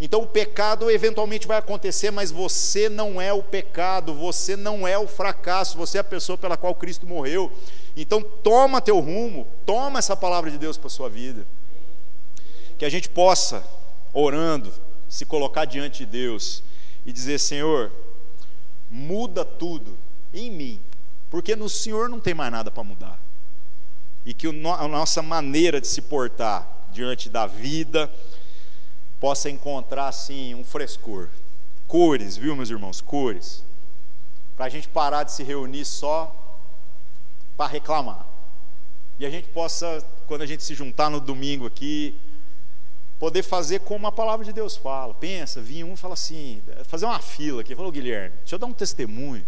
Então 0.00 0.22
o 0.22 0.26
pecado 0.26 0.90
eventualmente 0.90 1.46
vai 1.46 1.58
acontecer, 1.58 2.10
mas 2.10 2.32
você 2.32 2.88
não 2.88 3.20
é 3.20 3.32
o 3.32 3.44
pecado, 3.44 4.12
você 4.12 4.56
não 4.56 4.88
é 4.88 4.98
o 4.98 5.06
fracasso, 5.06 5.78
você 5.78 5.98
é 5.98 6.00
a 6.00 6.04
pessoa 6.04 6.36
pela 6.36 6.56
qual 6.56 6.74
Cristo 6.74 7.06
morreu. 7.06 7.52
Então 7.96 8.20
toma 8.20 8.80
teu 8.80 8.98
rumo, 8.98 9.46
toma 9.64 10.00
essa 10.00 10.16
palavra 10.16 10.50
de 10.50 10.58
Deus 10.58 10.76
para 10.76 10.90
sua 10.90 11.08
vida 11.08 11.46
que 12.78 12.84
a 12.84 12.88
gente 12.90 13.08
possa, 13.08 13.64
orando, 14.12 14.72
se 15.08 15.24
colocar 15.24 15.64
diante 15.64 16.04
de 16.04 16.06
Deus 16.06 16.62
e 17.04 17.12
dizer: 17.12 17.38
Senhor, 17.38 17.92
muda 18.90 19.44
tudo 19.44 19.96
em 20.32 20.50
mim, 20.50 20.80
porque 21.30 21.56
no 21.56 21.68
Senhor 21.68 22.08
não 22.08 22.20
tem 22.20 22.34
mais 22.34 22.52
nada 22.52 22.70
para 22.70 22.84
mudar. 22.84 23.18
e 24.26 24.34
que 24.34 24.48
a 24.48 24.88
nossa 24.88 25.22
maneira 25.22 25.80
de 25.80 25.86
se 25.86 26.02
portar 26.02 26.68
diante 26.92 27.30
da 27.30 27.46
vida 27.46 28.10
possa 29.20 29.48
encontrar 29.48 30.08
assim 30.08 30.54
um 30.54 30.64
frescor. 30.64 31.28
Cores, 31.86 32.36
viu, 32.36 32.56
meus 32.56 32.68
irmãos? 32.68 33.00
Cores. 33.00 33.62
Para 34.56 34.66
a 34.66 34.68
gente 34.68 34.88
parar 34.88 35.22
de 35.22 35.30
se 35.30 35.44
reunir 35.44 35.84
só 35.84 36.34
para 37.56 37.70
reclamar. 37.70 38.26
E 39.18 39.24
a 39.24 39.30
gente 39.30 39.48
possa, 39.48 40.04
quando 40.26 40.42
a 40.42 40.46
gente 40.46 40.64
se 40.64 40.74
juntar 40.74 41.08
no 41.08 41.20
domingo 41.20 41.64
aqui, 41.64 42.18
poder 43.18 43.42
fazer 43.42 43.80
como 43.80 44.06
a 44.06 44.12
palavra 44.12 44.44
de 44.44 44.52
Deus 44.52 44.76
fala. 44.76 45.14
Pensa, 45.14 45.60
vinha 45.60 45.86
um 45.86 45.94
e 45.94 45.96
fala 45.96 46.14
assim, 46.14 46.62
fazer 46.84 47.06
uma 47.06 47.18
fila 47.20 47.62
aqui. 47.62 47.74
Falou, 47.74 47.92
Guilherme, 47.92 48.36
deixa 48.38 48.54
eu 48.54 48.58
dar 48.58 48.66
um 48.66 48.72
testemunho. 48.72 49.44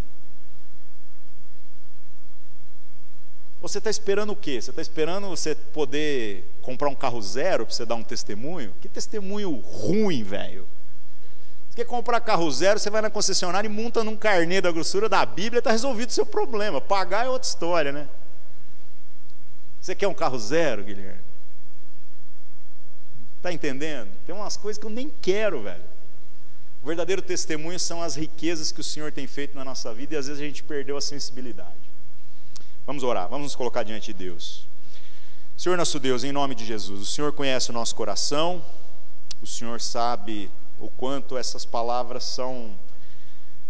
Você 3.61 3.79
está 3.79 3.91
esperando 3.91 4.31
o 4.31 4.37
quê? 4.37 4.61
Você 4.61 4.71
está 4.71 4.81
esperando 4.81 5.29
você 5.29 5.55
poder 5.55 6.49
comprar 6.63 6.89
um 6.89 6.95
carro 6.95 7.21
zero 7.21 7.67
para 7.67 7.75
você 7.75 7.85
dar 7.85 7.97
um 7.97 8.05
testemunho? 8.05 8.73
Que 8.81 8.89
testemunho 8.89 9.51
ruim, 9.57 10.23
velho. 10.23 10.65
Você 11.69 11.77
quer 11.77 11.85
comprar 11.85 12.21
carro 12.21 12.49
zero, 12.53 12.79
você 12.79 12.89
vai 12.89 13.03
na 13.03 13.11
concessionária 13.11 13.67
e 13.67 13.71
monta 13.71 14.05
num 14.05 14.17
carnê 14.17 14.61
da 14.61 14.71
grossura 14.71 15.09
da 15.09 15.27
Bíblia, 15.27 15.59
está 15.59 15.73
resolvido 15.73 16.11
o 16.11 16.13
seu 16.13 16.25
problema. 16.25 16.81
Pagar 16.81 17.27
é 17.27 17.29
outra 17.29 17.49
história, 17.49 17.91
né? 17.91 18.09
Você 19.81 19.95
quer 19.95 20.07
um 20.07 20.15
carro 20.15 20.39
zero, 20.39 20.85
Guilherme? 20.85 21.28
Está 23.39 23.53
entendendo? 23.53 24.11
Tem 24.27 24.35
umas 24.35 24.57
coisas 24.57 24.79
que 24.79 24.85
eu 24.85 24.91
nem 24.91 25.11
quero, 25.23 25.63
velho. 25.63 25.85
O 26.83 26.87
verdadeiro 26.87 27.23
testemunho 27.23 27.79
são 27.79 28.03
as 28.03 28.17
riquezas 28.17 28.73
que 28.73 28.81
o 28.81 28.85
Senhor 28.85 29.13
tem 29.13 29.27
feito 29.27 29.57
na 29.57 29.65
nossa 29.65 29.95
vida 29.95 30.15
e 30.15 30.19
às 30.19 30.27
vezes 30.27 30.43
a 30.43 30.45
gente 30.45 30.63
perdeu 30.63 30.97
a 30.97 31.01
sensibilidade. 31.01 31.71
Vamos 32.85 33.03
orar, 33.05 33.29
vamos 33.29 33.45
nos 33.45 33.55
colocar 33.55 33.85
diante 33.85 34.07
de 34.07 34.15
Deus. 34.15 34.67
Senhor 35.57 35.77
nosso 35.77 36.01
Deus, 36.01 36.25
em 36.25 36.33
nome 36.33 36.55
de 36.55 36.65
Jesus, 36.65 37.01
o 37.01 37.07
Senhor 37.07 37.33
conhece 37.33 37.71
o 37.71 37.73
nosso 37.73 37.95
coração, 37.95 38.65
o 39.41 39.47
Senhor 39.47 39.81
sabe 39.81 40.51
o 40.81 40.89
quanto 40.89 41.37
essas 41.37 41.65
palavras 41.65 42.25
são 42.25 42.77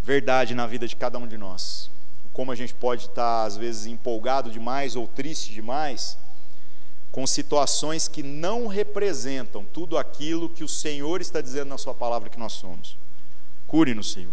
verdade 0.02 0.54
na 0.54 0.66
vida 0.66 0.88
de 0.88 0.96
cada 0.96 1.18
um 1.18 1.26
de 1.26 1.36
nós. 1.36 1.90
Como 2.32 2.52
a 2.52 2.54
gente 2.54 2.72
pode 2.72 3.06
estar, 3.06 3.44
às 3.44 3.56
vezes, 3.56 3.86
empolgado 3.86 4.50
demais 4.50 4.96
ou 4.96 5.06
triste 5.06 5.52
demais 5.52 6.16
com 7.10 7.26
situações 7.26 8.06
que 8.06 8.22
não 8.22 8.66
representam 8.66 9.64
tudo 9.64 9.96
aquilo 9.96 10.48
que 10.48 10.62
o 10.62 10.68
Senhor 10.68 11.20
está 11.20 11.40
dizendo 11.40 11.68
na 11.68 11.78
Sua 11.78 11.94
palavra 11.94 12.28
que 12.28 12.38
nós 12.38 12.52
somos. 12.52 12.96
Cure-nos, 13.66 14.12
Senhor, 14.12 14.32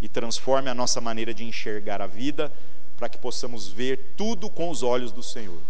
e 0.00 0.08
transforme 0.08 0.70
a 0.70 0.74
nossa 0.74 1.00
maneira 1.00 1.34
de 1.34 1.44
enxergar 1.44 2.00
a 2.00 2.06
vida 2.06 2.52
para 2.96 3.08
que 3.08 3.18
possamos 3.18 3.68
ver 3.68 4.14
tudo 4.16 4.50
com 4.50 4.70
os 4.70 4.82
olhos 4.82 5.12
do 5.12 5.22
Senhor, 5.22 5.60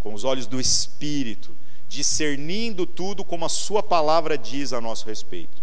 com 0.00 0.14
os 0.14 0.24
olhos 0.24 0.46
do 0.46 0.60
Espírito, 0.60 1.50
discernindo 1.88 2.86
tudo 2.86 3.24
como 3.24 3.44
a 3.44 3.48
Sua 3.48 3.82
palavra 3.82 4.36
diz 4.36 4.72
a 4.72 4.80
nosso 4.80 5.06
respeito, 5.06 5.62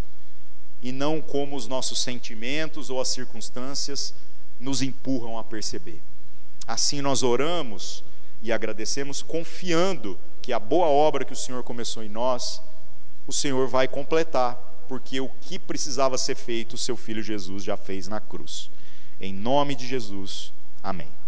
e 0.82 0.91
não 0.91 1.22
como 1.22 1.55
os 1.55 1.67
nossos 1.67 2.01
sentimentos 2.01 2.89
ou 2.89 2.99
as 2.99 3.09
circunstâncias 3.09 4.13
nos 4.59 4.82
empurram 4.82 5.38
a 5.38 5.43
perceber. 5.43 6.01
Assim 6.67 7.01
nós 7.01 7.24
oramos 7.24 8.03
e 8.41 8.51
agradecemos, 8.51 9.21
confiando 9.21 10.17
que 10.41 10.51
a 10.51 10.59
boa 10.59 10.87
obra 10.87 11.23
que 11.23 11.33
o 11.33 11.35
Senhor 11.35 11.63
começou 11.63 12.03
em 12.03 12.09
nós, 12.09 12.61
o 13.27 13.33
Senhor 13.33 13.67
vai 13.67 13.87
completar, 13.87 14.55
porque 14.87 15.21
o 15.21 15.29
que 15.41 15.59
precisava 15.59 16.17
ser 16.17 16.35
feito, 16.35 16.73
o 16.73 16.77
seu 16.77 16.97
filho 16.97 17.21
Jesus 17.21 17.63
já 17.63 17.77
fez 17.77 18.07
na 18.07 18.19
cruz. 18.19 18.69
Em 19.19 19.33
nome 19.33 19.75
de 19.75 19.87
Jesus. 19.87 20.51
Amém. 20.83 21.20